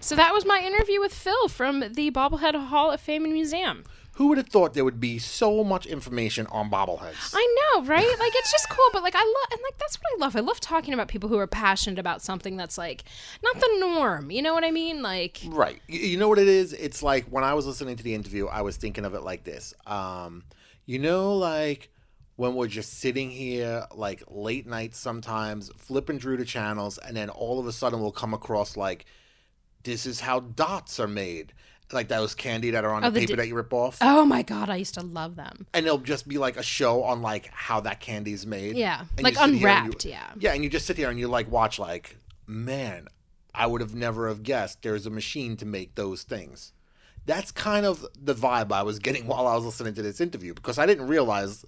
So 0.05 0.15
that 0.17 0.35
was 0.35 0.45
my 0.45 0.61
interview 0.61 1.01
with 1.01 1.15
Phil 1.15 1.49
from 1.49 1.81
the 1.81 2.11
Bobblehead 2.11 2.55
Hall 2.67 2.91
of 2.91 3.01
Fame 3.01 3.25
and 3.25 3.33
Museum. 3.33 3.85
Who 4.17 4.27
would 4.29 4.37
have 4.37 4.49
thought 4.49 4.75
there 4.75 4.85
would 4.85 5.01
be 5.01 5.19
so 5.19 5.65
much 5.65 5.87
information 5.87 6.47
on 6.49 6.71
bobbleheads? 6.71 7.33
I 7.33 7.57
know, 7.73 7.85
right? 7.85 8.05
Like 8.19 8.33
it's 8.35 8.53
just 8.53 8.69
cool, 8.69 8.85
but 8.93 9.03
like 9.03 9.15
I 9.17 9.21
love 9.21 9.53
and 9.53 9.61
like 9.63 9.79
that's 9.79 9.97
what 9.97 10.05
I 10.15 10.21
love. 10.23 10.37
I 10.37 10.41
love 10.41 10.61
talking 10.61 10.93
about 10.93 11.09
people 11.09 11.31
who 11.31 11.39
are 11.39 11.47
passionate 11.47 11.99
about 11.99 12.21
something 12.21 12.59
that's 12.59 12.77
like 12.77 13.05
not 13.43 13.55
the 13.55 13.77
norm. 13.81 14.31
You 14.31 14.43
know 14.43 14.53
what 14.53 14.63
I 14.63 14.71
mean? 14.73 15.01
Like 15.01 15.41
Right. 15.47 15.81
You, 15.89 16.19
know 16.19 16.29
what 16.29 16.39
it 16.39 16.49
is? 16.49 16.75
It's 16.75 17.03
like 17.03 17.25
when 17.29 17.43
I 17.43 17.55
was 17.55 17.65
listening 17.65 17.97
to 17.97 18.05
the 18.05 18.15
interview, 18.15 18.47
I 18.47 18.61
was 18.61 18.77
thinking 18.77 19.07
of 19.07 19.15
it 19.15 19.23
like 19.23 19.45
this. 19.45 19.73
Um, 19.87 20.45
you 20.85 20.99
know, 20.99 21.35
like 21.35 21.89
when 22.37 22.55
we're 22.55 22.67
just 22.67 22.99
sitting 23.01 23.31
here, 23.31 23.87
like 23.95 24.23
late 24.29 24.67
nights 24.67 24.99
sometimes, 24.99 25.71
flipping 25.79 26.21
through 26.21 26.37
the 26.37 26.45
channels, 26.45 26.99
and 26.99 27.17
then 27.17 27.31
all 27.31 27.59
of 27.59 27.67
a 27.67 27.73
sudden 27.73 28.03
we'll 28.03 28.13
come 28.13 28.35
across 28.35 28.77
like, 28.77 29.07
this 29.85 30.07
is 30.07 30.21
how 30.21 30.41
dots 30.41 30.99
are 30.99 31.07
made. 31.09 31.53
Like 31.93 32.09
those 32.09 32.35
candy 32.35 32.71
that 32.71 32.85
are 32.85 32.91
on 32.93 33.05
Oh, 33.05 33.11
the 33.11 33.21
the 33.21 33.27
paper 33.27 33.37
di- 33.37 33.43
that 33.43 33.49
you 33.49 33.55
rip 33.55 33.73
off. 33.73 33.99
oh 34.01 34.25
my 34.25 34.43
god, 34.43 34.69
I 34.71 34.77
used 34.77 34.95
to 34.95 35.03
love 35.03 35.37
them. 35.37 35.67
and 35.75 35.87
it'll 35.87 35.99
just 35.99 36.27
be 36.27 36.39
like 36.39 36.57
a 36.57 36.63
show 36.63 37.05
on 37.05 37.23
like 37.23 37.47
how 37.53 37.81
that 37.81 38.01
candy's 38.01 38.47
made. 38.47 38.75
Yeah, 38.77 39.05
And 39.17 39.23
like 39.23 39.35
you 39.35 39.39
sit 39.41 39.55
here 39.55 39.69
and 39.69 39.79
unwrapped. 39.85 40.05
you- 40.07 40.11
yeah. 40.11 40.31
Yeah, 40.39 40.53
and 40.55 40.65
you 40.65 40.71
just 40.71 40.87
sit 40.87 40.97
there 40.97 41.11
and 41.11 41.19
you 41.21 41.29
like 41.29 41.49
watch 41.51 41.79
like, 41.79 42.17
man, 42.47 43.07
I 43.55 43.67
would 43.67 43.81
have 43.83 43.95
never 43.95 44.29
have 44.29 44.43
guessed 44.43 44.83
there's 44.83 45.07
a 45.07 45.11
machine 45.11 45.57
to 45.59 45.67
make 45.67 45.95
those 45.95 46.23
things. 46.25 46.73
That's 47.27 47.53
kind 47.53 47.87
of 47.87 48.05
the 48.21 48.35
vibe 48.35 48.73
I 48.73 48.83
was 48.83 48.99
getting 48.99 49.27
while 49.29 49.47
I 49.47 49.55
was 49.55 49.65
listening 49.65 49.95
to 49.95 50.03
this 50.03 50.21
interview 50.21 50.55
because 50.55 50.79
I 50.79 50.87
didn't 50.87 51.07
realize. 51.07 51.65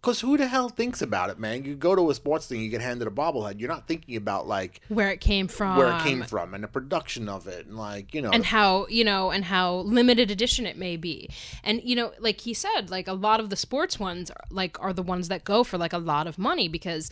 Because 0.00 0.20
who 0.20 0.36
the 0.36 0.46
hell 0.46 0.68
thinks 0.68 1.02
about 1.02 1.28
it, 1.30 1.38
man? 1.40 1.64
You 1.64 1.74
go 1.74 1.96
to 1.96 2.10
a 2.10 2.14
sports 2.14 2.46
thing, 2.46 2.60
you 2.60 2.68
get 2.68 2.80
handed 2.80 3.08
a 3.08 3.10
bobblehead. 3.10 3.58
You're 3.58 3.68
not 3.68 3.88
thinking 3.88 4.14
about 4.16 4.46
like 4.46 4.80
Where 4.88 5.10
it 5.10 5.20
came 5.20 5.48
from. 5.48 5.76
where 5.76 5.96
it 5.96 6.02
came 6.02 6.22
from 6.22 6.54
and 6.54 6.62
the 6.62 6.68
production 6.68 7.28
of 7.28 7.46
it, 7.48 7.66
and 7.66 7.76
like 7.76 8.14
you 8.14 8.22
know, 8.22 8.30
and 8.30 8.44
how 8.44 8.86
you 8.88 9.04
know 9.04 9.30
and 9.30 9.44
how 9.44 9.76
limited 9.78 10.30
edition 10.30 10.66
it 10.66 10.76
may 10.76 10.96
be 10.96 11.28
and 11.64 11.82
you 11.82 11.96
know 11.96 12.12
like 12.18 12.40
he 12.40 12.54
said 12.54 12.90
like 12.90 13.08
a 13.08 13.12
lot 13.12 13.40
of 13.40 13.50
the 13.50 13.56
sports 13.56 13.98
ones 13.98 14.30
are, 14.30 14.44
like 14.50 14.80
are 14.80 14.92
the 14.92 15.02
ones 15.02 15.28
that 15.28 15.44
go 15.44 15.64
for 15.64 15.78
like 15.78 15.92
a 15.92 15.98
lot 15.98 16.26
of 16.26 16.38
money 16.38 16.68
because 16.68 17.10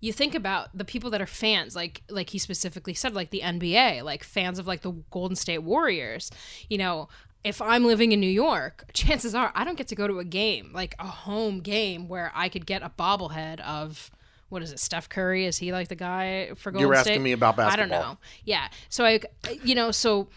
you 0.00 0.12
think 0.12 0.34
about 0.34 0.68
the 0.76 0.84
people 0.84 1.10
that 1.10 1.20
are 1.20 1.26
fans 1.26 1.74
like 1.76 2.02
like 2.08 2.30
he 2.30 2.38
specifically 2.38 2.94
said 2.94 3.14
like 3.14 3.30
the 3.30 3.40
NBA 3.40 4.02
like 4.02 4.24
fans 4.24 4.58
of 4.58 4.66
like 4.66 4.82
the 4.82 4.92
Golden 5.10 5.36
State 5.36 5.58
Warriors 5.58 6.30
you 6.68 6.78
know 6.78 7.08
if 7.44 7.60
I'm 7.62 7.84
living 7.84 8.12
in 8.12 8.20
New 8.20 8.26
York, 8.26 8.84
chances 8.94 9.34
are 9.34 9.52
I 9.54 9.64
don't 9.64 9.76
get 9.76 9.88
to 9.88 9.94
go 9.94 10.06
to 10.08 10.18
a 10.18 10.24
game, 10.24 10.70
like 10.74 10.94
a 10.98 11.06
home 11.06 11.60
game 11.60 12.08
where 12.08 12.32
I 12.34 12.48
could 12.48 12.66
get 12.66 12.82
a 12.82 12.88
bobblehead 12.90 13.60
of 13.60 14.10
what 14.48 14.62
is 14.62 14.72
it, 14.72 14.78
Steph 14.78 15.08
Curry? 15.08 15.46
Is 15.46 15.58
he 15.58 15.72
like 15.72 15.88
the 15.88 15.94
guy 15.96 16.52
for 16.56 16.70
Golden 16.70 16.80
State? 16.80 16.80
You're 16.80 16.94
State? 17.02 17.10
asking 17.12 17.22
me 17.22 17.32
about 17.32 17.56
basketball. 17.56 17.98
I 17.98 18.02
don't 18.02 18.08
know. 18.12 18.18
Yeah. 18.44 18.68
So 18.88 19.04
I, 19.04 19.20
you 19.64 19.74
know, 19.74 19.90
so 19.90 20.28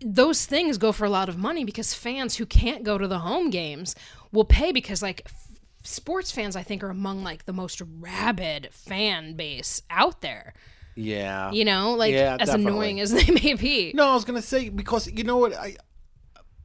those 0.00 0.46
things 0.46 0.78
go 0.78 0.92
for 0.92 1.04
a 1.04 1.10
lot 1.10 1.28
of 1.28 1.36
money 1.36 1.64
because 1.64 1.92
fans 1.92 2.36
who 2.36 2.46
can't 2.46 2.84
go 2.84 2.96
to 2.96 3.06
the 3.08 3.18
home 3.20 3.50
games 3.50 3.94
will 4.32 4.44
pay 4.44 4.72
because 4.72 5.02
like 5.02 5.22
f- 5.26 5.48
sports 5.82 6.30
fans 6.32 6.54
I 6.56 6.62
think 6.62 6.82
are 6.84 6.90
among 6.90 7.22
like 7.24 7.44
the 7.44 7.52
most 7.52 7.82
rabid 8.00 8.68
fan 8.72 9.34
base 9.34 9.82
out 9.90 10.20
there. 10.20 10.54
yeah, 10.94 11.50
You 11.50 11.64
know, 11.64 11.94
like 11.94 12.12
Yeah, 12.14 12.36
as 12.40 12.48
definitely. 12.48 12.72
annoying 12.72 13.00
as 13.00 13.10
they 13.26 13.32
may 13.32 13.54
be. 13.54 13.92
No, 13.94 14.10
I 14.10 14.14
was 14.14 14.24
gonna 14.24 14.42
say 14.42 14.68
because 14.68 15.10
you 15.10 15.24
know 15.24 15.36
what 15.38 15.54
I 15.54 15.76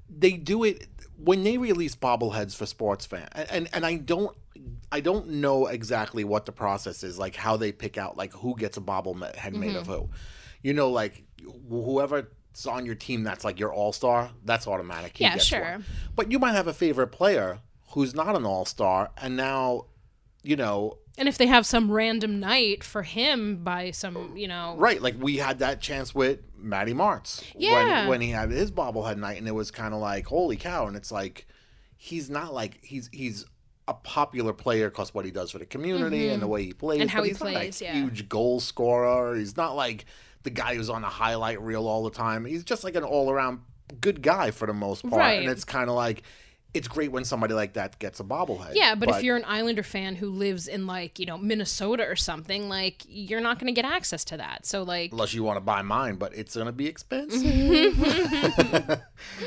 they 0.10 0.34
do 0.34 0.64
it 0.64 0.88
when 1.18 1.44
they 1.44 1.58
release 1.58 1.96
bobbleheads 1.96 2.56
for 2.56 2.66
sports 2.66 3.06
fans, 3.06 3.30
and, 3.34 3.70
and 3.74 3.86
I 3.86 3.96
don't 3.98 4.36
I 4.92 5.02
don't 5.02 5.28
know 5.28 5.68
exactly 5.68 6.24
what 6.24 6.46
the 6.46 6.52
process 6.52 7.04
is 7.04 7.18
like 7.18 7.36
how 7.36 7.58
they 7.58 7.72
pick 7.72 7.98
out 7.98 8.18
like 8.18 8.34
who 8.34 8.56
gets 8.56 8.78
a 8.78 8.82
bobblehead 8.82 9.54
made 9.54 9.76
of 9.76 9.84
mm-hmm. 9.84 9.94
who. 9.94 10.10
You 10.62 10.74
know, 10.74 10.90
like 10.90 11.24
wh- 11.44 11.86
whoever's 11.86 12.26
on 12.68 12.86
your 12.86 12.96
team 12.96 13.24
that's 13.24 13.44
like 13.44 13.60
your 13.60 13.74
all 13.74 13.92
star, 13.92 14.32
that's 14.46 14.68
automatic. 14.68 15.18
He 15.18 15.24
Yeah, 15.24 15.38
sure. 15.38 15.62
one. 15.62 15.86
But 16.16 16.32
you 16.32 16.40
might 16.40 16.54
have 16.54 16.68
a 16.68 16.74
favorite 16.74 17.08
player 17.08 17.60
who's 17.92 18.16
not 18.16 18.36
an 18.36 18.46
all 18.46 18.66
star, 18.66 19.12
and 19.22 19.36
now, 19.36 19.86
you 20.44 20.56
know, 20.56 20.98
And 21.18 21.30
if 21.30 21.38
they 21.38 21.48
have 21.48 21.66
some 21.66 21.90
random 21.92 22.40
night 22.40 22.84
for 22.84 23.04
him 23.04 23.64
by 23.64 23.92
some, 23.92 24.36
you 24.36 24.48
know, 24.48 24.76
Right, 24.78 25.02
like 25.02 25.16
we 25.18 25.38
had 25.38 25.60
that 25.60 25.80
chance 25.82 26.14
with 26.14 26.40
Matty 26.58 26.94
Martz 26.94 27.44
Yeah. 27.56 28.02
when 28.02 28.10
when 28.10 28.22
he 28.22 28.30
had 28.32 28.52
his 28.52 28.72
bobblehead 28.72 29.18
night, 29.18 29.38
and 29.38 29.48
it 29.48 29.54
was 29.54 29.72
kind 29.72 29.94
of 29.94 30.00
like 30.02 30.26
holy 30.28 30.58
cow, 30.58 30.88
and 30.88 30.96
it's 30.98 31.12
like 31.12 31.48
he's 31.96 32.30
not 32.30 32.54
like 32.54 32.84
he's 32.84 33.10
he's 33.14 33.46
a 33.88 33.94
popular 33.94 34.52
player 34.52 34.90
because 34.90 35.14
what 35.14 35.26
he 35.26 35.32
does 35.32 35.52
for 35.52 35.60
the 35.60 35.66
community 35.66 36.30
and 36.30 36.42
the 36.42 36.48
way 36.48 36.64
he 36.66 36.74
plays, 36.74 36.96
Mm-hmm. 36.98 37.02
And 37.04 37.12
how 37.12 37.24
he 37.24 37.34
plays, 37.34 37.82
not 37.82 37.88
a 37.90 37.94
yeah. 37.94 37.94
huge 38.02 38.28
goal 38.28 38.60
scorer. 38.60 39.36
He's 39.36 39.56
not 39.56 39.76
like 39.76 40.06
the 40.44 40.50
guy 40.50 40.76
who's 40.76 40.90
on 40.90 41.02
the 41.02 41.08
highlight 41.08 41.62
reel 41.62 41.88
all 41.88 42.04
the 42.04 42.10
time. 42.12 42.46
He's 42.46 42.64
just 42.64 42.84
like 42.84 42.96
an 42.96 43.04
all 43.04 43.30
around 43.32 43.60
good 44.02 44.22
guy 44.22 44.52
for 44.52 44.66
the 44.66 44.74
most 44.74 45.04
part, 45.04 45.14
Right. 45.20 45.40
and 45.42 45.50
it's 45.50 45.64
kind 45.64 45.90
of 45.90 45.96
like. 45.96 46.24
It's 46.76 46.88
great 46.88 47.12
when 47.12 47.24
somebody 47.24 47.54
like 47.54 47.74
that 47.74 47.98
gets 48.00 48.20
a 48.20 48.24
bobblehead. 48.24 48.74
Yeah, 48.76 48.96
but, 48.96 49.10
if 49.10 49.24
you're 49.24 49.38
an 49.38 49.46
Islander 49.46 49.84
fan 49.84 50.16
who 50.16 50.30
lives 50.30 50.68
in 50.68 50.88
like, 50.88 51.20
you 51.20 51.26
know, 51.26 51.38
Minnesota 51.38 52.06
or 52.06 52.16
something, 52.16 52.68
like 52.68 53.04
you're 53.08 53.42
not 53.42 53.60
going 53.60 53.74
to 53.74 53.82
get 53.82 53.86
access 53.86 54.26
to 54.26 54.38
that. 54.38 54.66
So 54.66 54.84
like 54.84 55.12
unless 55.12 55.34
you 55.34 55.44
want 55.44 55.58
to 55.58 55.62
buy 55.62 55.82
mine, 55.82 56.16
but 56.16 56.36
it's 56.36 56.56
going 56.56 56.68
to 56.68 56.72
be 56.72 56.88
expensive. 56.88 57.44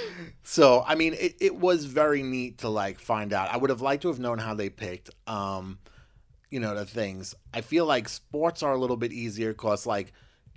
so, 0.42 0.84
I 0.86 0.94
mean, 0.94 1.14
it, 1.14 1.36
it 1.40 1.56
was 1.56 1.84
very 1.84 2.22
neat 2.22 2.58
to 2.58 2.68
like 2.68 2.98
find 2.98 3.32
out. 3.32 3.52
I 3.52 3.56
would 3.56 3.70
have 3.70 3.80
liked 3.80 4.02
to 4.02 4.08
have 4.08 4.18
known 4.18 4.38
how 4.38 4.54
they 4.54 4.70
picked, 4.70 5.10
um, 5.26 5.78
you 6.50 6.60
know, 6.60 6.74
the 6.74 6.86
things. 6.86 7.34
I 7.52 7.60
feel 7.60 7.84
like 7.84 8.08
sports 8.08 8.62
are 8.62 8.72
a 8.72 8.78
little 8.78 8.96
bit 8.96 9.12
easier 9.12 9.52
because, 9.52 9.86
like, 9.86 10.12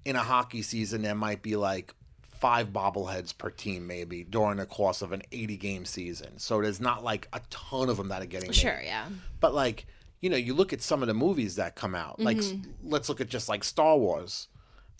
in 0.05 0.15
a 0.15 0.24
hockey 0.24 0.61
season, 0.61 1.01
there 1.01 1.15
might 1.15 1.41
be 1.41 1.55
like 1.55 1.93
five 2.41 2.69
bobbleheads 2.73 3.37
per 3.37 3.49
team, 3.51 3.87
maybe 3.87 4.23
during 4.25 4.57
the 4.57 4.65
course 4.65 5.01
of 5.01 5.11
an 5.13 5.21
80 5.31 5.55
game 5.57 5.85
season. 5.85 6.37
So 6.39 6.59
there's 6.61 6.81
not 6.81 7.03
like 7.03 7.27
a 7.31 7.39
ton 7.49 7.87
of 7.87 7.97
them 7.97 8.09
that 8.09 8.21
are 8.21 8.25
getting 8.25 8.49
made. 8.49 8.55
sure, 8.55 8.81
yeah. 8.83 9.05
But 9.39 9.53
like, 9.53 9.85
you 10.19 10.29
know, 10.29 10.37
you 10.37 10.53
look 10.53 10.73
at 10.73 10.81
some 10.81 11.01
of 11.01 11.07
the 11.07 11.13
movies 11.13 11.55
that 11.55 11.75
come 11.75 11.95
out. 11.95 12.19
Like, 12.19 12.41
let's 12.83 13.07
look 13.09 13.21
at 13.21 13.29
just 13.29 13.47
like 13.47 13.63
Star 13.63 13.95
Wars. 13.97 14.47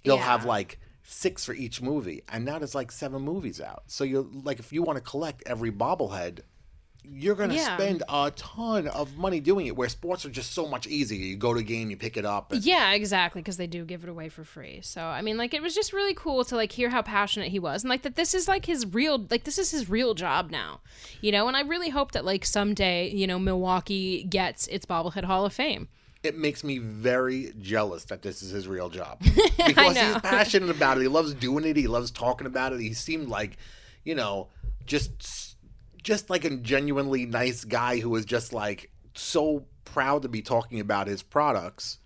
They'll 0.04 0.16
Mm-hmm. 0.16 0.22
Yeah. 0.24 0.32
have 0.32 0.46
like 0.46 0.80
six 1.04 1.44
for 1.46 1.54
each 1.54 1.82
movie, 1.82 2.22
and 2.30 2.46
now 2.46 2.58
there's 2.60 2.76
like 2.76 2.92
seven 2.92 3.22
movies 3.24 3.60
out. 3.60 3.84
So 3.88 4.04
you're 4.04 4.26
like, 4.44 4.60
if 4.60 4.72
you 4.72 4.84
want 4.84 4.98
to 4.98 5.02
collect 5.04 5.44
every 5.46 5.72
bobblehead, 5.72 6.40
you're 7.04 7.36
gonna 7.36 7.56
Yeah. 7.56 7.76
spend 7.78 8.04
a 8.08 8.32
ton 8.36 8.88
of 8.88 9.18
money 9.18 9.40
doing 9.40 9.66
it. 9.68 9.76
Where 9.76 9.90
sports 9.90 10.26
are 10.26 10.30
just 10.30 10.52
so 10.54 10.68
much 10.68 10.86
easier. 10.88 11.20
You 11.20 11.36
go 11.36 11.54
to 11.54 11.60
a 11.60 11.64
game, 11.64 11.90
you 11.90 11.98
pick 11.98 12.16
it 12.16 12.26
up. 12.26 12.52
And, 12.52 12.64
Yeah, 12.64 12.92
exactly, 12.94 13.42
because 13.42 13.58
they 13.58 13.68
do 13.68 13.84
give 13.86 14.04
it 14.04 14.10
away 14.10 14.30
for 14.30 14.44
free. 14.44 14.80
So 14.84 15.02
I 15.02 15.22
mean, 15.22 15.36
like, 15.38 15.54
it 15.54 15.62
was 15.62 15.74
just 15.74 15.94
really 15.94 16.14
cool 16.14 16.46
to 16.46 16.56
like 16.56 16.72
hear 16.74 16.90
how 16.90 17.02
passionate 17.02 17.50
he 17.50 17.60
was, 17.60 17.84
and 17.84 17.90
like 17.90 18.04
that 18.04 18.16
this 18.16 18.34
is 18.34 18.48
like 18.48 18.66
his 18.66 18.86
real, 18.94 19.26
like 19.30 19.44
this 19.46 19.58
is 19.58 19.72
his 19.72 19.90
real 19.90 20.14
job 20.14 20.52
now, 20.52 20.82
you 21.22 21.32
know. 21.32 21.48
And 21.48 21.58
I 21.58 21.62
really 21.62 21.90
hope 21.90 22.12
that 22.12 22.24
like 22.24 22.46
someday, 22.46 23.10
you 23.10 23.26
know, 23.28 23.40
Milwaukee 23.40 24.24
gets 24.24 24.68
its 24.68 24.86
bobblehead 24.86 25.24
Hall 25.26 25.46
of 25.46 25.54
Fame. 25.54 25.88
it 26.24 26.38
makes 26.38 26.64
me 26.64 26.78
very 26.78 27.52
jealous 27.60 28.04
that 28.06 28.22
this 28.22 28.44
is 28.44 28.52
his 28.52 28.68
real 28.68 28.90
job 28.90 29.18
because 29.66 29.98
he's 29.98 30.18
passionate 30.22 30.70
about 30.70 31.00
it. 31.00 31.02
He 31.02 31.08
loves 31.08 31.34
doing 31.34 31.66
it. 31.66 31.76
He 31.76 31.88
loves 31.88 32.12
talking 32.12 32.46
about 32.46 32.74
it. 32.74 32.80
He 32.80 32.94
seemed 32.94 33.28
like, 33.28 33.58
you 34.04 34.14
know, 34.14 34.50
just 34.86 35.51
just 36.04 36.30
like 36.30 36.46
a 36.46 36.56
genuinely 36.58 37.26
nice 37.26 37.64
guy 37.64 38.00
who 38.00 38.10
was 38.10 38.26
just 38.26 38.54
like 38.54 38.92
so 39.14 39.66
proud 39.86 40.22
to 40.24 40.30
be 40.30 40.42
talking 40.42 40.80
about 40.80 41.08
his 41.08 41.22
products. 41.24 41.98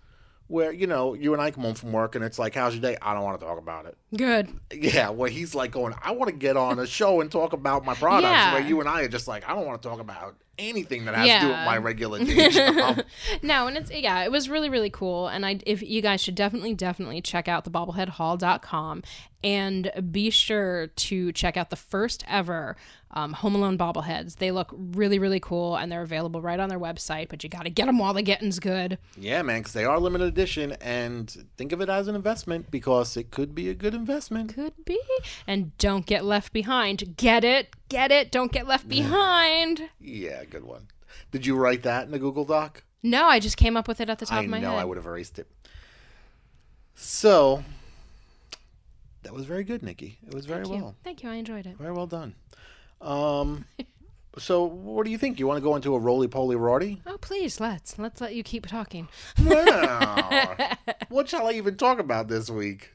Where 0.48 0.70
you 0.70 0.86
know 0.86 1.14
you 1.14 1.32
and 1.32 1.42
I 1.42 1.50
come 1.50 1.64
home 1.64 1.74
from 1.74 1.90
work 1.90 2.14
and 2.14 2.24
it's 2.24 2.38
like, 2.38 2.54
"How's 2.54 2.74
your 2.74 2.80
day?" 2.80 2.96
I 3.02 3.14
don't 3.14 3.24
want 3.24 3.40
to 3.40 3.44
talk 3.44 3.58
about 3.58 3.86
it. 3.86 3.98
Good. 4.16 4.48
Yeah, 4.72 5.10
where 5.10 5.28
he's 5.28 5.56
like 5.56 5.72
going, 5.72 5.92
"I 6.00 6.12
want 6.12 6.30
to 6.30 6.36
get 6.36 6.56
on 6.56 6.78
a 6.78 6.86
show 6.86 7.20
and 7.20 7.32
talk 7.32 7.52
about 7.52 7.84
my 7.84 7.94
products." 7.94 8.30
Yeah. 8.30 8.52
Where 8.52 8.62
you 8.62 8.78
and 8.78 8.88
I 8.88 9.02
are 9.02 9.08
just 9.08 9.26
like, 9.26 9.48
"I 9.48 9.54
don't 9.54 9.66
want 9.66 9.82
to 9.82 9.88
talk 9.88 9.98
about 9.98 10.36
anything 10.58 11.04
that 11.04 11.14
has 11.14 11.28
to 11.28 11.40
do 11.40 11.48
with 11.48 11.64
my 11.64 11.76
regular 11.76 12.18
day 12.24 12.50
job." 12.50 13.02
No, 13.42 13.66
and 13.66 13.76
it's 13.76 13.90
yeah, 13.90 14.24
it 14.24 14.30
was 14.30 14.48
really 14.48 14.68
really 14.68 14.90
cool, 14.90 15.28
and 15.28 15.44
I 15.44 15.60
if 15.66 15.82
you 15.82 16.02
guys 16.02 16.20
should 16.20 16.34
definitely 16.34 16.74
definitely 16.74 17.20
check 17.20 17.48
out 17.48 17.64
the 17.64 17.70
bobbleheadhall.com 17.70 19.02
and 19.44 19.92
be 20.10 20.30
sure 20.30 20.88
to 20.88 21.30
check 21.32 21.56
out 21.56 21.70
the 21.70 21.76
first 21.76 22.24
ever 22.26 22.76
um, 23.12 23.32
Home 23.34 23.54
Alone 23.54 23.78
bobbleheads. 23.78 24.36
They 24.36 24.50
look 24.50 24.74
really 24.76 25.18
really 25.18 25.40
cool, 25.40 25.76
and 25.76 25.90
they're 25.90 26.02
available 26.02 26.40
right 26.40 26.58
on 26.58 26.68
their 26.68 26.78
website. 26.78 27.28
But 27.28 27.42
you 27.42 27.48
got 27.48 27.62
to 27.62 27.70
get 27.70 27.86
them 27.86 27.98
while 27.98 28.12
the 28.12 28.22
getting's 28.22 28.58
good. 28.58 28.98
Yeah, 29.16 29.42
man, 29.42 29.60
because 29.60 29.72
they 29.72 29.84
are 29.84 29.98
limited 29.98 30.28
edition, 30.28 30.72
and 30.80 31.30
think 31.56 31.72
of 31.72 31.80
it 31.80 31.88
as 31.88 32.08
an 32.08 32.14
investment 32.14 32.70
because 32.70 33.16
it 33.16 33.30
could 33.30 33.54
be 33.54 33.68
a 33.68 33.74
good 33.74 33.94
investment. 33.94 34.54
Could 34.54 34.84
be, 34.84 35.00
and 35.46 35.76
don't 35.78 36.06
get 36.06 36.24
left 36.24 36.52
behind. 36.52 37.16
Get 37.16 37.44
it, 37.44 37.75
get 37.88 38.10
it. 38.10 38.30
Don't 38.30 38.52
get 38.52 38.66
left 38.66 38.88
behind. 38.88 39.88
Yeah, 40.00 40.44
good 40.44 40.64
one. 40.64 40.88
Did 41.30 41.46
you 41.46 41.56
write 41.56 41.82
that 41.82 42.04
in 42.06 42.10
the 42.12 42.18
Google 42.18 42.44
Doc? 42.44 42.82
No, 43.02 43.26
I 43.26 43.38
just 43.40 43.56
came 43.56 43.76
up 43.76 43.88
with 43.88 44.00
it 44.00 44.10
at 44.10 44.18
the 44.18 44.26
top 44.26 44.38
I 44.38 44.42
of 44.44 44.48
my 44.50 44.60
know 44.60 44.70
head. 44.72 44.80
I 44.80 44.84
would 44.84 44.96
have 44.96 45.06
erased 45.06 45.38
it. 45.38 45.46
So 46.94 47.62
that 49.22 49.32
was 49.34 49.44
very 49.44 49.64
good, 49.64 49.82
Nikki. 49.82 50.18
It 50.26 50.34
was 50.34 50.46
very 50.46 50.64
Thank 50.64 50.76
you. 50.76 50.82
well, 50.82 50.96
Thank 51.04 51.22
you. 51.22 51.30
I 51.30 51.34
enjoyed 51.34 51.66
it. 51.66 51.76
very 51.76 51.92
well 51.92 52.06
done. 52.06 52.34
Um, 53.00 53.66
so 54.38 54.64
what 54.64 55.04
do 55.04 55.10
you 55.10 55.18
think? 55.18 55.38
You 55.38 55.46
want 55.46 55.58
to 55.58 55.62
go 55.62 55.76
into 55.76 55.94
a 55.94 55.98
roly 55.98 56.28
poly 56.28 56.56
Roarty? 56.56 57.00
Oh, 57.06 57.18
please, 57.18 57.60
let's 57.60 57.98
let's 57.98 58.20
let 58.20 58.34
you 58.34 58.42
keep 58.42 58.66
talking. 58.66 59.08
Wow. 59.44 60.56
what 61.08 61.28
shall 61.28 61.46
I 61.48 61.52
even 61.52 61.76
talk 61.76 61.98
about 61.98 62.28
this 62.28 62.48
week? 62.50 62.92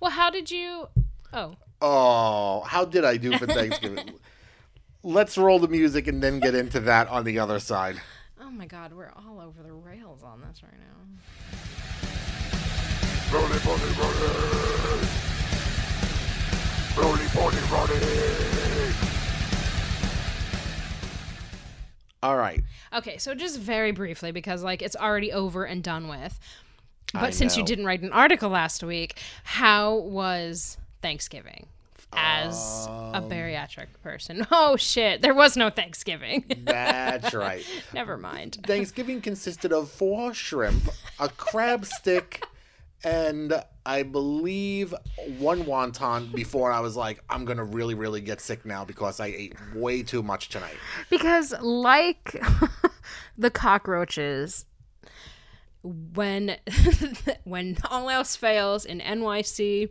Well, 0.00 0.10
how 0.10 0.30
did 0.30 0.50
you? 0.50 0.88
Oh, 1.32 1.56
Oh, 1.84 2.60
how 2.60 2.84
did 2.84 3.04
I 3.04 3.16
do 3.16 3.36
for 3.36 3.46
Thanksgiving? 3.46 4.14
Let's 5.02 5.36
roll 5.36 5.58
the 5.58 5.66
music 5.66 6.06
and 6.06 6.22
then 6.22 6.38
get 6.38 6.54
into 6.54 6.78
that 6.78 7.08
on 7.08 7.24
the 7.24 7.40
other 7.40 7.58
side. 7.58 8.00
oh 8.40 8.50
my 8.50 8.66
God, 8.66 8.92
we're 8.92 9.10
all 9.16 9.40
over 9.40 9.64
the 9.64 9.72
rails 9.72 10.22
on 10.22 10.40
this 10.42 10.62
right 10.62 10.78
now. 10.78 10.86
Roly 13.34 13.58
poly 13.58 13.90
Roarty. 13.98 15.08
Roly 16.96 17.26
poly 17.32 17.56
Roarty. 17.72 18.94
All 22.22 22.36
right. 22.36 22.62
Okay, 22.92 23.18
so 23.18 23.34
just 23.34 23.58
very 23.58 23.90
briefly, 23.90 24.30
because 24.30 24.62
like 24.62 24.82
it's 24.82 24.94
already 24.94 25.32
over 25.32 25.64
and 25.64 25.82
done 25.82 26.06
with. 26.06 26.38
But 27.12 27.22
I 27.24 27.30
since 27.30 27.56
you 27.56 27.64
didn't 27.64 27.86
write 27.86 28.02
an 28.02 28.12
article 28.12 28.50
last 28.50 28.84
week, 28.84 29.18
how 29.42 29.96
was 29.96 30.78
Thanksgiving 31.02 31.66
as 32.14 32.86
a 32.88 33.16
Um, 33.18 33.28
bariatric 33.30 33.86
person? 34.02 34.46
Oh 34.50 34.76
shit, 34.76 35.22
there 35.22 35.34
was 35.34 35.56
no 35.56 35.70
Thanksgiving. 35.70 36.44
That's 36.64 37.34
right. 37.34 37.64
Never 37.92 38.16
mind. 38.16 38.58
Thanksgiving 38.66 39.20
consisted 39.20 39.72
of 39.72 39.90
four 39.90 40.32
shrimp, 40.34 40.84
a 41.18 41.28
crab 41.28 41.84
stick, 41.86 42.44
and 43.04 43.62
I 43.84 44.02
believe 44.04 44.94
one 45.38 45.64
wonton 45.64 46.32
before 46.32 46.70
I 46.70 46.80
was 46.80 46.96
like, 46.96 47.22
I'm 47.28 47.44
gonna 47.44 47.64
really, 47.64 47.94
really 47.94 48.20
get 48.20 48.40
sick 48.40 48.64
now 48.64 48.84
because 48.84 49.18
I 49.18 49.26
ate 49.26 49.54
way 49.74 50.02
too 50.02 50.22
much 50.22 50.50
tonight. 50.50 50.76
Because, 51.10 51.52
like 51.60 52.40
the 53.38 53.50
cockroaches, 53.50 54.66
when 55.82 56.56
when 57.44 57.76
all 57.90 58.08
else 58.08 58.36
fails 58.36 58.84
in 58.84 59.00
NYC, 59.00 59.88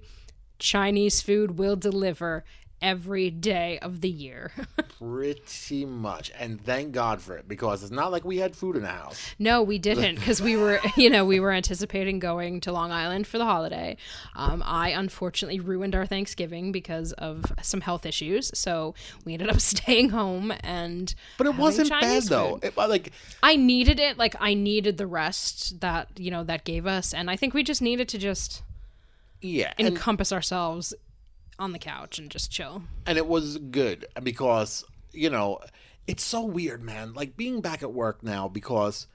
Chinese 0.62 1.22
food 1.22 1.58
will 1.58 1.76
deliver 1.76 2.46
every 2.82 3.30
day 3.30 3.78
of 3.80 4.02
the 4.02 4.10
year. 4.10 4.52
Pretty 4.98 5.86
much. 5.86 6.32
And 6.38 6.64
thank 6.64 6.92
God 6.92 7.22
for 7.22 7.38
it 7.38 7.48
because 7.48 7.84
it's 7.84 7.92
not 7.92 8.12
like 8.12 8.26
we 8.26 8.38
had 8.38 8.56
food 8.56 8.76
in 8.76 8.84
the 8.84 8.90
house. 8.90 9.34
no, 9.38 9.62
we 9.62 9.78
didn't 9.78 10.16
because 10.16 10.42
we 10.42 10.58
were, 10.58 10.80
you 10.96 11.10
know, 11.10 11.24
we 11.26 11.40
were 11.40 11.52
anticipating 11.52 12.20
going 12.20 12.60
to 12.62 12.72
Long 12.72 12.92
Island 12.92 13.28
for 13.28 13.38
the 13.38 13.46
holiday. 13.46 13.98
Um, 14.36 14.64
I 14.66 14.90
unfortunately 14.90 15.60
ruined 15.60 15.96
our 15.96 16.06
Thanksgiving 16.06 16.72
because 16.72 17.12
of 17.14 17.52
some 17.62 17.82
health 17.82 18.06
issues, 18.06 18.52
so 18.54 18.96
we 19.26 19.34
ended 19.34 19.50
up 19.50 19.60
staying 19.60 20.10
home 20.10 20.54
and. 20.62 21.14
But 21.38 21.48
it 21.48 21.56
wasn't 21.56 21.90
bad 21.90 22.24
though. 22.24 22.60
It, 22.62 22.78
like 22.78 23.12
I 23.44 23.56
needed 23.56 24.00
it. 24.00 24.18
Like 24.18 24.36
I 24.40 24.54
needed 24.54 24.98
the 24.98 25.08
rest 25.08 25.80
that 25.82 26.08
you 26.18 26.32
know 26.32 26.44
that 26.44 26.64
gave 26.64 26.88
us, 26.88 27.14
and 27.14 27.30
I 27.30 27.36
think 27.36 27.54
we 27.54 27.64
just 27.64 27.82
needed 27.82 28.08
to 28.10 28.18
just 28.18 28.64
yeah. 29.42 29.74
And, 29.78 29.88
encompass 29.88 30.32
ourselves 30.32 30.94
on 31.60 31.72
the 31.72 31.80
couch 31.80 32.20
and 32.20 32.30
just 32.30 32.52
chill. 32.52 32.84
and 33.06 33.18
it 33.18 33.28
was 33.28 33.58
good 33.58 34.06
because, 34.24 34.84
you 35.12 35.30
know, 35.30 35.60
it's 36.08 36.24
so 36.24 36.44
weird, 36.44 36.82
man. 36.82 37.14
Like 37.14 37.38
being 37.38 37.62
back 37.62 37.84
at 37.84 37.94
work 37.94 38.24
now 38.24 38.48
because 38.48 39.08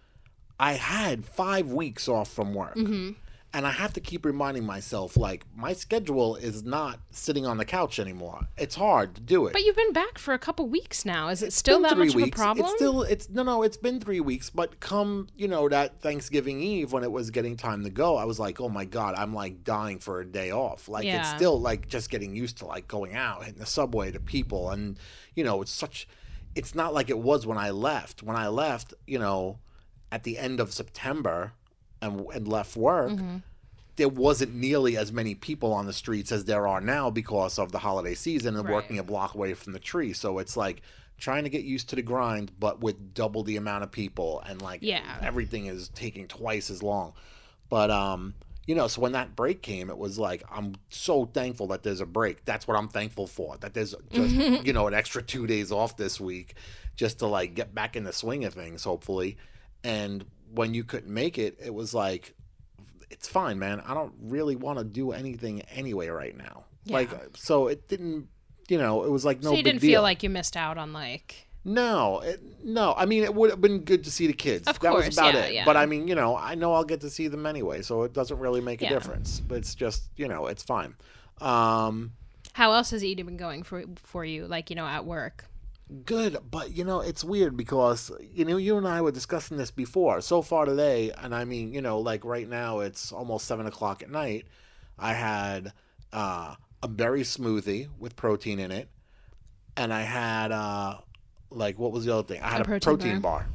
I 0.59 0.72
had 0.72 1.24
five 1.24 1.68
weeks 1.68 2.09
off 2.09 2.31
from 2.31 2.55
work. 2.55 2.77
Mm-hmm. 2.77 3.12
And 3.57 3.66
I 3.66 3.70
have 3.70 3.94
to 3.94 4.00
keep 4.00 4.26
reminding 4.26 4.66
myself, 4.66 5.16
like, 5.16 5.46
my 5.57 5.72
schedule 5.72 6.36
is 6.36 6.62
not 6.62 7.00
sitting 7.11 7.46
on 7.46 7.57
the 7.57 7.64
couch 7.64 7.98
anymore. 7.98 8.48
It's 8.59 8.74
hard 8.74 9.14
to 9.14 9.22
do 9.22 9.46
it. 9.46 9.54
But 9.54 9.62
you've 9.62 9.74
been 9.74 9.94
back 9.94 10.18
for 10.18 10.34
a 10.34 10.38
couple 10.38 10.68
weeks 10.68 11.07
now. 11.07 11.28
Is 11.28 11.42
it 11.42 11.54
still 11.54 11.80
that 11.80 11.94
three 11.94 12.09
much 12.09 12.14
weeks. 12.14 12.28
of 12.28 12.32
a 12.34 12.36
problem? 12.36 12.66
It's 12.66 12.74
still 12.74 13.02
it's 13.04 13.30
no 13.30 13.42
no, 13.42 13.62
it's 13.62 13.78
been 13.78 13.98
three 13.98 14.20
weeks, 14.20 14.50
but 14.50 14.78
come, 14.80 15.28
you 15.36 15.48
know, 15.48 15.70
that 15.70 16.02
Thanksgiving 16.02 16.61
Eve 16.61 16.92
when 16.92 17.02
it 17.02 17.11
was 17.11 17.30
getting 17.30 17.57
time 17.57 17.82
to 17.84 17.88
go, 17.88 18.18
I 18.18 18.26
was 18.26 18.38
like, 18.38 18.61
Oh 18.61 18.68
my 18.68 18.84
god, 18.84 19.14
I'm 19.14 19.32
like 19.32 19.64
dying 19.64 20.00
for 20.00 20.20
a 20.20 20.26
day 20.26 20.50
off. 20.50 20.86
Like 20.86 21.07
it's 21.07 21.30
still 21.30 21.59
like 21.59 21.88
just 21.88 22.11
getting 22.11 22.36
used 22.36 22.59
to 22.59 22.66
like 22.66 22.86
going 22.86 23.14
out, 23.14 23.44
hitting 23.44 23.59
the 23.59 23.64
subway 23.64 24.12
to 24.12 24.20
people 24.20 24.68
and 24.68 24.98
you 25.34 25.44
know, 25.44 25.62
it's 25.62 25.72
such 25.72 26.07
it's 26.54 26.74
not 26.74 26.92
like 26.92 27.09
it 27.09 27.18
was 27.18 27.46
when 27.46 27.57
I 27.57 27.70
left. 27.70 28.22
When 28.22 28.36
I 28.36 28.48
left, 28.48 28.92
you 29.07 29.18
know, 29.18 29.61
at 30.12 30.24
the 30.24 30.36
end 30.36 30.61
of 30.61 30.74
September 30.74 31.54
and 32.03 32.26
and 32.34 32.47
left 32.49 32.76
work, 32.76 33.11
Mm-hmm. 33.12 33.36
there 33.97 34.09
wasn't 34.09 34.55
nearly 34.55 34.97
as 34.97 35.11
many 35.12 35.34
people 35.34 35.72
on 35.72 35.86
the 35.86 35.92
streets 35.92 36.30
as 36.32 36.44
there 36.44 36.66
are 36.68 36.80
now 36.80 37.11
because 37.11 37.59
of 37.59 37.72
the 37.72 37.78
holiday 37.78 38.14
season 38.14 38.57
and 38.57 38.64
Right. 38.66 38.74
working 38.74 38.99
a 38.99 39.03
block 39.03 39.34
away 39.34 39.55
from 39.55 39.72
the 39.72 39.78
tree. 39.78 40.12
So 40.12 40.38
it's 40.38 40.57
like 40.57 40.82
trying 41.18 41.44
to 41.44 41.51
get 41.51 41.62
used 41.64 41.88
to 41.88 41.97
the 41.97 42.03
grind, 42.03 42.53
but 42.61 42.80
with 42.80 43.14
double 43.14 43.42
the 43.42 43.57
amount 43.57 43.82
of 43.84 43.90
people 43.90 44.42
and 44.47 44.61
like 44.61 44.80
Yeah. 44.82 45.18
everything 45.22 45.64
is 45.66 45.88
taking 45.88 46.28
twice 46.28 46.68
as 46.70 46.82
long. 46.82 47.14
But 47.70 47.90
um, 47.90 48.34
you 48.66 48.74
know, 48.74 48.86
so 48.88 49.01
when 49.01 49.12
that 49.12 49.34
break 49.34 49.62
came, 49.62 49.88
it 49.88 49.97
was 49.97 50.18
like 50.18 50.42
I'm 50.53 50.74
so 50.90 51.24
thankful 51.24 51.68
that 51.68 51.82
there's 51.84 52.01
a 52.03 52.07
break. 52.07 52.44
That's 52.44 52.68
what 52.68 52.76
I'm 52.76 52.88
thankful 52.88 53.26
for. 53.26 53.57
That 53.59 53.72
there's 53.74 53.94
just 54.11 54.34
you 54.66 54.72
know 54.74 54.86
an 54.88 54.92
extra 54.94 55.22
two 55.22 55.47
days 55.47 55.72
off 55.72 55.97
this 55.97 56.20
week, 56.20 56.55
just 56.97 57.20
to 57.20 57.26
like 57.26 57.55
get 57.55 57.74
back 57.74 57.97
in 57.97 58.05
the 58.05 58.12
swing 58.12 58.44
of 58.44 58.53
things, 58.53 58.84
hopefully. 58.84 59.38
And 59.85 60.24
when 60.53 60.74
you 60.74 60.85
couldn't 60.85 61.12
make 61.12 61.39
it, 61.39 61.59
it 61.62 61.72
was 61.72 61.95
like 61.95 62.35
it's 63.11 63.29
fine, 63.29 63.59
man. 63.59 63.83
I 63.87 63.95
don't 63.95 64.14
really 64.20 64.57
want 64.57 64.79
to 64.79 64.85
do 64.85 65.12
anything 65.12 65.62
anyway 65.62 66.09
right 66.09 66.37
now. 66.37 66.64
Yeah. 66.85 66.97
Like, 66.97 67.11
so 67.35 67.68
it 67.68 67.89
didn't, 67.89 68.29
you 68.68 68.79
know, 68.79 69.05
it 69.05 69.11
was 69.11 69.24
like 69.24 69.43
no 69.43 69.51
so 69.51 69.57
you 69.57 69.62
didn't 69.62 69.81
deal. 69.81 69.91
feel 69.91 70.03
like 70.03 70.22
you 70.22 70.31
missed 70.31 70.57
out 70.57 70.79
on 70.79 70.93
like 70.93 71.47
no, 71.66 72.20
it, 72.20 72.41
no. 72.62 72.95
I 72.97 73.07
mean, 73.07 73.24
it 73.24 73.35
would 73.35 73.51
have 73.51 73.61
been 73.61 73.81
good 73.81 74.05
to 74.05 74.11
see 74.11 74.29
the 74.29 74.33
kids. 74.33 74.68
Of 74.68 74.79
that 74.79 74.93
course, 74.93 75.07
was 75.07 75.18
about 75.18 75.35
yeah, 75.35 75.41
it. 75.41 75.55
yeah. 75.55 75.64
But 75.64 75.77
I 75.77 75.85
mean, 75.85 76.07
you 76.07 76.14
know, 76.14 76.37
I 76.37 76.55
know 76.55 76.72
I'll 76.72 76.85
get 76.85 77.01
to 77.01 77.11
see 77.11 77.27
them 77.27 77.45
anyway, 77.45 77.83
so 77.83 78.05
it 78.05 78.12
doesn't 78.12 78.39
really 78.39 78.61
make 78.61 78.83
a 78.83 78.89
difference. 78.89 79.41
But 79.41 79.59
it's 79.59 79.74
just, 79.74 80.05
you 80.16 80.29
know, 80.29 80.47
it's 80.47 80.62
fine. 80.62 80.95
Um, 81.41 82.12
how 82.53 82.72
else 82.72 82.93
has 82.93 83.03
Edie 83.03 83.24
been 83.24 83.37
going 83.37 83.64
for 83.64 83.83
for 83.97 84.24
you? 84.24 84.47
Like 84.47 84.70
you 84.70 84.77
know 84.77 84.87
at 84.87 85.05
work. 85.05 85.45
Good, 86.05 86.39
but 86.51 86.76
you 86.76 86.84
know, 86.84 87.01
it's 87.01 87.22
weird 87.24 87.57
because 87.57 88.11
you 88.32 88.45
know, 88.45 88.57
you 88.57 88.76
and 88.76 88.87
I 88.87 89.01
were 89.03 89.12
discussing 89.12 89.57
this 89.57 89.70
before. 89.70 90.20
So 90.20 90.43
far 90.43 90.64
today, 90.64 91.12
and 91.16 91.34
I 91.34 91.45
mean, 91.45 91.72
you 91.72 91.80
know, 91.82 91.99
like 92.01 92.24
right 92.24 92.49
now, 92.49 92.80
it's 92.80 93.12
almost 93.12 93.47
seven 93.47 93.66
o'clock 93.66 94.03
at 94.03 94.11
night. 94.11 94.47
I 94.99 95.12
had 95.12 95.72
uh, 96.12 96.55
a 96.82 96.89
berry 96.89 97.22
smoothie 97.22 97.89
with 97.99 98.16
protein 98.16 98.59
in 98.59 98.70
it, 98.70 98.89
and 99.76 99.93
I 99.93 100.03
had 100.03 100.53
uh, 100.53 100.99
like 101.51 101.78
what 101.78 101.93
was 101.93 102.05
the 102.05 102.14
other 102.14 102.26
thing? 102.26 102.43
I 102.43 102.49
had 102.49 102.61
A 102.61 102.62
a, 102.62 102.64
protein 102.64 102.80
protein, 102.80 103.20
bar. 103.20 103.41
bar. 103.41 103.49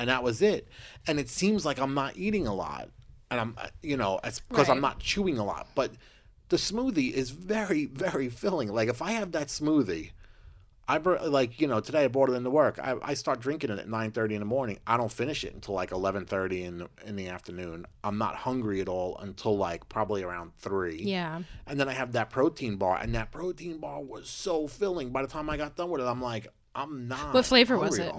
and 0.00 0.08
that 0.08 0.22
was 0.22 0.40
it. 0.42 0.68
And 1.06 1.18
it 1.20 1.28
seems 1.28 1.66
like 1.66 1.78
I'm 1.78 1.94
not 1.94 2.16
eating 2.16 2.46
a 2.46 2.54
lot, 2.54 2.88
and 3.30 3.40
I'm, 3.40 3.56
you 3.82 3.96
know, 3.96 4.20
it's 4.24 4.40
because 4.40 4.68
I'm 4.68 4.80
not 4.80 5.00
chewing 5.00 5.38
a 5.38 5.44
lot. 5.44 5.68
But 5.74 5.92
the 6.48 6.56
smoothie 6.56 7.12
is 7.12 7.30
very, 7.30 7.84
very 7.86 8.28
filling. 8.30 8.68
Like 8.72 8.88
if 8.88 9.02
I 9.02 9.12
have 9.12 9.32
that 9.32 9.48
smoothie. 9.48 10.12
I 10.90 10.96
br- 10.96 11.18
like 11.18 11.60
you 11.60 11.66
know 11.66 11.80
today 11.80 12.04
I 12.04 12.08
brought 12.08 12.30
it 12.30 12.32
into 12.32 12.48
work. 12.48 12.78
I, 12.82 12.96
I 13.02 13.14
start 13.14 13.40
drinking 13.40 13.70
it 13.70 13.78
at 13.78 13.88
nine 13.88 14.10
thirty 14.10 14.34
in 14.34 14.40
the 14.40 14.46
morning. 14.46 14.78
I 14.86 14.96
don't 14.96 15.12
finish 15.12 15.44
it 15.44 15.54
until 15.54 15.74
like 15.74 15.92
eleven 15.92 16.24
thirty 16.24 16.64
in 16.64 16.78
the, 16.78 16.88
in 17.04 17.16
the 17.16 17.28
afternoon. 17.28 17.86
I'm 18.02 18.16
not 18.16 18.36
hungry 18.36 18.80
at 18.80 18.88
all 18.88 19.18
until 19.18 19.56
like 19.56 19.88
probably 19.90 20.22
around 20.22 20.52
three. 20.56 21.02
Yeah. 21.02 21.42
And 21.66 21.78
then 21.78 21.90
I 21.90 21.92
have 21.92 22.12
that 22.12 22.30
protein 22.30 22.76
bar, 22.76 22.96
and 22.96 23.14
that 23.14 23.30
protein 23.30 23.78
bar 23.78 24.00
was 24.00 24.30
so 24.30 24.66
filling. 24.66 25.10
By 25.10 25.20
the 25.20 25.28
time 25.28 25.50
I 25.50 25.58
got 25.58 25.76
done 25.76 25.90
with 25.90 26.00
it, 26.00 26.06
I'm 26.06 26.22
like, 26.22 26.48
I'm 26.74 27.06
not. 27.06 27.34
What 27.34 27.44
flavor 27.44 27.76
was 27.78 27.98
it? 27.98 28.14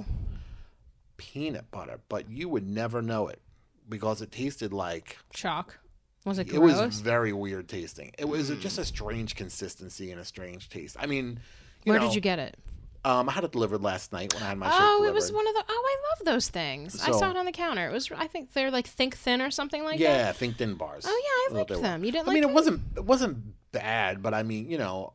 Peanut 1.17 1.71
butter, 1.71 1.99
but 2.07 2.29
you 2.29 2.47
would 2.49 2.67
never 2.67 3.01
know 3.01 3.27
it 3.27 3.41
because 3.89 4.21
it 4.21 4.31
tasted 4.31 4.71
like 4.71 5.17
Shock. 5.33 5.79
Was 6.25 6.37
it 6.37 6.53
it 6.53 6.59
was 6.59 6.99
very 6.99 7.33
weird 7.33 7.67
tasting. 7.67 8.11
It 8.19 8.27
was 8.27 8.51
mm. 8.51 8.59
just 8.59 8.77
a 8.77 8.85
strange 8.85 9.35
consistency 9.35 10.11
and 10.11 10.19
a 10.19 10.25
strange 10.25 10.69
taste. 10.69 10.97
I 10.99 11.05
mean, 11.05 11.39
Where 11.85 11.99
know, 11.99 12.05
did 12.07 12.15
you 12.15 12.21
get 12.21 12.39
it? 12.39 12.57
Um, 13.05 13.29
I 13.29 13.31
had 13.31 13.45
it 13.45 13.51
delivered 13.53 13.81
last 13.81 14.11
night 14.11 14.33
when 14.33 14.43
I 14.43 14.47
had 14.47 14.57
my 14.57 14.69
Oh, 14.71 15.05
it 15.05 15.13
was 15.13 15.31
one 15.31 15.47
of 15.47 15.53
the. 15.53 15.63
Oh, 15.69 15.83
I 15.87 15.97
love 16.19 16.25
those 16.25 16.49
things. 16.49 17.01
I 17.01 17.11
saw 17.11 17.29
it 17.31 17.37
on 17.37 17.45
the 17.45 17.51
counter. 17.53 17.87
It 17.89 17.93
was. 17.93 18.11
I 18.11 18.27
think 18.27 18.51
they're 18.53 18.71
like 18.71 18.87
Think 18.87 19.15
Thin 19.15 19.41
or 19.41 19.51
something 19.51 19.83
like 19.83 19.99
that. 19.99 20.03
yeah, 20.03 20.31
think 20.33 20.57
thin 20.57 20.73
bars. 20.75 21.05
Oh 21.07 21.21
yeah, 21.49 21.55
I 21.55 21.57
liked 21.59 21.69
were. 21.69 21.77
them. 21.77 22.03
You 22.03 22.11
didn't 22.11 22.27
I 22.27 22.31
like 22.31 22.33
mean, 22.33 22.41
them? 22.43 22.51
it 22.51 22.53
wasn't 22.53 22.81
it 22.97 23.05
wasn't 23.05 23.37
bad, 23.71 24.21
but 24.21 24.33
I 24.33 24.43
mean, 24.43 24.69
you 24.69 24.77
know, 24.77 25.13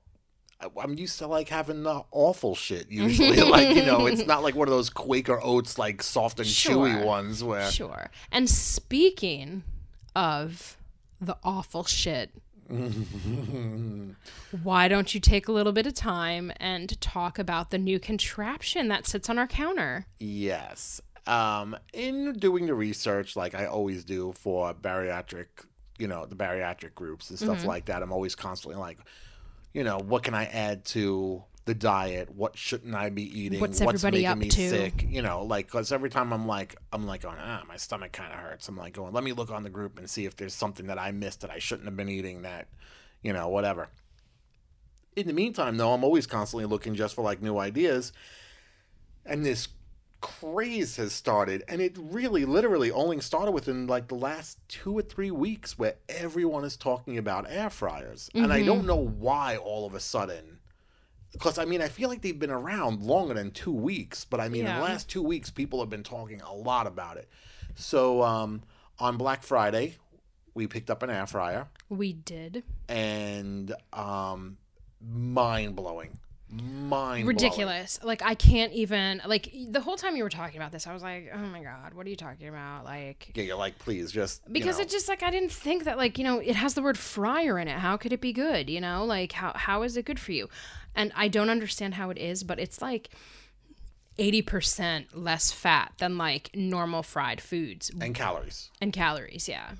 I- 0.60 0.70
I'm 0.82 0.94
used 0.98 1.18
to 1.18 1.26
like 1.26 1.50
having 1.50 1.82
the 1.82 2.02
awful 2.10 2.54
shit 2.54 2.90
usually. 2.90 3.36
like 3.42 3.76
you 3.76 3.84
know, 3.84 4.06
it's 4.06 4.26
not 4.26 4.42
like 4.42 4.54
one 4.54 4.66
of 4.66 4.72
those 4.72 4.88
Quaker 4.88 5.38
Oats 5.42 5.78
like 5.78 6.02
soft 6.02 6.40
and 6.40 6.48
chewy 6.48 7.04
ones 7.04 7.44
where 7.44 7.70
Sure. 7.70 8.10
And 8.32 8.48
speaking 8.48 9.62
of 10.16 10.78
the 11.20 11.36
awful 11.44 11.84
shit, 11.84 12.30
why 14.62 14.88
don't 14.88 15.14
you 15.14 15.20
take 15.20 15.48
a 15.48 15.52
little 15.52 15.72
bit 15.72 15.86
of 15.86 15.94
time 15.94 16.52
and 16.58 17.00
talk 17.00 17.38
about 17.38 17.70
the 17.70 17.78
new 17.78 17.98
contraption 17.98 18.88
that 18.88 19.06
sits 19.06 19.28
on 19.28 19.38
our 19.38 19.46
counter? 19.46 20.06
Yes. 20.18 21.00
Um, 21.26 21.76
in 21.92 22.34
doing 22.34 22.66
the 22.66 22.74
research, 22.74 23.36
like 23.36 23.54
I 23.54 23.66
always 23.66 24.04
do 24.04 24.32
for 24.32 24.74
bariatric, 24.74 25.46
you 25.98 26.06
know, 26.08 26.26
the 26.26 26.36
bariatric 26.36 26.94
groups 26.94 27.30
and 27.30 27.38
Mm-hmm. 27.38 27.52
stuff 27.52 27.64
like 27.64 27.86
that, 27.86 28.02
I'm 28.02 28.12
always 28.12 28.34
constantly 28.34 28.78
like, 28.78 28.98
you 29.72 29.84
know, 29.84 29.98
what 29.98 30.22
can 30.22 30.34
I 30.34 30.44
add 30.46 30.84
to 30.86 31.42
the 31.66 31.74
diet? 31.74 32.30
What 32.34 32.56
shouldn't 32.58 32.94
I 32.94 33.10
be 33.10 33.22
eating? 33.40 33.60
What's 33.60 33.80
everybody 33.80 34.18
making 34.18 34.26
up 34.26 34.38
me 34.38 34.48
to? 34.48 34.68
sick? 34.68 35.06
You 35.08 35.22
know, 35.22 35.42
like, 35.44 35.66
because 35.66 35.92
every 35.92 36.10
time 36.10 36.32
I'm 36.32 36.46
like, 36.46 36.76
I'm 36.92 37.06
like 37.06 37.22
going, 37.22 37.38
ah, 37.40 37.62
my 37.66 37.76
stomach 37.76 38.12
kind 38.12 38.32
of 38.32 38.38
hurts. 38.38 38.68
I'm 38.68 38.76
like 38.76 38.92
going, 38.94 39.12
let 39.12 39.24
me 39.24 39.32
look 39.32 39.50
on 39.50 39.62
the 39.62 39.70
group 39.70 39.98
and 39.98 40.08
see 40.08 40.26
if 40.26 40.36
there's 40.36 40.54
something 40.54 40.86
that 40.88 40.98
I 40.98 41.10
missed 41.12 41.40
that 41.40 41.50
I 41.50 41.58
shouldn't 41.58 41.86
have 41.86 41.96
been 41.96 42.08
eating 42.08 42.42
that, 42.42 42.68
you 43.22 43.32
know, 43.32 43.48
whatever. 43.48 43.88
In 45.16 45.26
the 45.26 45.32
meantime, 45.32 45.76
though, 45.76 45.92
I'm 45.92 46.04
always 46.04 46.26
constantly 46.26 46.66
looking 46.66 46.94
just 46.94 47.14
for 47.14 47.22
like 47.22 47.40
new 47.40 47.56
ideas. 47.58 48.12
And 49.24 49.44
this 49.44 49.68
craze 50.20 50.96
has 50.96 51.12
started 51.12 51.62
and 51.68 51.82
it 51.82 51.94
really 52.00 52.46
literally 52.46 52.90
only 52.90 53.20
started 53.20 53.52
within 53.52 53.86
like 53.86 54.08
the 54.08 54.14
last 54.14 54.58
two 54.68 54.96
or 54.96 55.02
three 55.02 55.30
weeks 55.30 55.78
where 55.78 55.96
everyone 56.08 56.64
is 56.64 56.78
talking 56.78 57.18
about 57.18 57.44
air 57.50 57.68
fryers 57.68 58.30
and 58.34 58.50
i 58.50 58.56
Mm-hmm. 58.56 58.66
don't 58.66 58.86
know 58.86 58.96
why 58.96 59.58
all 59.58 59.84
of 59.86 59.94
a 59.94 60.00
sudden 60.00 60.53
because 61.34 61.58
i 61.58 61.64
mean 61.66 61.82
i 61.82 61.88
feel 61.88 62.08
like 62.08 62.22
they've 62.22 62.38
been 62.38 62.50
around 62.50 63.02
longer 63.02 63.34
than 63.34 63.50
two 63.50 63.70
weeks 63.72 64.24
but 64.24 64.40
i 64.40 64.48
mean 64.48 64.66
in 64.66 64.74
the 64.74 64.80
last 64.80 65.08
two 65.10 65.22
weeks 65.22 65.50
people 65.50 65.78
have 65.80 65.90
been 65.90 66.02
talking 66.02 66.40
a 66.40 66.54
lot 66.54 66.86
about 66.86 67.16
it 67.18 67.28
so 67.74 68.22
um, 68.22 68.62
on 68.98 69.16
black 69.18 69.42
friday 69.42 69.94
we 70.54 70.66
picked 70.66 70.88
up 70.90 71.02
an 71.02 71.10
air 71.10 71.26
fryer 71.26 71.66
We 71.88 72.12
did. 72.12 72.62
and 72.88 73.74
um, 73.92 74.56
mind 75.00 75.74
blowing, 75.74 76.16
mind 76.48 77.26
ridiculous. 77.26 77.98
Like 78.02 78.22
I 78.22 78.34
can't 78.36 78.72
even 78.72 79.20
like 79.26 79.52
the 79.70 79.80
whole 79.80 79.96
time 79.96 80.14
you 80.16 80.22
were 80.22 80.30
talking 80.30 80.56
about 80.56 80.70
this, 80.70 80.86
I 80.86 80.92
was 80.92 81.02
like, 81.02 81.30
oh 81.34 81.38
my 81.38 81.62
god, 81.62 81.94
what 81.94 82.06
are 82.06 82.10
you 82.10 82.14
talking 82.16 82.46
about? 82.48 82.84
Like 82.84 83.32
Yeah, 83.34 83.42
you're 83.44 83.56
like, 83.56 83.78
please, 83.80 84.12
just 84.12 84.42
you 84.46 84.52
because 84.52 84.78
know. 84.78 84.82
it 84.84 84.90
just 84.90 85.08
like 85.08 85.22
I 85.24 85.30
didn't 85.32 85.50
think 85.50 85.84
that 85.84 85.96
like 85.96 86.18
you 86.18 86.24
know 86.24 86.38
it 86.38 86.54
has 86.54 86.74
the 86.74 86.82
word 86.82 86.96
fryer 86.98 87.58
in 87.58 87.66
it. 87.68 87.78
How 87.78 87.96
could 87.96 88.12
it 88.12 88.20
be 88.20 88.32
good? 88.32 88.70
You 88.70 88.80
know, 88.80 89.04
like 89.04 89.32
how 89.32 89.52
how 89.56 89.82
is 89.82 89.96
it 89.96 90.04
good 90.04 90.20
for 90.20 90.30
you? 90.32 90.48
And 90.94 91.12
I 91.16 91.28
don't 91.28 91.50
understand 91.50 91.94
how 91.94 92.10
it 92.10 92.18
is, 92.18 92.42
but 92.44 92.58
it's 92.58 92.80
like. 92.82 93.10
80% 94.18 95.06
less 95.12 95.50
fat 95.50 95.92
than 95.98 96.16
like 96.16 96.50
normal 96.54 97.02
fried 97.02 97.40
foods 97.40 97.90
and 98.00 98.14
calories 98.14 98.70
and 98.80 98.92
calories, 98.92 99.48
yeah. 99.48 99.70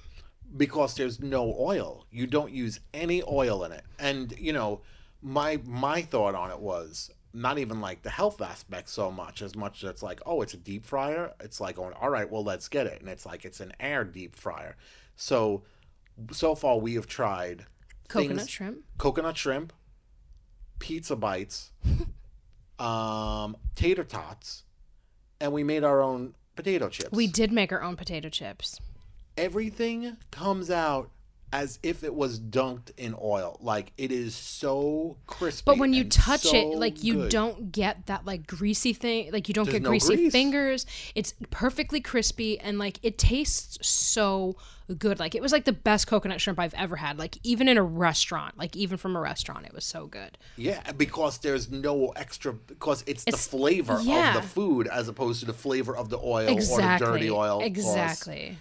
because 0.56 0.94
there's 0.96 1.20
no 1.20 1.54
oil. 1.58 2.04
You 2.10 2.26
don't 2.26 2.50
use 2.52 2.80
any 2.92 3.22
oil 3.28 3.62
in 3.64 3.70
it. 3.70 3.84
And 3.98 4.34
you 4.36 4.52
know, 4.52 4.80
my 5.22 5.60
my 5.64 6.02
thought 6.02 6.34
on 6.34 6.50
it 6.50 6.58
was 6.58 7.10
not 7.32 7.58
even 7.58 7.80
like 7.80 8.02
the 8.02 8.10
health 8.10 8.40
aspect 8.42 8.88
so 8.88 9.10
much 9.10 9.40
as 9.40 9.54
much 9.54 9.84
as 9.84 9.90
it's 9.90 10.02
like, 10.02 10.20
oh, 10.26 10.42
it's 10.42 10.54
a 10.54 10.58
deep 10.58 10.84
fryer. 10.84 11.32
It's 11.40 11.60
like 11.60 11.76
going, 11.76 11.92
all 11.94 12.10
right, 12.10 12.28
well, 12.28 12.42
let's 12.42 12.66
get 12.68 12.88
it. 12.88 13.00
And 13.00 13.08
it's 13.08 13.24
like 13.26 13.44
it's 13.44 13.60
an 13.60 13.72
air 13.78 14.02
deep 14.02 14.34
fryer. 14.34 14.76
So 15.14 15.62
so 16.32 16.56
far 16.56 16.78
we 16.78 16.94
have 16.94 17.06
tried 17.06 17.66
Coconut 18.08 18.38
things- 18.38 18.50
shrimp. 18.50 18.78
coconut 18.98 19.36
shrimp, 19.36 19.72
pizza 20.84 21.16
bites, 21.16 21.70
um, 22.78 23.56
tater 23.74 24.04
tots, 24.04 24.64
and 25.40 25.50
we 25.50 25.64
made 25.64 25.82
our 25.82 26.02
own 26.02 26.34
potato 26.56 26.90
chips. 26.90 27.10
We 27.10 27.26
did 27.26 27.50
make 27.50 27.72
our 27.72 27.82
own 27.82 27.96
potato 27.96 28.28
chips. 28.28 28.78
everything 29.38 30.18
comes 30.30 30.70
out 30.70 31.10
as 31.54 31.78
if 31.84 32.02
it 32.02 32.12
was 32.12 32.40
dunked 32.40 32.90
in 32.96 33.14
oil. 33.22 33.56
Like 33.62 33.92
it 33.96 34.10
is 34.10 34.34
so 34.34 35.16
crispy. 35.28 35.62
But 35.64 35.78
when 35.78 35.92
you 35.92 36.02
touch 36.02 36.40
so 36.42 36.56
it, 36.56 36.76
like 36.78 37.04
you 37.04 37.14
good. 37.14 37.30
don't 37.30 37.70
get 37.70 38.06
that 38.06 38.26
like 38.26 38.44
greasy 38.48 38.92
thing. 38.92 39.30
Like 39.32 39.46
you 39.46 39.54
don't 39.54 39.66
There's 39.66 39.74
get 39.76 39.82
no 39.82 39.90
greasy 39.90 40.16
grease. 40.16 40.32
fingers. 40.32 40.84
It's 41.14 41.32
perfectly 41.52 42.00
crispy 42.00 42.58
and 42.58 42.80
like 42.80 42.98
it 43.04 43.18
tastes 43.18 43.78
so 43.86 44.56
good. 44.98 45.20
Like 45.20 45.36
it 45.36 45.42
was 45.42 45.52
like 45.52 45.64
the 45.64 45.72
best 45.72 46.08
coconut 46.08 46.40
shrimp 46.40 46.58
I've 46.58 46.74
ever 46.74 46.96
had. 46.96 47.20
Like 47.20 47.38
even 47.44 47.68
in 47.68 47.78
a 47.78 47.84
restaurant, 47.84 48.58
like 48.58 48.74
even 48.74 48.98
from 48.98 49.14
a 49.14 49.20
restaurant, 49.20 49.64
it 49.64 49.72
was 49.72 49.84
so 49.84 50.08
good. 50.08 50.36
Yeah, 50.56 50.90
because 50.90 51.38
there's 51.38 51.70
no 51.70 52.08
extra 52.16 52.52
because 52.52 53.04
it's, 53.06 53.22
It's- 53.28 53.46
the 53.46 53.50
flavor 53.56 54.00
yeah. 54.02 54.36
of 54.36 54.42
the 54.42 54.48
food 54.48 54.88
as 54.88 55.06
opposed 55.06 55.38
to 55.38 55.46
the 55.46 55.52
flavor 55.54 55.96
of 55.96 56.08
the 56.08 56.18
oil 56.18 56.48
Exactly. 56.48 57.06
or 57.06 57.12
the 57.12 57.18
dirty 57.18 57.30
oil. 57.30 57.60
Exactly. 57.62 58.58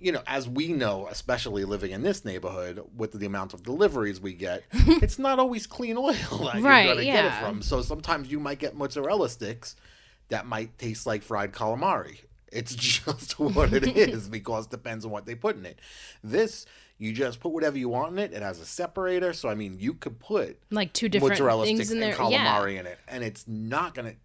You 0.00 0.12
know, 0.12 0.22
as 0.26 0.48
we 0.48 0.68
know, 0.68 1.08
especially 1.10 1.64
living 1.64 1.90
in 1.90 2.02
this 2.02 2.24
neighborhood 2.24 2.82
with 2.96 3.12
the 3.12 3.26
amount 3.26 3.54
of 3.54 3.62
deliveries 3.62 4.20
we 4.20 4.34
get, 4.34 4.62
it's 4.72 5.18
not 5.18 5.38
always 5.38 5.66
clean 5.66 5.96
oil 5.96 6.12
that 6.42 6.60
Right, 6.62 6.84
you're 6.86 6.94
going 6.94 7.06
to 7.06 7.12
get 7.12 7.24
it 7.24 7.34
from. 7.40 7.62
So 7.62 7.82
sometimes 7.82 8.30
you 8.30 8.40
might 8.40 8.58
get 8.58 8.76
mozzarella 8.76 9.28
sticks 9.28 9.76
that 10.28 10.46
might 10.46 10.76
taste 10.78 11.06
like 11.06 11.22
fried 11.22 11.52
calamari. 11.52 12.18
It's 12.50 12.74
just 12.76 13.38
what 13.38 13.72
it 13.72 13.96
is 13.96 14.28
because 14.28 14.66
it 14.66 14.70
depends 14.70 15.04
on 15.04 15.10
what 15.10 15.26
they 15.26 15.34
put 15.34 15.56
in 15.56 15.66
it. 15.66 15.78
This, 16.22 16.66
you 16.98 17.12
just 17.12 17.40
put 17.40 17.52
whatever 17.52 17.78
you 17.78 17.88
want 17.88 18.12
in 18.12 18.18
it. 18.18 18.32
It 18.32 18.42
has 18.42 18.60
a 18.60 18.66
separator. 18.66 19.32
So, 19.32 19.48
I 19.48 19.54
mean, 19.54 19.76
you 19.78 19.94
could 19.94 20.18
put 20.18 20.58
Like 20.70 20.92
two 20.92 21.08
different 21.08 21.32
mozzarella 21.32 21.64
things 21.64 21.78
sticks 21.78 21.90
in 21.90 22.00
there. 22.00 22.18
and 22.20 22.30
yeah. 22.30 22.58
calamari 22.58 22.78
in 22.78 22.86
it. 22.86 22.98
And 23.08 23.22
it's 23.22 23.46
not 23.46 23.94
to 24.06 24.16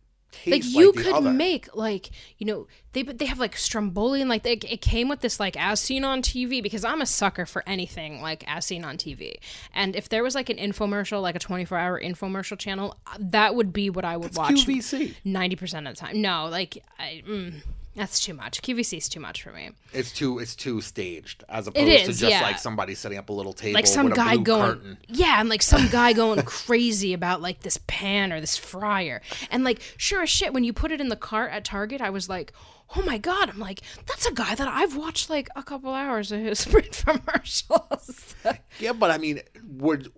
like 0.47 0.63
you 0.65 0.91
like 0.91 1.05
could 1.05 1.13
other. 1.13 1.31
make 1.31 1.75
like 1.75 2.09
you 2.37 2.45
know 2.45 2.67
they 2.93 3.03
they 3.03 3.25
have 3.25 3.39
like 3.39 3.57
stromboli 3.57 4.21
and 4.21 4.29
like 4.29 4.43
they, 4.43 4.53
it 4.53 4.81
came 4.81 5.09
with 5.09 5.21
this 5.21 5.39
like 5.39 5.57
as 5.57 5.79
seen 5.79 6.03
on 6.03 6.21
TV 6.21 6.61
because 6.61 6.83
I'm 6.83 7.01
a 7.01 7.05
sucker 7.05 7.45
for 7.45 7.63
anything 7.67 8.21
like 8.21 8.43
as 8.47 8.65
seen 8.65 8.83
on 8.83 8.97
TV 8.97 9.35
and 9.73 9.95
if 9.95 10.09
there 10.09 10.23
was 10.23 10.35
like 10.35 10.49
an 10.49 10.57
infomercial 10.57 11.21
like 11.21 11.35
a 11.35 11.39
24 11.39 11.77
hour 11.77 11.99
infomercial 12.01 12.57
channel 12.57 12.97
that 13.19 13.55
would 13.55 13.73
be 13.73 13.89
what 13.89 14.05
I 14.05 14.17
would 14.17 14.35
watch 14.35 14.65
QVC. 14.65 15.15
90% 15.25 15.89
of 15.89 15.95
the 15.95 15.99
time 15.99 16.21
no 16.21 16.47
like 16.47 16.83
I, 16.99 17.23
mm, 17.27 17.61
that's 17.95 18.19
too 18.19 18.33
much. 18.33 18.61
QVC 18.61 18.97
is 18.97 19.09
too 19.09 19.19
much 19.19 19.43
for 19.43 19.51
me. 19.51 19.71
It's 19.91 20.11
too 20.11 20.39
it's 20.39 20.55
too 20.55 20.81
staged 20.81 21.43
as 21.47 21.67
opposed 21.67 21.87
is, 21.87 22.01
to 22.01 22.07
just 22.07 22.21
yeah. 22.23 22.41
like 22.41 22.59
somebody 22.59 22.95
setting 22.95 23.17
up 23.17 23.29
a 23.29 23.33
little 23.33 23.53
table 23.53 23.75
like 23.75 23.87
some 23.87 24.05
with 24.05 24.13
a 24.13 24.15
guy 24.17 24.35
blue 24.35 24.43
going 24.43 24.73
curtain. 24.73 24.97
yeah 25.07 25.39
and 25.39 25.49
like 25.49 25.61
some 25.61 25.87
guy 25.89 26.13
going 26.13 26.41
crazy 26.45 27.13
about 27.13 27.41
like 27.41 27.61
this 27.61 27.77
pan 27.87 28.33
or 28.33 28.41
this 28.41 28.57
fryer. 28.57 29.21
And 29.51 29.63
like 29.63 29.81
sure 29.97 30.23
as 30.23 30.29
shit 30.29 30.53
when 30.53 30.63
you 30.63 30.73
put 30.73 30.91
it 30.91 30.99
in 31.01 31.09
the 31.09 31.15
cart 31.15 31.51
at 31.51 31.63
target 31.63 32.01
i 32.01 32.09
was 32.09 32.27
like 32.27 32.53
oh 32.95 33.01
my 33.03 33.17
god. 33.17 33.49
I'm 33.49 33.59
like 33.59 33.81
that's 34.05 34.25
a 34.25 34.33
guy 34.33 34.55
that 34.55 34.67
i've 34.67 34.95
watched 34.95 35.29
like 35.29 35.49
a 35.55 35.63
couple 35.63 35.93
hours 35.93 36.31
of 36.31 36.39
his 36.39 36.65
print 36.71 37.03
commercials. 37.05 38.35
Yeah, 38.79 38.93
but 38.93 39.11
I 39.11 39.17
mean, 39.19 39.39
would 39.77 40.11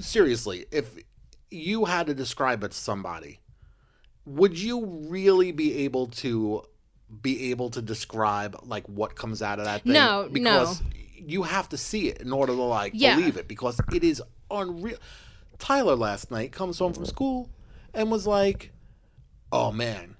seriously, 0.00 0.66
if 0.70 0.96
you 1.50 1.84
had 1.86 2.06
to 2.06 2.14
describe 2.14 2.62
it 2.62 2.72
to 2.72 2.76
somebody, 2.76 3.40
would 4.24 4.58
you 4.58 4.84
really 5.08 5.52
be 5.52 5.84
able 5.84 6.08
to 6.08 6.62
be 7.22 7.50
able 7.50 7.70
to 7.70 7.82
describe 7.82 8.56
like 8.64 8.86
what 8.88 9.14
comes 9.14 9.42
out 9.42 9.58
of 9.58 9.64
that 9.66 9.82
thing? 9.84 9.92
No, 9.92 10.22
no. 10.22 10.28
because 10.28 10.82
you 11.18 11.42
have 11.44 11.68
to 11.70 11.76
see 11.78 12.08
it 12.08 12.20
in 12.20 12.32
order 12.32 12.52
to 12.52 12.62
like 12.62 12.92
Yeah. 12.94 13.16
believe 13.16 13.36
it 13.36 13.48
because 13.48 13.80
it 13.92 14.02
is 14.04 14.22
unreal. 14.50 14.98
Tyler 15.58 15.94
last 15.96 16.30
night 16.30 16.52
comes 16.52 16.78
home 16.78 16.92
from 16.92 17.06
school 17.06 17.48
and 17.94 18.10
was 18.10 18.26
like, 18.26 18.72
"Oh 19.50 19.72
man, 19.72 20.16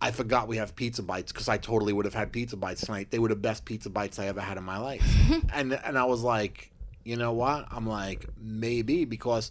I 0.00 0.10
forgot 0.10 0.48
we 0.48 0.58
have 0.58 0.76
pizza 0.76 1.02
bites 1.02 1.32
because 1.32 1.48
I 1.48 1.56
totally 1.56 1.92
would 1.92 2.04
have 2.04 2.14
had 2.14 2.32
pizza 2.32 2.56
bites 2.56 2.82
tonight. 2.82 3.10
They 3.10 3.18
were 3.18 3.28
the 3.28 3.36
best 3.36 3.64
pizza 3.64 3.88
bites 3.88 4.18
I 4.18 4.26
ever 4.26 4.40
had 4.40 4.58
in 4.58 4.64
my 4.64 4.78
life." 4.78 5.02
and 5.54 5.72
and 5.72 5.96
I 5.98 6.04
was 6.04 6.22
like, 6.22 6.70
"You 7.04 7.16
know 7.16 7.32
what?" 7.32 7.66
I'm 7.70 7.86
like, 7.86 8.26
"Maybe 8.38 9.04
because 9.04 9.50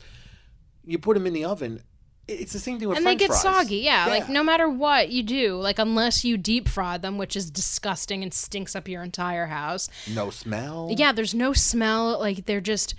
you 0.86 0.99
put 0.99 1.15
them 1.15 1.26
in 1.26 1.34
the 1.34 1.45
oven. 1.45 1.82
It's 2.28 2.53
the 2.53 2.59
same 2.59 2.80
thing 2.80 2.89
with 2.89 2.97
and 2.97 3.03
French 3.05 3.19
they 3.19 3.28
get 3.28 3.32
fries. 3.32 3.41
soggy 3.41 3.78
yeah, 3.78 4.07
like 4.07 4.30
no 4.30 4.43
matter 4.43 4.67
what 4.67 5.09
you 5.09 5.21
do 5.21 5.57
like 5.57 5.78
unless 5.78 6.26
you 6.26 6.38
deep 6.38 6.67
fry 6.67 6.97
them 6.97 7.17
which 7.17 7.36
is 7.36 7.51
disgusting 7.51 8.23
and 8.23 8.34
stinks 8.34 8.76
up 8.76 8.88
your 8.88 9.03
entire 9.03 9.45
house 9.45 9.89
no 10.11 10.30
smell. 10.32 10.89
yeah 10.97 11.11
there's 11.11 11.36
no 11.36 11.53
smell 11.53 12.19
like 12.19 12.45
they're 12.45 12.61
just 12.61 12.95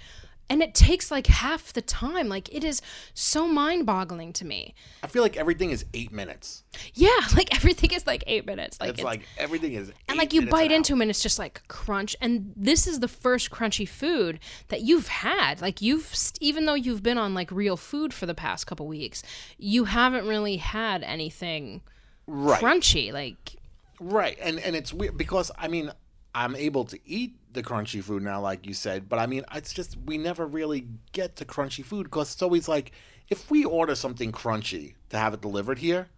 and 0.49 0.63
it 0.63 0.75
takes 0.75 1.11
like 1.11 1.27
half 1.27 1.73
the 1.73 1.83
time 1.83 2.29
like 2.29 2.53
it 2.55 2.63
is 2.65 2.81
so 3.15 3.47
mind-boggling 3.49 4.33
to 4.33 4.45
me 4.45 4.75
I 5.03 5.07
feel 5.09 5.23
like 5.23 5.37
everything 5.37 5.71
is 5.71 5.85
eight 5.95 6.13
minutes. 6.13 6.63
yeah 6.95 7.11
like 7.37 7.55
everything 7.55 7.93
is 7.93 8.07
like 8.07 8.23
eight 8.27 8.47
minutes 8.47 8.81
like 8.81 8.91
It's, 8.91 9.03
like 9.03 9.23
everything 9.39 9.73
is. 9.75 9.93
and 10.09 10.19
like 10.19 10.33
you 10.33 10.47
bite 10.47 10.71
into 10.73 10.93
them 10.93 11.03
and 11.03 11.11
it's 11.11 11.23
just 11.23 11.39
like 11.39 11.67
crunch 11.69 12.15
and 12.21 12.53
this 12.57 12.87
is 12.87 13.01
the 13.01 13.09
first 13.09 13.51
crunchy 13.51 13.89
food 13.89 14.39
that 14.69 14.83
you've 14.83 15.09
had 15.09 15.61
like 15.61 15.83
you've 15.83 16.15
even 16.41 16.67
though 16.67 16.75
you've 16.75 17.03
been 17.03 17.19
on 17.19 17.35
like 17.35 17.51
real 17.51 17.77
food 17.77 18.15
for 18.15 18.27
the 18.27 18.35
past 18.35 18.67
couple 18.67 18.87
weeks 18.87 19.23
you 19.59 19.85
haven't 19.85 20.27
really 20.27 20.57
had 20.59 21.03
anything 21.03 21.81
right. 22.27 22.61
crunchy 22.63 23.13
like 23.13 23.57
Right, 23.99 24.37
and 24.43 24.59
and 24.61 24.77
it's 24.77 24.93
weird 24.93 25.17
because 25.17 25.51
I 25.57 25.69
mean 25.69 25.91
I'm 26.37 26.55
able 26.55 26.85
to 26.85 26.99
eat 27.07 27.35
the 27.55 27.63
crunchy 27.63 28.03
food 28.03 28.23
now, 28.23 28.43
like 28.43 28.67
you 28.67 28.75
said, 28.75 29.09
but 29.09 29.19
I 29.19 29.27
mean 29.27 29.43
it's 29.55 29.73
just 29.73 29.97
we 30.05 30.19
never 30.19 30.47
really 30.47 30.87
get 31.13 31.37
to 31.37 31.47
crunchy 31.47 31.83
food 31.83 32.05
because 32.05 32.35
it's 32.35 32.43
always 32.43 32.69
like 32.69 32.93
if 33.31 33.51
we 33.51 33.65
order 33.65 33.95
something 33.95 34.33
crunchy 34.33 34.97
to 35.09 35.17
have 35.17 35.33
it 35.33 35.41
delivered 35.41 35.79
here, 35.79 36.09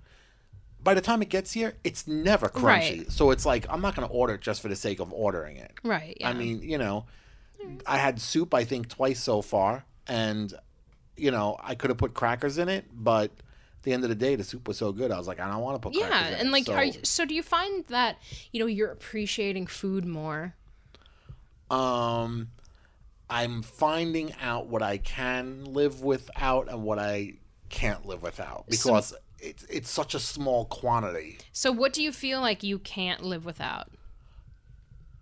by 0.83 0.95
the 0.95 1.01
time 1.01 1.23
it 1.23 1.29
gets 1.29 1.53
here, 1.53 1.75
it's 1.85 2.09
never 2.09 2.49
crunchy. 2.49 2.99
Right. 2.99 3.13
So 3.13 3.31
it's 3.31 3.47
like 3.47 3.65
I'm 3.71 3.81
not 3.81 3.95
going 3.95 4.09
to 4.09 4.13
order 4.13 4.35
it 4.35 4.41
just 4.41 4.61
for 4.61 4.67
the 4.67 4.75
sake 4.75 4.99
of 4.99 5.13
ordering 5.13 5.57
it. 5.57 5.73
right 5.85 6.17
yeah 6.19 6.31
I 6.31 6.33
mean, 6.33 6.63
you 6.63 6.79
know, 6.79 7.07
I 7.87 7.99
had 7.99 8.21
soup 8.21 8.55
I 8.55 8.65
think 8.65 8.89
twice 8.89 9.23
so 9.23 9.41
far, 9.41 9.85
and 10.09 10.53
you 11.17 11.31
know 11.31 11.57
I 11.63 11.77
could 11.77 11.91
have 11.91 11.99
put 11.99 12.13
crackers 12.15 12.59
in 12.59 12.69
it, 12.69 12.87
but. 12.93 13.31
The 13.89 13.95
end 13.95 14.05
of 14.05 14.11
the 14.11 14.17
day, 14.17 14.37
the 14.37 14.45
soup 14.45 14.69
was 14.69 14.77
so 14.77 14.93
good. 14.93 15.11
I 15.11 15.19
was 15.19 15.27
like, 15.27 15.41
I 15.41 15.51
don't 15.51 15.63
want 15.63 15.81
to 15.81 15.89
put 15.89 15.97
yeah 15.97 16.29
in 16.29 16.35
and 16.35 16.53
like 16.53 16.67
so, 16.67 16.75
are 16.75 16.85
you, 16.85 17.01
so 17.03 17.25
do 17.25 17.35
you 17.35 17.43
find 17.43 17.85
that 17.87 18.19
you 18.53 18.61
know 18.61 18.67
you're 18.67 18.91
appreciating 18.91 19.67
food 19.67 20.05
more? 20.05 20.55
Um 21.71 22.51
i'm 23.31 23.61
finding 23.61 24.33
out 24.41 24.69
what 24.69 24.83
i 24.83 24.97
can 24.97 25.63
live 25.67 26.01
without 26.03 26.67
and 26.71 26.83
what 26.83 26.99
i 26.99 27.31
can't 27.69 28.07
live 28.07 28.23
without 28.23 28.65
because 28.71 29.13
it's 29.41 29.65
it's 29.65 29.91
such 29.91 30.15
a 30.15 30.19
small 30.19 30.65
quantity. 30.67 31.39
So 31.53 31.71
what 31.73 31.93
do 31.93 32.03
you 32.03 32.13
feel 32.13 32.41
like 32.41 32.63
you 32.63 32.79
can't 32.79 33.23
live 33.23 33.45
without? 33.45 33.91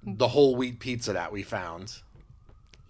The 0.03 0.29
whole 0.29 0.57
wheat 0.57 0.79
pizza 0.79 1.12
that 1.12 1.33
we 1.33 1.43
found 1.43 2.01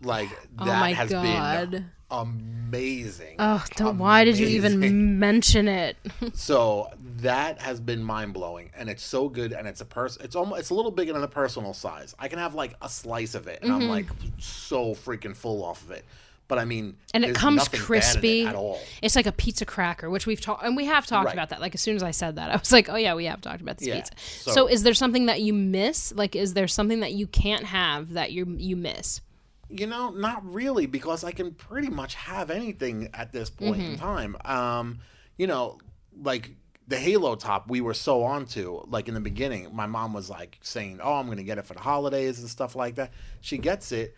like 0.02 0.28
that 0.58 0.90
oh 0.92 0.94
has 0.94 1.10
god 1.10 1.70
been 1.70 1.90
amazing 2.10 3.36
oh 3.38 3.64
don't, 3.76 3.98
why 3.98 4.24
did 4.24 4.38
you 4.38 4.46
even 4.46 5.18
mention 5.18 5.68
it 5.68 5.96
so 6.34 6.88
that 7.18 7.58
has 7.60 7.80
been 7.80 8.02
mind-blowing 8.02 8.70
and 8.76 8.88
it's 8.90 9.02
so 9.04 9.28
good 9.28 9.52
and 9.52 9.66
it's 9.66 9.80
a 9.80 9.84
person 9.84 10.22
it's 10.24 10.36
almost 10.36 10.60
it's 10.60 10.70
a 10.70 10.74
little 10.74 10.90
bigger 10.90 11.12
than 11.12 11.22
a 11.22 11.28
personal 11.28 11.72
size 11.72 12.14
i 12.18 12.28
can 12.28 12.38
have 12.38 12.54
like 12.54 12.74
a 12.82 12.88
slice 12.88 13.34
of 13.34 13.46
it 13.46 13.60
and 13.62 13.70
Mm-hmm. 13.70 13.82
i'm 13.82 13.88
like 13.88 14.06
so 14.38 14.94
freaking 14.94 15.34
full 15.36 15.64
off 15.64 15.82
of 15.82 15.90
it 15.90 16.04
but 16.48 16.58
i 16.58 16.64
mean 16.64 16.96
and 17.14 17.24
it 17.24 17.34
comes 17.34 17.66
in 17.68 17.74
it 17.74 17.80
crispy 17.82 18.44
at 18.46 18.54
all 18.54 18.78
It's 19.02 19.16
like 19.16 19.26
a 19.26 19.32
pizza 19.32 19.64
cracker, 19.64 20.08
which 20.10 20.26
we've 20.26 20.40
talked 20.40 20.62
and 20.64 20.76
we 20.76 20.84
have 20.84 21.06
talked 21.06 21.26
Right. 21.26 21.32
about 21.34 21.48
that. 21.48 21.60
Like 21.60 21.74
as 21.74 21.80
soon 21.80 21.96
as 21.96 22.02
I 22.04 22.12
said 22.12 22.36
that, 22.36 22.50
I 22.54 22.56
was 22.56 22.70
like, 22.70 22.88
"Oh 22.88 22.94
yeah, 22.96 23.14
we 23.14 23.24
have 23.24 23.40
talked 23.40 23.60
about 23.60 23.78
this 23.78 23.88
Yeah, 23.88 23.96
pizza." 23.96 24.12
so- 24.16 24.50
So, 24.52 24.66
is 24.68 24.84
there 24.84 24.94
something 24.94 25.26
that 25.26 25.40
you 25.40 25.52
miss? 25.52 26.12
Like, 26.14 26.36
is 26.36 26.54
there 26.54 26.68
something 26.68 27.00
that 27.00 27.12
you 27.14 27.26
can't 27.26 27.64
have 27.64 28.12
that 28.12 28.30
you 28.30 28.54
you 28.58 28.76
miss? 28.76 29.20
You 29.68 29.86
know, 29.86 30.10
not 30.10 30.44
really, 30.52 30.86
because 30.86 31.24
I 31.24 31.32
can 31.32 31.52
pretty 31.52 31.88
much 31.88 32.14
have 32.14 32.50
anything 32.50 33.10
at 33.14 33.32
this 33.32 33.50
point 33.50 33.82
in 33.82 33.98
time. 33.98 34.36
Um, 34.44 35.00
you 35.36 35.46
know, 35.48 35.78
like 36.22 36.52
the 36.86 36.96
Halo 36.96 37.34
top, 37.34 37.68
we 37.68 37.80
were 37.80 37.94
so 37.94 38.22
onto. 38.22 38.82
Like 38.86 39.08
in 39.08 39.14
the 39.14 39.20
beginning, 39.20 39.74
my 39.74 39.86
mom 39.86 40.12
was 40.12 40.30
like 40.30 40.58
saying, 40.62 41.00
"Oh, 41.02 41.14
I'm 41.14 41.28
gonna 41.28 41.42
get 41.42 41.58
it 41.58 41.66
for 41.66 41.74
the 41.74 41.80
holidays 41.80 42.38
and 42.38 42.48
stuff 42.48 42.76
like 42.76 42.94
that." 42.94 43.10
She 43.40 43.58
gets 43.58 43.90
it, 43.90 44.14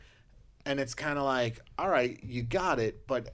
and 0.66 0.78
it's 0.78 0.94
kind 0.94 1.18
of 1.18 1.24
like, 1.24 1.60
"All 1.78 1.88
right, 1.88 2.18
you 2.22 2.42
got 2.42 2.78
it," 2.78 3.06
but 3.06 3.32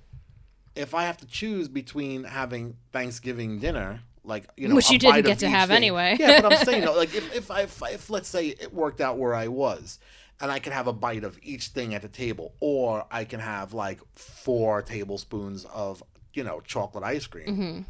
if 0.76 0.94
I 0.94 1.04
have 1.04 1.16
to 1.18 1.26
choose 1.26 1.68
between 1.68 2.24
having 2.24 2.76
Thanksgiving 2.92 3.58
dinner, 3.58 4.00
like 4.22 4.48
you 4.56 4.68
know, 4.68 4.76
Which 4.76 4.90
you 4.90 4.98
didn't 5.00 5.24
get 5.24 5.40
to 5.40 5.48
have 5.48 5.68
thing- 5.68 5.76
anyway. 5.78 6.16
yeah, 6.18 6.40
but 6.40 6.52
I'm 6.52 6.64
saying, 6.64 6.78
you 6.82 6.86
know, 6.86 6.94
like 6.96 7.12
if 7.14 7.34
if, 7.34 7.50
I, 7.50 7.62
if 7.62 7.82
if 7.82 8.08
let's 8.10 8.28
say 8.28 8.48
it 8.48 8.72
worked 8.72 9.00
out 9.00 9.18
where 9.18 9.34
I 9.34 9.48
was, 9.48 9.98
and 10.40 10.50
I 10.50 10.58
can 10.58 10.72
have 10.72 10.86
a 10.86 10.92
bite 10.92 11.24
of 11.24 11.38
each 11.42 11.68
thing 11.68 11.94
at 11.94 12.02
the 12.02 12.08
table, 12.08 12.54
or 12.60 13.06
I 13.10 13.24
can 13.24 13.40
have 13.40 13.72
like 13.72 14.00
four 14.14 14.82
tablespoons 14.82 15.64
of 15.66 16.02
you 16.32 16.44
know 16.44 16.60
chocolate 16.60 17.04
ice 17.04 17.26
cream. 17.26 17.46
Mm-hmm. 17.46 17.80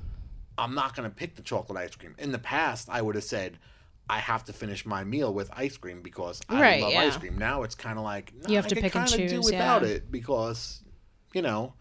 I'm 0.56 0.74
not 0.74 0.94
gonna 0.94 1.10
pick 1.10 1.34
the 1.36 1.42
chocolate 1.42 1.78
ice 1.78 1.96
cream. 1.96 2.14
In 2.18 2.30
the 2.32 2.38
past, 2.38 2.88
I 2.90 3.02
would 3.02 3.14
have 3.14 3.24
said. 3.24 3.58
I 4.06 4.18
have 4.18 4.44
to 4.44 4.52
finish 4.52 4.84
my 4.84 5.02
meal 5.02 5.32
with 5.32 5.50
ice 5.56 5.78
cream 5.78 6.02
because 6.02 6.42
I 6.50 6.60
Right, 6.60 6.82
love 6.82 6.92
yeah. 6.92 7.00
ice 7.00 7.16
cream. 7.16 7.38
Now 7.38 7.62
it's 7.62 7.74
kind 7.74 7.96
of 7.98 8.04
like 8.04 8.34
nah, 8.34 8.50
You 8.50 8.56
have 8.56 8.66
I 8.66 8.68
to 8.68 8.74
pick 8.74 8.94
and 8.94 9.06
kinda 9.08 9.16
do 9.28 9.36
choose, 9.36 9.44
without 9.46 9.80
yeah. 9.80 9.88
it 9.88 10.12
because 10.12 10.82
you 11.32 11.40
know 11.40 11.72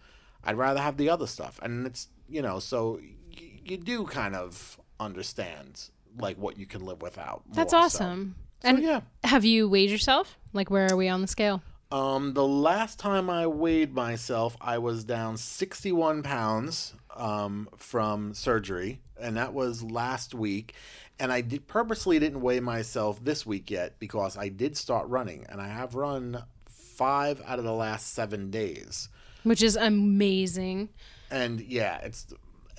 I'd 0.42 0.56
rather 0.56 0.80
have 0.80 0.96
the 0.96 1.10
other 1.10 1.28
stuff, 1.28 1.60
and 1.62 1.86
it's 1.86 2.08
you 2.30 2.42
know 2.42 2.60
so 2.60 3.02
y- 3.02 3.60
you 3.66 3.76
do 3.76 4.06
kind 4.06 4.36
of 4.38 4.80
understand 5.02 5.90
like 6.18 6.38
what 6.38 6.58
you 6.58 6.66
can 6.66 6.86
live 6.86 7.02
without. 7.02 7.44
That's 7.52 7.74
awesome. 7.74 8.36
And 8.64 8.80
yeah, 8.84 9.02
have 9.24 9.44
you 9.46 9.68
weighed 9.68 9.90
yourself? 9.90 10.38
Like, 10.54 10.70
where 10.70 10.88
are 10.92 10.96
we 10.96 11.10
on 11.10 11.22
the 11.22 11.28
scale? 11.28 11.62
um, 11.92 12.34
the 12.34 12.48
last 12.48 12.98
time 12.98 13.30
I 13.30 13.46
weighed 13.46 13.94
myself, 13.94 14.58
I 14.62 14.78
was 14.80 15.04
down 15.04 15.38
sixty-one 15.38 16.24
pounds 16.24 16.94
um, 17.16 17.70
from 17.78 18.34
surgery, 18.34 19.00
and 19.20 19.38
that 19.38 19.54
was 19.54 19.84
last 19.84 20.34
week. 20.34 20.74
And 21.20 21.32
I 21.32 21.42
did 21.42 21.68
purposely 21.68 22.18
didn't 22.18 22.42
weigh 22.42 22.60
myself 22.60 23.24
this 23.24 23.46
week 23.46 23.70
yet 23.70 24.00
because 24.00 24.36
I 24.38 24.50
did 24.50 24.76
start 24.76 25.08
running, 25.08 25.46
and 25.50 25.62
I 25.62 25.68
have 25.68 25.94
run 25.94 26.44
five 26.68 27.42
out 27.46 27.60
of 27.60 27.66
the 27.66 27.74
last 27.74 28.14
seven 28.14 28.50
days. 28.50 29.10
Which 29.44 29.62
is 29.62 29.76
amazing. 29.76 30.90
and 31.30 31.60
yeah, 31.62 31.98
it's 31.98 32.26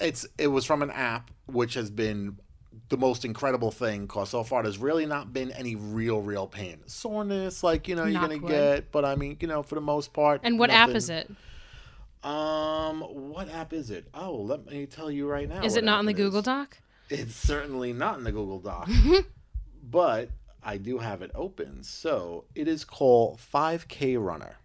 it's 0.01 0.27
it 0.39 0.49
was 0.49 0.65
from 0.65 0.83
an 0.83 0.91
app 0.91 1.31
which 1.47 1.75
has 1.75 1.91
been 1.91 2.39
the 2.89 2.97
most 2.97 3.25
incredible 3.25 3.71
thing 3.71 4.03
because 4.07 4.31
so 4.31 4.43
far 4.45 4.63
there's 4.63 4.79
really 4.79 5.07
not 5.07 5.33
been 5.33 5.51
any 5.53 5.75
real 5.77 6.21
real 6.21 6.47
pain 6.47 6.79
soreness 6.87 7.63
like 7.63 7.89
you 7.89 7.95
know 7.95 8.05
you're 8.05 8.21
gonna 8.21 8.39
wood. 8.39 8.49
get 8.51 8.93
but 8.93 9.05
i 9.05 9.15
mean 9.15 9.37
you 9.41 9.47
know 9.49 9.63
for 9.63 9.75
the 9.75 9.81
most 9.81 10.13
part 10.13 10.41
And 10.45 10.59
what 10.59 10.71
app 10.71 10.91
is 10.91 11.09
it? 11.11 11.31
um 12.23 13.01
what 13.03 13.51
app 13.51 13.73
is 13.73 13.91
it 13.91 14.09
oh 14.15 14.35
let 14.37 14.65
me 14.67 14.87
tell 14.87 15.11
you 15.11 15.29
right 15.29 15.49
now 15.49 15.63
Is 15.63 15.77
it 15.77 15.85
not 15.85 16.01
in 16.01 16.07
the 16.07 16.13
it 16.13 16.17
Google 16.17 16.39
is. 16.41 16.45
Doc? 16.47 16.79
it's 17.11 17.35
certainly 17.35 17.93
not 17.93 18.17
in 18.19 18.25
the 18.25 18.33
google 18.33 18.61
doc 18.61 18.89
but 19.83 20.31
i 20.63 20.77
do 20.79 20.99
have 20.99 21.21
it 21.21 21.31
open 21.35 21.83
so 21.83 22.45
it 22.55 22.67
is 22.67 22.85
called 22.85 23.39
5k 23.39 24.23
runner 24.25 24.57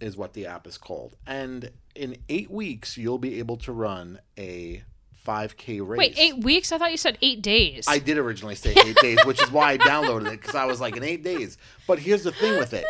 is 0.00 0.16
what 0.16 0.34
the 0.34 0.46
app 0.46 0.66
is 0.66 0.76
called 0.76 1.16
and 1.26 1.70
in 1.94 2.16
eight 2.28 2.50
weeks 2.50 2.98
you'll 2.98 3.18
be 3.18 3.38
able 3.38 3.56
to 3.56 3.72
run 3.72 4.20
a 4.38 4.82
5k 5.28 5.86
race 5.86 5.98
Wait, 5.98 6.18
eight 6.18 6.38
weeks? 6.42 6.72
I 6.72 6.78
thought 6.78 6.90
you 6.90 6.96
said 6.96 7.18
eight 7.20 7.42
days. 7.42 7.84
I 7.86 7.98
did 7.98 8.16
originally 8.16 8.54
say 8.54 8.74
eight 8.86 8.96
days, 8.96 9.18
which 9.26 9.42
is 9.42 9.52
why 9.52 9.72
I 9.72 9.78
downloaded 9.78 10.26
it 10.32 10.40
because 10.40 10.54
I 10.54 10.64
was 10.64 10.80
like 10.80 10.96
in 10.96 11.02
eight 11.02 11.22
days. 11.22 11.58
But 11.86 11.98
here's 11.98 12.22
the 12.24 12.32
thing 12.32 12.58
with 12.58 12.72
it: 12.72 12.86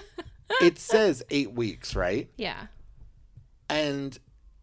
it 0.60 0.78
says 0.78 1.22
eight 1.30 1.52
weeks, 1.52 1.94
right? 1.94 2.28
yeah. 2.36 2.66
And 3.70 4.18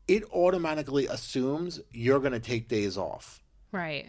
it 0.08 0.24
automatically 0.34 1.06
assumes 1.08 1.80
you're 1.92 2.20
gonna 2.20 2.40
take 2.40 2.68
days 2.68 2.98
off. 2.98 3.42
Right. 3.72 4.08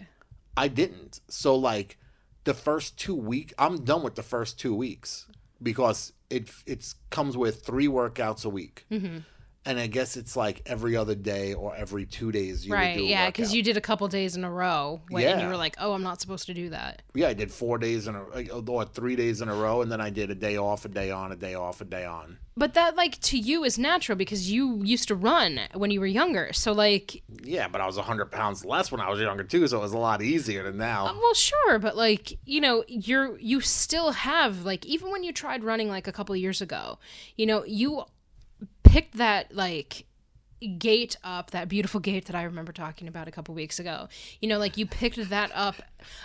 I 0.57 0.68
didn't. 0.68 1.20
So 1.28 1.54
like 1.54 1.98
the 2.44 2.54
first 2.54 2.98
two 2.98 3.14
week, 3.14 3.52
I'm 3.59 3.84
done 3.84 4.02
with 4.02 4.14
the 4.14 4.22
first 4.22 4.59
two 4.59 4.74
weeks 4.74 5.26
because 5.62 6.12
it 6.30 6.50
it's 6.66 6.94
comes 7.11 7.36
with 7.36 7.62
three 7.64 7.88
workouts 7.88 8.44
a 8.44 8.48
week. 8.48 8.86
Mm-hmm. 8.90 9.18
And 9.66 9.80
I 9.80 9.88
guess 9.88 10.16
it's 10.16 10.36
like 10.36 10.62
every 10.64 10.96
other 10.96 11.16
day 11.16 11.52
or 11.52 11.74
every 11.74 12.06
two 12.06 12.30
days 12.30 12.64
you 12.64 12.70
would 12.70 12.78
right. 12.78 13.02
Yeah, 13.02 13.26
because 13.26 13.52
you 13.52 13.62
did 13.62 13.76
a 13.76 13.80
couple 13.80 14.06
days 14.08 14.36
in 14.36 14.44
a 14.44 14.50
row 14.50 15.00
when 15.10 15.26
and 15.26 15.42
you 15.42 15.48
were 15.48 15.56
like, 15.56 15.74
"Oh, 15.78 15.92
I'm 15.92 16.04
not 16.04 16.20
supposed 16.20 16.46
to 16.46 16.54
do 16.54 16.70
that." 16.70 17.02
Yeah, 17.14 17.28
I 17.28 17.34
did 17.34 17.50
four 17.50 17.76
days 17.76 18.06
in 18.06 18.14
a 18.14 18.24
oh, 18.52 18.64
or 18.68 18.84
three 18.84 19.16
days 19.16 19.40
in 19.40 19.48
a 19.48 19.54
row, 19.54 19.82
and 19.82 19.90
then 19.90 20.00
I 20.00 20.10
did 20.10 20.30
a 20.30 20.34
day 20.34 20.56
off, 20.56 20.84
a 20.84 20.88
day 20.88 21.10
on, 21.10 21.32
a 21.32 21.36
day 21.36 21.54
off, 21.54 21.80
a 21.80 21.84
day 21.84 22.04
on. 22.04 22.38
But 22.58 22.72
that, 22.72 22.96
like, 22.96 23.20
to 23.20 23.38
you 23.38 23.64
is 23.64 23.78
natural 23.78 24.16
because 24.16 24.50
you 24.50 24.82
used 24.82 25.08
to 25.08 25.14
run 25.14 25.60
when 25.74 25.90
you 25.90 26.00
were 26.00 26.06
younger. 26.06 26.54
So, 26.54 26.72
like, 26.72 27.22
Yeah, 27.42 27.68
but 27.68 27.82
I 27.82 27.86
was 27.86 27.98
hundred 27.98 28.32
pounds 28.32 28.64
less 28.64 28.90
when 28.90 29.00
I 29.00 29.10
was 29.10 29.20
younger 29.20 29.44
too, 29.44 29.66
so 29.68 29.78
it 29.78 29.82
was 29.82 29.92
a 29.92 29.98
lot 29.98 30.22
easier 30.22 30.62
than 30.62 30.78
now. 30.78 31.06
Uh, 31.06 31.14
well, 31.14 31.34
sure, 31.34 31.78
but 31.78 31.96
like, 31.96 32.38
you 32.44 32.60
know, 32.60 32.84
you're 32.88 33.36
you 33.38 33.60
still 33.60 34.12
have 34.12 34.64
like 34.64 34.86
even 34.86 35.10
when 35.10 35.22
you 35.22 35.32
tried 35.32 35.64
running 35.64 35.88
like 35.88 36.06
a 36.06 36.12
couple 36.12 36.34
years 36.36 36.62
ago, 36.62 36.98
you 37.36 37.46
know, 37.46 37.64
you 37.64 38.04
picked 38.97 39.18
that 39.18 39.55
like 39.55 40.07
gait 40.78 41.18
up 41.22 41.51
that 41.51 41.68
beautiful 41.68 42.01
gait 42.01 42.24
that 42.24 42.34
i 42.34 42.42
remember 42.42 42.72
talking 42.72 43.09
about 43.09 43.28
a 43.28 43.30
couple 43.30 43.55
weeks 43.55 43.78
ago. 43.78 44.09
You 44.40 44.49
know 44.49 44.59
like 44.59 44.78
you 44.78 44.86
picked 44.86 45.28
that 45.28 45.51
up. 45.55 45.76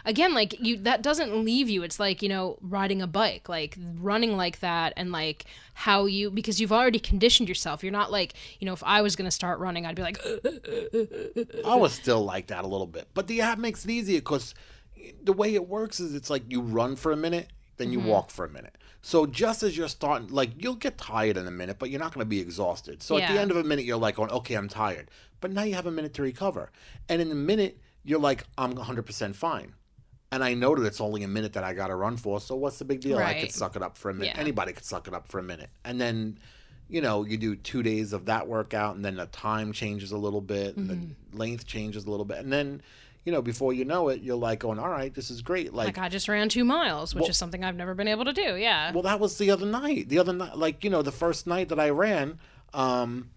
Again 0.05 0.33
like 0.33 0.57
you 0.61 0.77
that 0.77 1.01
doesn't 1.01 1.43
leave 1.43 1.69
you. 1.69 1.83
It's 1.83 1.99
like 1.99 2.21
you 2.21 2.29
know 2.29 2.57
riding 2.61 3.01
a 3.01 3.07
bike 3.07 3.49
like 3.49 3.77
running 3.99 4.37
like 4.37 4.61
that 4.61 4.93
and 4.95 5.11
like 5.11 5.43
how 5.73 6.05
you 6.05 6.31
because 6.31 6.61
you've 6.61 6.71
already 6.71 6.97
conditioned 6.99 7.49
yourself. 7.49 7.83
You're 7.83 7.91
not 7.91 8.09
like 8.09 8.35
you 8.61 8.65
know 8.65 8.73
if 8.73 8.83
i 8.85 9.01
was 9.01 9.17
going 9.17 9.27
to 9.27 9.31
start 9.31 9.59
running 9.59 9.85
i'd 9.85 9.95
be 9.95 10.01
like 10.01 10.19
I 11.65 11.75
was 11.75 11.91
still 11.91 12.23
like 12.23 12.47
that 12.47 12.63
a 12.63 12.67
little 12.67 12.87
bit, 12.87 13.09
but 13.13 13.27
the 13.27 13.41
app 13.41 13.57
makes 13.57 13.83
it 13.83 13.91
easier 13.91 14.21
because 14.21 14.55
the 15.21 15.33
way 15.33 15.55
it 15.55 15.67
works 15.67 15.99
is 15.99 16.15
it's 16.15 16.29
like 16.29 16.43
you 16.47 16.61
run 16.61 16.95
for 16.95 17.11
a 17.11 17.17
minute, 17.17 17.49
then 17.75 17.91
you 17.91 17.99
mm-hmm. 17.99 18.07
walk 18.07 18.29
for 18.29 18.45
a 18.45 18.49
minute. 18.49 18.77
So 19.01 19.25
just 19.25 19.63
as 19.63 19.75
you're 19.75 19.87
starting, 19.87 20.27
like 20.29 20.51
you'll 20.63 20.75
get 20.75 20.97
tired 20.97 21.37
in 21.37 21.47
a 21.47 21.51
minute, 21.51 21.77
but 21.79 21.89
you're 21.89 21.99
not 21.99 22.13
going 22.13 22.23
to 22.23 22.29
be 22.29 22.39
exhausted. 22.39 23.01
So 23.01 23.17
at 23.17 23.33
the 23.33 23.39
end 23.39 23.51
of 23.51 23.57
a 23.57 23.63
minute, 23.63 23.85
you're 23.85 23.97
like, 23.97 24.15
going, 24.15 24.29
okay, 24.31 24.53
I'm 24.55 24.67
tired, 24.69 25.09
but 25.39 25.51
now 25.51 25.63
you 25.63 25.73
have 25.75 25.87
a 25.87 25.91
minute 25.91 26.13
to 26.15 26.21
recover, 26.21 26.71
and 27.09 27.21
in 27.21 27.31
a 27.31 27.35
minute, 27.35 27.79
you're 28.03 28.19
like, 28.19 28.43
I'm 28.57 28.75
100 28.75 29.03
percent 29.03 29.35
fine. 29.35 29.73
And 30.33 30.43
I 30.43 30.53
know 30.53 30.73
that 30.75 30.85
it's 30.85 31.01
only 31.01 31.23
a 31.23 31.27
minute 31.27 31.53
that 31.53 31.63
I 31.65 31.73
got 31.73 31.87
to 31.87 31.95
run 31.95 32.15
for, 32.15 32.39
so 32.39 32.55
what's 32.55 32.79
the 32.79 32.85
big 32.85 33.01
deal? 33.01 33.17
I 33.17 33.33
could 33.41 33.51
suck 33.51 33.75
it 33.75 33.81
up 33.83 33.97
for 33.97 34.09
a 34.09 34.13
minute. 34.13 34.33
Yeah. 34.35 34.41
Anybody 34.41 34.71
could 34.71 34.85
suck 34.85 35.07
it 35.07 35.13
up 35.13 35.27
for 35.27 35.39
a 35.39 35.43
minute, 35.43 35.69
and 35.83 35.99
then 35.99 36.37
you 36.87 36.99
know, 36.99 37.23
you 37.23 37.37
do 37.37 37.55
two 37.55 37.81
days 37.83 38.11
of 38.11 38.25
that 38.25 38.47
workout, 38.49 38.95
and 38.97 39.03
then 39.05 39.15
the 39.15 39.25
time 39.27 39.71
changes 39.71 40.11
a 40.11 40.17
little 40.17 40.41
bit, 40.41 40.75
and 40.77 40.89
Mm-hmm. 40.89 41.11
the 41.31 41.37
length 41.37 41.65
changes 41.65 42.05
a 42.05 42.09
little 42.11 42.25
bit, 42.25 42.37
and 42.39 42.51
then, 42.51 42.81
you 43.25 43.31
know, 43.31 43.41
before 43.41 43.71
you 43.73 43.85
know 43.85 44.09
it, 44.09 44.21
you're 44.21 44.35
like 44.35 44.59
going, 44.59 44.79
"All 44.79 44.89
right, 44.89 45.13
this 45.13 45.29
is 45.29 45.41
great." 45.41 45.73
Like, 45.73 45.97
like 45.97 45.97
i 45.99 46.09
just 46.09 46.27
ran 46.27 46.49
two 46.49 46.65
miles 46.65 47.13
which 47.13 47.21
Well- 47.21 47.29
is 47.29 47.37
something 47.37 47.63
i've 47.63 47.75
never 47.75 47.93
been 47.93 48.07
able 48.07 48.25
to 48.25 48.33
do 48.33 48.55
yeah 48.55 48.91
well, 48.91 49.03
that 49.03 49.19
was 49.19 49.37
the 49.37 49.51
other 49.51 49.65
night. 49.65 50.09
The 50.09 50.19
other 50.19 50.33
night, 50.33 50.57
like 50.57 50.83
you 50.83 50.89
know, 50.89 51.01
the 51.01 51.11
first 51.11 51.45
night 51.47 51.69
that 51.69 51.79
I 51.79 51.89
ran, 51.89 52.39
um, 52.73 53.29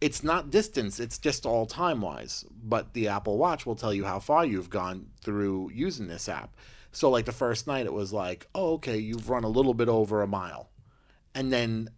it's 0.00 0.22
not 0.22 0.50
distance; 0.50 1.00
it's 1.00 1.18
just 1.18 1.44
all 1.46 1.66
time 1.66 2.00
wise. 2.00 2.44
But 2.62 2.92
the 2.94 3.08
Apple 3.08 3.38
Watch 3.38 3.66
will 3.66 3.76
tell 3.76 3.92
you 3.94 4.04
how 4.04 4.18
far 4.18 4.44
you've 4.44 4.70
gone 4.70 5.06
through 5.20 5.70
using 5.74 6.08
this 6.08 6.28
app. 6.28 6.54
So, 6.92 7.08
like 7.10 7.24
the 7.24 7.32
first 7.32 7.66
night, 7.66 7.86
it 7.86 7.92
was 7.92 8.12
like, 8.12 8.46
"Oh, 8.54 8.74
okay, 8.74 8.98
you've 8.98 9.28
run 9.30 9.44
a 9.44 9.48
little 9.48 9.74
bit 9.74 9.88
over 9.88 10.22
a 10.22 10.26
mile," 10.26 10.70
and 11.34 11.52
then 11.52 11.90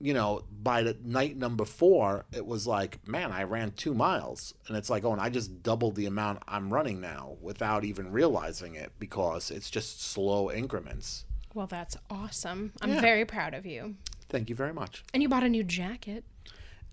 you 0.00 0.14
know, 0.14 0.44
by 0.62 0.82
the 0.84 0.96
night 1.04 1.36
number 1.36 1.64
four, 1.64 2.24
it 2.32 2.46
was 2.46 2.66
like, 2.66 3.06
man, 3.08 3.32
I 3.32 3.42
ran 3.42 3.72
two 3.72 3.94
miles. 3.94 4.54
And 4.68 4.76
it's 4.76 4.88
like, 4.88 5.04
oh, 5.04 5.12
and 5.12 5.20
I 5.20 5.28
just 5.28 5.62
doubled 5.62 5.96
the 5.96 6.06
amount 6.06 6.42
I'm 6.46 6.72
running 6.72 7.00
now 7.00 7.36
without 7.40 7.84
even 7.84 8.12
realizing 8.12 8.76
it 8.76 8.92
because 9.00 9.50
it's 9.50 9.70
just 9.70 10.02
slow 10.02 10.50
increments. 10.52 11.24
well 11.54 11.66
that's 11.66 11.96
awesome 12.10 12.72
i'm 12.82 12.92
Yeah. 12.92 13.00
very 13.00 13.24
proud 13.24 13.54
of 13.54 13.64
you 13.66 13.96
Thank 14.28 14.48
you 14.50 14.54
very 14.54 14.72
much. 14.72 15.02
and 15.12 15.22
you 15.22 15.28
bought 15.28 15.42
a 15.42 15.48
new 15.48 15.64
jacket 15.64 16.22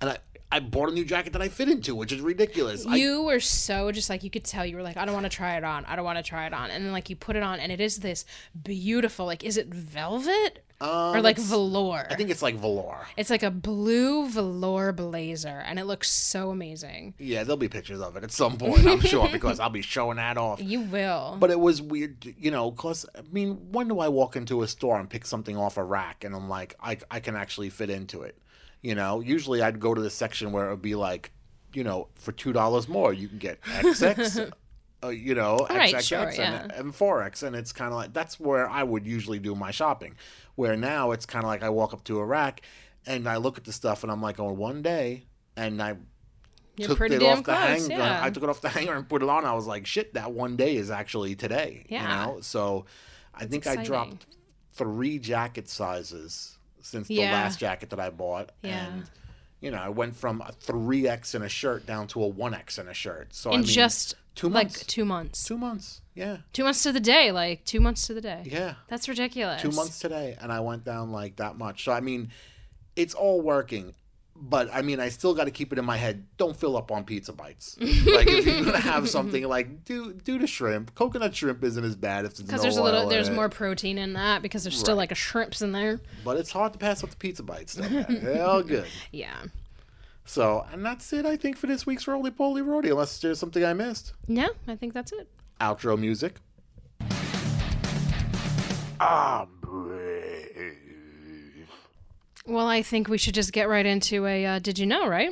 And 0.01 0.09
I, 0.11 0.17
I 0.51 0.59
bought 0.61 0.89
a 0.89 0.93
new 0.93 1.05
jacket 1.05 1.33
that 1.33 1.41
I 1.41 1.49
fit 1.49 1.69
into, 1.69 1.93
which 1.95 2.11
is 2.11 2.21
ridiculous. 2.21 2.85
I, 2.85 2.95
You 2.95 3.23
were 3.23 3.39
so 3.41 3.91
just 3.91 4.09
like 4.09 4.23
you 4.23 4.29
could 4.29 4.43
tell 4.45 4.65
you 4.65 4.75
were 4.77 4.81
like 4.83 4.97
I 4.97 5.05
don't 5.05 5.13
want 5.13 5.25
to 5.25 5.35
try 5.41 5.57
it 5.57 5.63
on. 5.63 5.85
I 5.85 5.95
don't 5.95 6.05
want 6.05 6.17
to 6.17 6.23
try 6.23 6.47
it 6.47 6.53
on. 6.53 6.71
And 6.71 6.83
then 6.85 6.91
like 6.93 7.09
you 7.09 7.15
put 7.15 7.35
it 7.35 7.43
on 7.43 7.59
and 7.59 7.71
it 7.71 7.79
is 7.81 7.97
this 7.99 8.25
beautiful 8.63 9.25
like 9.25 9.43
is 9.43 9.57
it 9.57 9.67
velvet 9.67 10.64
Um, 10.81 11.15
or 11.15 11.21
like 11.21 11.37
velour? 11.37 12.05
I 12.09 12.15
think 12.15 12.29
it's 12.29 12.41
like 12.41 12.55
velour. 12.55 13.07
it's 13.15 13.29
like 13.29 13.43
a 13.43 13.51
blue 13.51 14.27
velour 14.27 14.91
blazer 14.91 15.63
and 15.65 15.79
it 15.79 15.85
looks 15.85 16.09
so 16.09 16.49
amazing. 16.51 17.13
Yeah, 17.17 17.43
there'll 17.43 17.55
be 17.57 17.69
pictures 17.69 18.01
of 18.01 18.17
it 18.17 18.23
at 18.23 18.31
some 18.31 18.57
point, 18.57 18.85
I'm 18.85 18.99
sure, 18.99 19.29
because 19.31 19.59
I'll 19.61 19.69
be 19.69 19.81
showing 19.81 20.17
that 20.17 20.37
off. 20.37 20.61
You 20.61 20.81
will. 20.81 21.37
But 21.39 21.49
it 21.49 21.59
was 21.59 21.81
weird, 21.81 22.25
you 22.37 22.51
know, 22.51 22.71
because, 22.71 23.05
I 23.15 23.21
mean, 23.31 23.71
when 23.71 23.87
do 23.87 23.99
I 23.99 24.09
walk 24.09 24.35
into 24.35 24.63
a 24.63 24.67
store 24.67 24.99
and 24.99 25.09
pick 25.09 25.25
something 25.25 25.55
off 25.55 25.77
a 25.77 25.83
rack 25.83 26.23
and 26.25 26.35
I'm 26.35 26.49
like, 26.49 26.75
I, 26.81 26.97
I 27.09 27.21
can 27.21 27.35
actually 27.37 27.69
fit 27.69 27.89
into 27.89 28.23
it? 28.23 28.37
You 28.81 28.95
know, 28.95 29.21
usually 29.21 29.61
I'd 29.61 29.79
go 29.79 29.93
to 29.93 30.01
the 30.01 30.09
section 30.09 30.51
where 30.51 30.67
it 30.67 30.71
would 30.71 30.81
be 30.81 30.95
like, 30.95 31.31
you 31.73 31.83
know, 31.83 32.09
for 32.15 32.31
$2 32.33 32.87
more, 32.87 33.13
you 33.13 33.27
can 33.27 33.37
get 33.37 33.61
XX, 33.61 34.51
uh, 35.05 35.09
you 35.09 35.35
know, 35.35 35.65
right, 35.69 35.93
XXX 35.93 36.07
sure, 36.07 36.27
and, 36.27 36.37
yeah. 36.37 36.79
and 36.79 36.93
4X. 36.93 37.43
And 37.43 37.55
it's 37.55 37.71
kind 37.71 37.91
of 37.91 37.97
like, 37.97 38.13
that's 38.13 38.39
where 38.39 38.69
I 38.69 38.83
would 38.83 39.05
usually 39.05 39.39
do 39.39 39.55
my 39.55 39.71
shopping. 39.71 40.15
Where 40.55 40.75
now 40.75 41.11
it's 41.11 41.25
kind 41.25 41.43
of 41.43 41.47
like 41.47 41.63
I 41.63 41.69
walk 41.69 41.93
up 41.93 42.03
to 42.05 42.19
a 42.19 42.25
rack 42.25 42.61
and 43.05 43.27
I 43.27 43.37
look 43.37 43.57
at 43.57 43.65
the 43.65 43.73
stuff 43.73 44.03
and 44.03 44.11
I'm 44.11 44.21
like, 44.21 44.39
on 44.39 44.57
one 44.57 44.81
day, 44.81 45.25
and 45.57 45.81
I 45.81 45.97
You're 46.77 46.89
took 46.89 46.97
pretty 46.97 47.15
it 47.15 47.19
damn 47.19 47.39
off 47.39 47.43
the 47.45 47.53
close. 47.53 47.87
hanger. 47.87 47.95
yeah. 47.95 48.23
I 48.23 48.29
took 48.29 48.43
it 48.43 48.49
off 48.49 48.61
the 48.61 48.69
hanger 48.77 48.93
and 48.93 49.07
put 49.07 49.21
it 49.21 49.29
on. 49.29 49.45
I 49.45 49.53
was 49.53 49.67
like, 49.67 49.85
shit, 49.85 50.13
that 50.13 50.31
one 50.31 50.55
day 50.55 50.75
is 50.75 50.89
actually 50.89 51.35
today. 51.35 51.85
Yeah. 51.89 52.01
You 52.01 52.33
know? 52.33 52.41
So 52.41 52.85
I 53.33 53.45
think 53.45 53.67
I 53.67 53.83
dropped 53.83 54.25
three 54.73 55.19
jacket 55.19 55.69
sizes 55.69 56.57
since 56.81 57.07
the 57.07 57.19
last 57.19 57.59
jacket 57.59 57.89
that 57.89 57.99
I 57.99 58.09
bought. 58.09 58.51
Yeah. 58.61 58.87
And 58.87 59.09
you 59.61 59.71
know, 59.71 59.77
I 59.77 59.89
went 59.89 60.15
from 60.15 60.41
a 60.41 60.51
three 60.51 61.07
X 61.07 61.33
in 61.33 61.41
a 61.41 61.49
shirt 61.49 61.85
down 61.85 62.07
to 62.07 62.23
a 62.23 62.27
one 62.27 62.53
X 62.53 62.77
in 62.77 62.87
a 62.87 62.93
shirt. 62.93 63.33
So 63.33 63.49
in 63.49 63.55
I 63.55 63.59
mean, 63.59 63.67
just 63.67 64.15
two 64.35 64.49
months. 64.49 64.77
like 64.77 64.87
two 64.87 65.05
months. 65.05 65.43
two 65.43 65.57
months. 65.57 66.01
Yeah. 66.13 66.37
Two 66.53 66.63
months 66.63 66.83
to 66.83 66.91
the 66.91 66.99
day, 66.99 67.31
like 67.31 67.65
two 67.65 67.79
months 67.79 68.05
to 68.07 68.13
the 68.13 68.21
day. 68.21 68.43
Yeah. 68.45 68.75
That's 68.87 69.09
ridiculous. 69.09 69.61
Two 69.61 69.71
months 69.71 69.99
today, 69.99 70.37
and 70.39 70.51
I 70.51 70.59
went 70.61 70.83
down 70.85 71.11
like 71.11 71.37
that 71.37 71.57
much. 71.57 71.83
So 71.85 71.91
I 71.91 71.99
mean, 72.01 72.29
it's 72.95 73.13
all 73.13 73.41
working. 73.41 73.93
But 74.37 74.69
I 74.73 74.81
mean, 74.81 74.99
I 74.99 75.07
still 75.09 75.33
got 75.33 75.45
to 75.45 75.51
keep 75.51 75.71
it 75.71 75.79
in 75.79 75.85
my 75.85 75.95
head. 75.95 76.25
Don't 76.35 76.57
fill 76.57 76.75
up 76.75 76.91
on 76.91 77.05
pizza 77.05 77.31
bites. 77.31 77.77
like 77.81 78.27
if 78.27 78.45
you're 78.45 78.65
gonna 78.65 78.77
have 78.79 79.07
something, 79.09 79.47
like 79.47 79.85
do 79.85 80.11
do 80.11 80.37
the 80.37 80.45
shrimp. 80.45 80.93
Coconut 80.93 81.33
shrimp 81.33 81.63
isn't 81.63 81.83
as 81.85 81.95
bad 81.95 82.25
if 82.25 82.35
Because 82.35 82.49
no 82.51 82.57
there's 82.63 82.75
a 82.75 82.83
little, 82.83 83.07
there's 83.07 83.29
more 83.29 83.47
protein 83.47 83.97
in 83.97 84.11
that 84.13 84.41
because 84.41 84.65
there's 84.65 84.77
still 84.77 84.95
Right. 84.95 85.03
like 85.03 85.11
a 85.13 85.15
shrimps 85.15 85.61
in 85.61 85.71
there. 85.71 86.01
But 86.25 86.35
it's 86.35 86.51
hard 86.51 86.73
to 86.73 86.79
pass 86.79 87.01
up 87.01 87.11
the 87.11 87.15
pizza 87.15 87.43
bites. 87.43 87.79
All 87.79 88.61
good. 88.61 88.85
Yeah. 89.13 89.35
So, 90.25 90.65
and 90.71 90.83
that's 90.83 91.13
it. 91.13 91.25
I 91.25 91.37
think 91.37 91.55
for 91.55 91.67
this 91.67 91.85
week's 91.85 92.07
Roly 92.07 92.31
Poly 92.31 92.61
Roarty. 92.61 92.89
Unless 92.89 93.19
there's 93.21 93.39
something 93.39 93.63
I 93.63 93.73
missed. 93.73 94.13
Yeah, 94.27 94.49
I 94.67 94.75
think 94.75 94.93
that's 94.93 95.11
it. 95.11 95.29
Outro 95.61 95.97
music. 95.97 96.35
Ah, 98.99 99.45
brave. 99.61 100.73
Well, 102.47 102.67
I 102.67 102.81
think 102.81 103.07
we 103.07 103.17
should 103.17 103.35
just 103.35 103.53
get 103.53 103.69
right 103.69 103.85
into 103.85 104.25
a. 104.25 104.45
Uh, 104.45 104.59
did 104.59 104.79
you 104.79 104.85
know? 104.85 105.07
Right? 105.07 105.31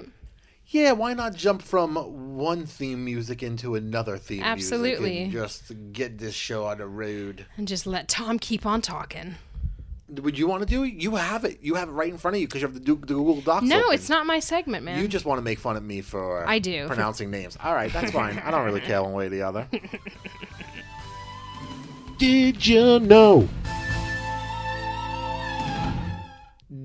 Yeah, 0.68 0.94
why 0.94 1.14
not 1.14 1.36
jump 1.36 1.62
from 1.62 1.96
one 2.36 2.66
theme 2.66 3.04
music 3.06 3.44
into 3.44 3.76
another 3.76 4.18
theme 4.18 4.42
Absolutely. 4.44 5.10
music 5.10 5.24
and 5.24 5.32
just 5.32 5.72
get 5.92 6.18
this 6.18 6.34
show 6.34 6.66
on 6.66 6.80
the 6.80 6.88
road? 6.88 7.46
And 7.58 7.68
just 7.68 7.86
let 7.86 8.08
Tom 8.08 8.40
keep 8.40 8.66
on 8.66 8.82
talking. 8.82 9.36
Would 10.10 10.38
you 10.38 10.48
want 10.48 10.62
to 10.62 10.66
do? 10.68 10.84
You 10.84 11.16
have 11.16 11.46
it. 11.46 11.60
You 11.62 11.76
have 11.76 11.88
it 11.88 11.92
right 11.94 12.10
in 12.12 12.18
front 12.18 12.36
of 12.36 12.42
you 12.42 12.48
because 12.48 12.62
you 12.62 12.68
have 12.68 12.74
the, 12.74 12.80
Du- 12.82 12.96
the 12.96 13.14
Google 13.14 13.40
Docs. 13.42 13.66
No, 13.66 13.80
open. 13.80 13.94
it's 13.94 14.10
not 14.10 14.26
my 14.26 14.40
segment, 14.40 14.84
man. 14.84 15.00
You 15.00 15.08
just 15.08 15.26
want 15.26 15.38
to 15.40 15.44
make 15.44 15.60
fun 15.60 15.78
of 15.78 15.84
me 15.84 16.02
for 16.02 16.46
I 16.48 16.60
do. 16.60 16.88
pronouncing 16.88 17.32
names. 17.32 17.58
All 17.64 17.74
right, 17.74 17.92
that's 17.92 18.12
fine. 18.12 18.38
I 18.40 18.52
don't 18.52 18.66
really 18.66 18.82
care 18.92 19.02
one 19.02 19.14
way 19.14 19.28
or 19.28 19.30
the 19.30 19.44
other. 19.44 19.68
Did 22.18 22.66
you 22.68 23.00
know? 23.00 23.48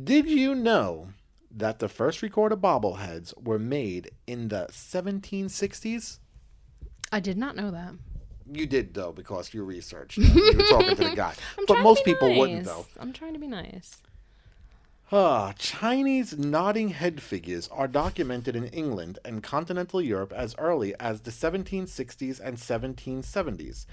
Did 0.05 0.29
you 0.29 0.55
know 0.55 1.09
that 1.51 1.79
the 1.81 1.89
first 1.89 2.23
recorded 2.23 2.61
bobbleheads 2.61 3.35
were 3.43 3.59
made 3.59 4.11
in 4.27 4.49
the 4.49 4.69
1760s? 4.71 6.19
I 7.13 7.21
did 7.21 7.37
not 7.39 7.57
know 7.57 7.71
that. 7.71 7.95
You 8.51 8.67
did 8.67 8.95
though 8.95 9.13
because 9.13 9.53
you 9.53 9.65
researched. 9.65 10.17
them. 10.21 10.35
You 10.37 10.57
were 10.57 10.63
talking 10.65 10.97
to 10.97 11.05
the 11.05 11.17
guy, 11.17 11.35
but 11.67 11.81
most 11.81 12.05
people 12.05 12.29
nice. 12.29 12.39
wouldn't 12.39 12.65
though. 12.65 12.87
I'm 12.99 13.13
trying 13.13 13.35
to 13.35 13.39
be 13.39 13.47
nice. 13.49 14.01
Ah, 15.11 15.55
Chinese 15.59 16.37
nodding 16.37 16.91
head 16.91 17.23
figures 17.23 17.67
are 17.69 17.89
documented 17.89 18.55
in 18.55 18.67
England 18.67 19.19
and 19.25 19.43
continental 19.43 20.03
Europe 20.03 20.35
as 20.37 20.55
early 20.59 20.95
as 21.01 21.23
the 21.23 21.31
1760s 21.31 22.39
and 22.43 22.59
1770s. 22.59 23.87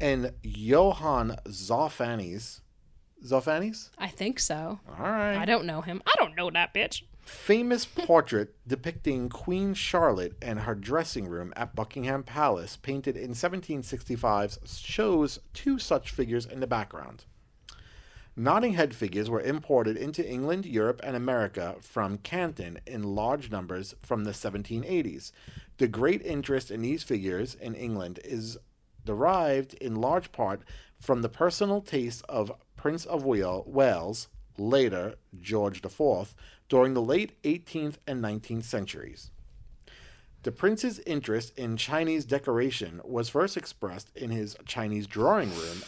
And 0.00 0.32
Johann 0.42 1.36
Zoffany's 1.46 2.60
Zoffany's? 3.24 3.90
I 3.98 4.08
think 4.08 4.38
so. 4.38 4.78
All 4.88 5.04
right. 5.10 5.36
I 5.36 5.44
don't 5.44 5.64
know 5.64 5.80
him. 5.80 6.02
I 6.06 6.14
don't 6.18 6.36
know 6.36 6.50
that 6.50 6.72
bitch. 6.74 7.02
Famous 7.28 7.84
portrait 7.84 8.54
depicting 8.66 9.28
Queen 9.28 9.74
Charlotte 9.74 10.34
and 10.40 10.60
her 10.60 10.74
dressing 10.74 11.28
room 11.28 11.52
at 11.56 11.74
Buckingham 11.74 12.22
Palace, 12.22 12.76
painted 12.76 13.16
in 13.16 13.30
1765, 13.30 14.58
shows 14.66 15.38
two 15.52 15.78
such 15.78 16.10
figures 16.10 16.46
in 16.46 16.60
the 16.60 16.66
background. 16.66 17.26
Nodding 18.34 18.74
head 18.74 18.94
figures 18.94 19.28
were 19.28 19.42
imported 19.42 19.96
into 19.96 20.26
England, 20.26 20.64
Europe, 20.64 21.00
and 21.04 21.14
America 21.14 21.76
from 21.80 22.18
Canton 22.18 22.78
in 22.86 23.02
large 23.02 23.50
numbers 23.50 23.94
from 24.00 24.24
the 24.24 24.30
1780s. 24.30 25.32
The 25.76 25.88
great 25.88 26.22
interest 26.22 26.70
in 26.70 26.80
these 26.80 27.02
figures 27.02 27.54
in 27.54 27.74
England 27.74 28.20
is 28.24 28.56
derived 29.04 29.74
in 29.74 29.96
large 29.96 30.32
part 30.32 30.62
from 30.98 31.22
the 31.22 31.28
personal 31.28 31.82
taste 31.82 32.24
of 32.28 32.52
Prince 32.76 33.04
of 33.04 33.24
Wale- 33.24 33.64
Wales, 33.66 34.28
later 34.58 35.14
George 35.40 35.84
IV, 35.84 36.34
during 36.68 36.94
the 36.94 37.02
late 37.02 37.40
18th 37.42 37.96
and 38.06 38.22
19th 38.22 38.64
centuries. 38.64 39.30
The 40.42 40.52
prince's 40.52 41.00
interest 41.00 41.58
in 41.58 41.76
Chinese 41.76 42.24
decoration 42.24 43.00
was 43.04 43.28
first 43.28 43.56
expressed 43.56 44.14
in 44.16 44.30
his 44.30 44.56
Chinese 44.66 45.06
drawing 45.06 45.50
room 45.50 45.82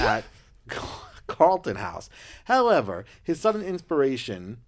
at 0.00 0.24
Carlton 1.26 1.76
House. 1.76 2.10
However, 2.44 3.04
his 3.22 3.40
sudden 3.40 3.62
inspiration 3.62 4.58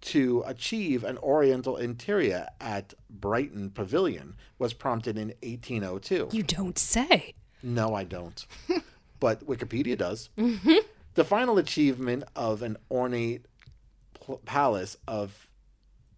to 0.00 0.42
achieve 0.46 1.04
an 1.04 1.18
oriental 1.18 1.76
interior 1.76 2.48
at 2.60 2.94
Brighton 3.08 3.70
Pavilion 3.70 4.34
was 4.58 4.72
prompted 4.72 5.18
in 5.18 5.28
1802. 5.42 6.30
You 6.32 6.42
don't 6.42 6.78
say. 6.78 7.34
No, 7.62 7.94
I 7.94 8.04
don't. 8.04 8.46
but 9.20 9.46
Wikipedia 9.46 9.96
does. 9.96 10.30
Mm-hmm. 10.38 10.78
The 11.14 11.24
final 11.24 11.58
achievement 11.58 12.24
of 12.34 12.62
an 12.62 12.78
ornate 12.90 13.44
pl- 14.24 14.40
palace 14.44 14.96
of 15.08 15.46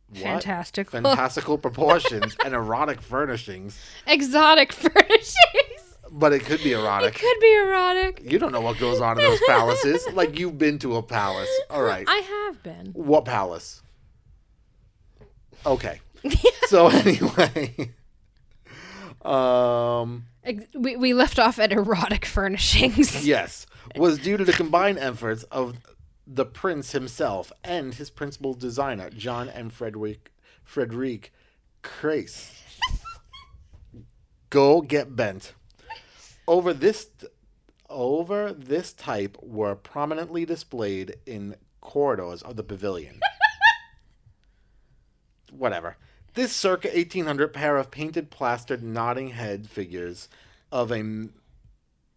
what? 0.08 0.22
Fantastic. 0.22 0.90
fantastical 0.90 1.56
proportions 1.66 2.36
and 2.44 2.54
erotic 2.54 3.00
furnishings, 3.00 3.78
Exotic 4.06 4.72
furnishings. 4.74 5.96
but 6.10 6.32
it 6.34 6.40
could 6.44 6.62
be 6.62 6.72
erotic. 6.72 7.14
It 7.16 7.18
could 7.20 7.40
be 7.40 7.54
erotic. 7.54 8.20
You 8.30 8.38
don't 8.38 8.52
know 8.52 8.60
what 8.60 8.78
goes 8.78 9.00
on 9.00 9.18
in 9.18 9.24
those 9.24 9.40
palaces. 9.46 10.06
like 10.12 10.38
you've 10.38 10.58
been 10.58 10.78
to 10.80 10.96
a 10.96 11.02
palace. 11.02 11.48
All 11.70 11.82
right. 11.82 12.04
I 12.06 12.18
have 12.18 12.62
been. 12.62 12.92
What 12.92 13.24
palace? 13.24 13.82
Okay. 15.64 16.00
so 16.66 16.88
anyway, 16.88 17.92
um, 19.24 20.24
We, 20.74 20.96
we 20.96 21.14
left 21.14 21.38
off 21.38 21.58
at 21.58 21.72
erotic 21.72 22.24
furnishings. 22.26 23.26
yes, 23.26 23.66
was 23.96 24.18
due 24.18 24.36
to 24.36 24.44
the 24.44 24.52
combined 24.52 24.98
efforts 24.98 25.42
of 25.44 25.76
the 26.26 26.44
prince 26.44 26.92
himself 26.92 27.52
and 27.64 27.94
his 27.94 28.10
principal 28.10 28.54
designer, 28.54 29.10
John 29.10 29.48
M. 29.48 29.70
Frederick 29.70 30.32
Frederic 30.64 31.32
Crace. 31.82 32.52
Go 34.50 34.80
get 34.80 35.16
bent. 35.16 35.54
Over 36.46 36.72
this 36.72 37.08
over 37.88 38.52
this 38.52 38.92
type 38.92 39.36
were 39.42 39.74
prominently 39.74 40.44
displayed 40.44 41.16
in 41.26 41.56
corridors 41.80 42.42
of 42.42 42.56
the 42.56 42.62
pavilion. 42.62 43.20
Whatever. 45.52 45.96
This 46.34 46.52
circa 46.52 46.88
1800 46.88 47.52
pair 47.52 47.76
of 47.76 47.90
painted 47.90 48.30
plastered 48.30 48.82
nodding 48.82 49.28
head 49.30 49.68
figures 49.68 50.28
of 50.70 50.90
a 50.90 50.98
m- 50.98 51.34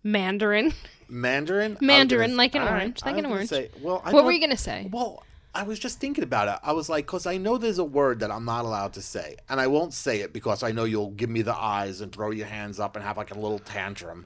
Mandarin. 0.03 0.73
mandarin. 1.09 1.77
Mandarin, 1.81 2.35
like 2.37 2.55
an 2.55 2.61
all 2.61 2.67
right, 2.69 2.81
orange, 2.81 3.01
I 3.03 3.07
like 3.07 3.15
was 3.15 3.19
an 3.19 3.23
gonna 3.23 3.35
orange. 3.35 3.49
say- 3.49 3.69
well, 3.81 4.01
I 4.05 4.11
What 4.13 4.25
were 4.25 4.31
you 4.31 4.39
gonna 4.39 4.57
say? 4.57 4.89
Well, 4.91 5.23
I 5.53 5.63
was 5.63 5.79
just 5.79 5.99
thinking 5.99 6.23
about 6.23 6.47
it. 6.49 6.59
I 6.63 6.73
was 6.73 6.89
like, 6.89 7.05
because 7.05 7.25
I 7.25 7.37
know 7.37 7.57
there's 7.57 7.77
a 7.79 7.83
word 7.85 8.19
that 8.19 8.29
I'm 8.31 8.43
not 8.45 8.65
allowed 8.65 8.93
to 8.93 9.01
say, 9.01 9.37
and 9.47 9.59
I 9.61 9.67
won't 9.67 9.93
say 9.93 10.19
it 10.19 10.33
because 10.33 10.63
I 10.63 10.71
know 10.73 10.83
you'll 10.83 11.11
give 11.11 11.29
me 11.29 11.41
the 11.43 11.55
eyes 11.55 12.01
and 12.01 12.11
throw 12.11 12.31
your 12.31 12.47
hands 12.47 12.77
up 12.79 12.95
and 12.97 13.05
have 13.05 13.15
like 13.17 13.31
a 13.31 13.39
little 13.39 13.59
tantrum. 13.59 14.25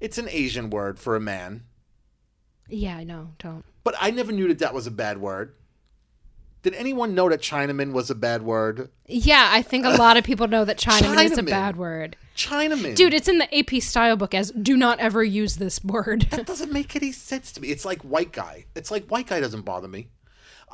It's 0.00 0.18
an 0.18 0.28
Asian 0.30 0.70
word 0.70 1.00
for 1.00 1.16
a 1.16 1.20
man, 1.20 1.64
Yeah, 2.68 2.96
I 2.96 3.02
know. 3.04 3.30
Don't. 3.40 3.64
but 3.82 3.96
I 4.00 4.10
never 4.12 4.30
knew 4.30 4.46
that 4.48 4.60
that 4.60 4.72
was 4.74 4.86
a 4.86 4.92
bad 4.92 5.18
word. 5.18 5.54
Did 6.62 6.74
anyone 6.74 7.14
know 7.14 7.28
that 7.28 7.40
Chinaman 7.40 7.92
was 7.92 8.10
a 8.10 8.14
bad 8.14 8.42
word? 8.42 8.90
Yeah, 9.06 9.48
I 9.52 9.62
think 9.62 9.86
a 9.86 9.90
lot 9.90 10.16
of 10.16 10.24
people 10.24 10.48
know 10.48 10.64
that 10.64 10.76
Chinaman 10.78 11.24
is 11.24 11.38
a 11.38 11.42
bad 11.42 11.76
word. 11.76 12.16
Chinaman, 12.36 12.94
Dude, 12.94 13.14
it's 13.14 13.28
in 13.28 13.38
the 13.38 13.58
AP 13.58 13.80
style 13.82 14.16
book 14.16 14.34
as 14.34 14.50
do 14.50 14.76
not 14.76 14.98
ever 15.00 15.22
use 15.24 15.56
this 15.56 15.82
word. 15.84 16.22
that 16.30 16.46
doesn't 16.46 16.72
make 16.72 16.94
any 16.96 17.12
sense 17.12 17.52
to 17.52 17.60
me. 17.60 17.68
It's 17.68 17.84
like 17.84 18.02
white 18.02 18.32
guy. 18.32 18.66
It's 18.74 18.90
like 18.90 19.06
white 19.06 19.26
guy 19.28 19.40
doesn't 19.40 19.62
bother 19.62 19.88
me. 19.88 20.08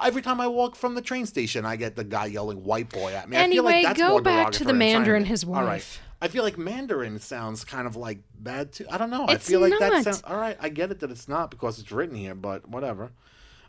Every 0.03 0.23
time 0.23 0.41
I 0.41 0.49
walk 0.49 0.75
from 0.75 0.95
the 0.95 1.03
train 1.03 1.25
station, 1.27 1.65
I 1.65 1.77
get 1.77 1.95
the 1.97 2.03
guy 2.05 2.27
yelling 2.27 2.65
"white 2.65 2.89
boy" 2.91 3.13
at 3.13 3.29
me. 3.29 3.37
I 3.37 3.49
feel 3.49 3.63
like 3.63 3.75
Anyway, 3.77 3.83
that's 3.85 3.99
go 4.01 4.21
back 4.21 4.51
to 4.53 4.65
the 4.65 4.73
Mandarin, 4.73 5.25
Chinaman. 5.25 5.27
his 5.29 5.45
All 5.45 5.53
right. 5.53 5.65
wife. 5.65 6.01
I 6.21 6.29
feel 6.29 6.43
like 6.43 6.59
Mandarin 6.59 7.19
sounds 7.21 7.65
kind 7.65 7.87
of 7.87 7.95
like 7.95 8.19
bad 8.39 8.73
too. 8.73 8.87
I 8.91 8.99
don't 8.99 9.11
know. 9.11 9.27
It's 9.27 9.49
I 9.49 9.53
feel 9.53 9.61
like 9.61 9.79
that 9.79 10.03
sounds 10.05 10.23
all 10.27 10.37
right. 10.37 10.57
I 10.61 10.69
get 10.71 10.91
it 10.91 11.01
that 11.01 11.11
it's 11.11 11.29
not 11.29 11.51
because 11.51 11.79
it's 11.79 11.93
written 11.93 12.17
here, 12.17 12.35
but 12.35 12.69
whatever. 12.69 13.13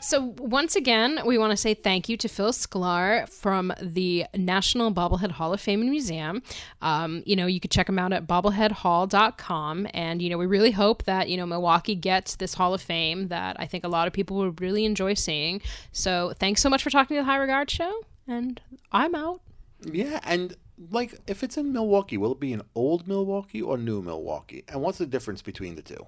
So 0.03 0.35
once 0.37 0.75
again, 0.75 1.21
we 1.25 1.39
want 1.39 1.53
to 1.53 1.57
say 1.57 1.75
thank 1.75 2.09
you 2.09 2.17
to 2.17 2.29
Phil 2.29 2.53
Sklar 2.53 3.29
from 3.29 3.73
the 3.81 4.27
National 4.35 4.93
Bobblehead 4.93 5.31
Hall 5.31 5.53
of 5.53 5.61
Fame 5.61 5.81
and 5.81 5.91
Museum. 5.91 6.43
Um, 6.83 7.23
you 7.25 7.37
know, 7.37 7.47
you 7.47 7.61
could 7.61 7.71
check 7.71 7.89
him 7.89 8.01
out 8.01 8.13
at 8.13 8.27
bobbleheadhall.com. 8.27 9.87
And, 9.95 10.21
you 10.21 10.29
know, 10.29 10.39
we 10.39 10.47
really 10.47 10.73
hope 10.73 11.05
that, 11.05 11.29
you 11.29 11.37
know, 11.37 11.47
Milwaukee 11.47 11.95
gets 11.95 12.35
this 12.35 12.55
Hall 12.55 12.75
of 12.75 12.83
Fame 12.83 13.29
that 13.29 13.57
I 13.61 13.67
think 13.67 13.85
a 13.85 13.89
lot 13.89 14.09
of 14.09 14.13
people 14.13 14.39
would 14.39 14.61
really 14.61 14.85
enjoy 14.85 15.15
seeing. 15.15 15.63
So 15.93 16.33
thanks 16.37 16.61
so 16.61 16.69
much 16.69 16.83
for 16.83 16.91
talking 16.91 17.17
to 17.17 17.21
the 17.21 17.27
High 17.27 17.37
Regard 17.37 17.71
Show. 17.71 18.03
And 18.27 18.61
I'm 18.91 19.15
out. 19.15 19.41
Yeah, 19.85 20.19
and 20.25 20.57
like 20.91 21.15
if 21.29 21.45
it's 21.45 21.57
in 21.57 21.73
Milwaukee, 21.73 22.17
will 22.17 22.33
it 22.33 22.41
be 22.41 22.53
an 22.53 22.63
old 22.75 23.07
Milwaukee 23.07 23.63
or 23.63 23.79
new 23.79 24.03
Milwaukee? 24.03 24.65
And 24.69 24.81
what's 24.83 24.99
the 24.99 25.07
difference 25.07 25.43
between 25.43 25.77
the 25.77 25.83
two? 25.83 26.07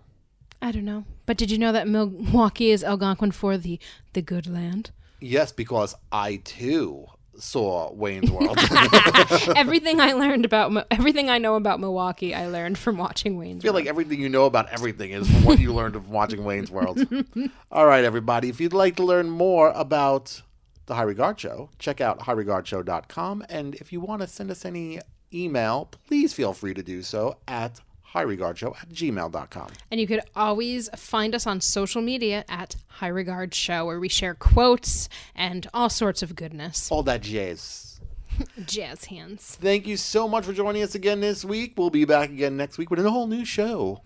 I 0.65 0.73
don't 0.73 0.87
know. 0.87 1.05
But 1.27 1.37
did 1.37 1.51
you 1.51 1.59
know 1.59 1.73
that 1.73 1.87
Milwaukee 1.87 2.71
is 2.71 2.83
Algonquin 2.83 3.33
for 3.33 3.59
the, 3.59 3.79
the 4.15 4.23
good 4.23 4.47
land? 4.47 4.93
Yes, 5.21 5.53
because 5.53 5.95
I 6.11 6.37
too 6.37 7.05
saw 7.37 7.93
Wayne's 7.93 8.31
World. 8.31 8.57
everything 9.57 10.01
I 10.01 10.13
learned 10.13 10.47
about 10.47 10.87
everything 10.91 11.29
I 11.29 11.37
know 11.37 11.57
about 11.57 11.81
Milwaukee, 11.81 12.35
I 12.35 12.47
learned 12.47 12.79
from 12.79 12.97
watching 12.97 13.37
Wayne's. 13.37 13.61
I 13.61 13.63
feel 13.65 13.75
World. 13.75 13.85
like 13.85 13.91
everything 13.91 14.23
you 14.23 14.31
know 14.31 14.47
about 14.47 14.71
everything 14.71 15.11
is 15.11 15.31
from 15.31 15.45
what 15.45 15.59
you 15.59 15.75
learned 15.75 15.97
from 15.97 16.09
watching 16.09 16.45
Wayne's 16.45 16.71
World. 16.71 17.07
All 17.71 17.85
right, 17.85 18.05
everybody. 18.05 18.49
If 18.49 18.59
you'd 18.59 18.73
like 18.73 18.97
to 18.97 19.05
learn 19.05 19.29
more 19.29 19.71
about 19.73 20.41
the 20.87 20.95
High 20.95 21.03
Regard 21.03 21.39
Show, 21.39 21.69
check 21.79 22.01
out 22.01 22.21
highregardshow.com. 22.21 23.45
And 23.51 23.75
if 23.75 23.93
you 23.93 24.01
want 24.01 24.23
to 24.23 24.29
send 24.29 24.51
us 24.51 24.65
any 24.65 25.01
email, 25.31 25.91
please 26.07 26.33
feel 26.33 26.55
free 26.55 26.73
to 26.73 26.83
do 26.83 27.03
so 27.03 27.37
at 27.47 27.81
highregardshow 28.15 28.77
at 28.81 28.89
gmail.com. 28.91 29.69
And 29.91 30.01
you 30.01 30.07
could 30.07 30.21
always 30.37 30.89
find 30.97 31.35
us 31.35 31.47
on 31.47 31.61
social 31.61 32.01
media 32.01 32.45
at 32.49 32.77
High 32.87 33.09
Regard 33.09 33.55
Show, 33.55 33.87
where 33.87 34.01
we 34.01 34.09
share 34.09 34.35
quotes 34.35 35.09
and 35.35 35.69
all 35.75 35.91
sorts 35.91 36.23
of 36.23 36.37
goodness. 36.37 36.91
All 36.91 37.03
that 37.03 37.23
jazz. 37.23 38.01
Jazz 38.67 39.05
hands. 39.05 39.57
Thank 39.61 39.87
you 39.87 39.97
so 39.97 40.27
much 40.27 40.45
for 40.45 40.53
joining 40.53 40.83
us 40.83 40.97
again 40.97 41.21
this 41.21 41.45
week. 41.45 41.75
We'll 41.77 41.91
be 41.91 42.05
back 42.05 42.31
again 42.31 42.57
next 42.57 42.79
week 42.79 42.91
with 42.91 43.05
a 43.05 43.09
whole 43.09 43.29
new 43.29 43.45
show. 43.45 44.03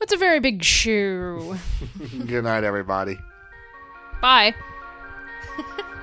It's 0.00 0.12
a 0.12 0.16
very 0.16 0.38
big 0.38 0.62
shoe. 0.62 1.56
Good 2.26 2.44
night, 2.44 2.64
everybody. 2.64 3.18
Bye. 4.20 4.54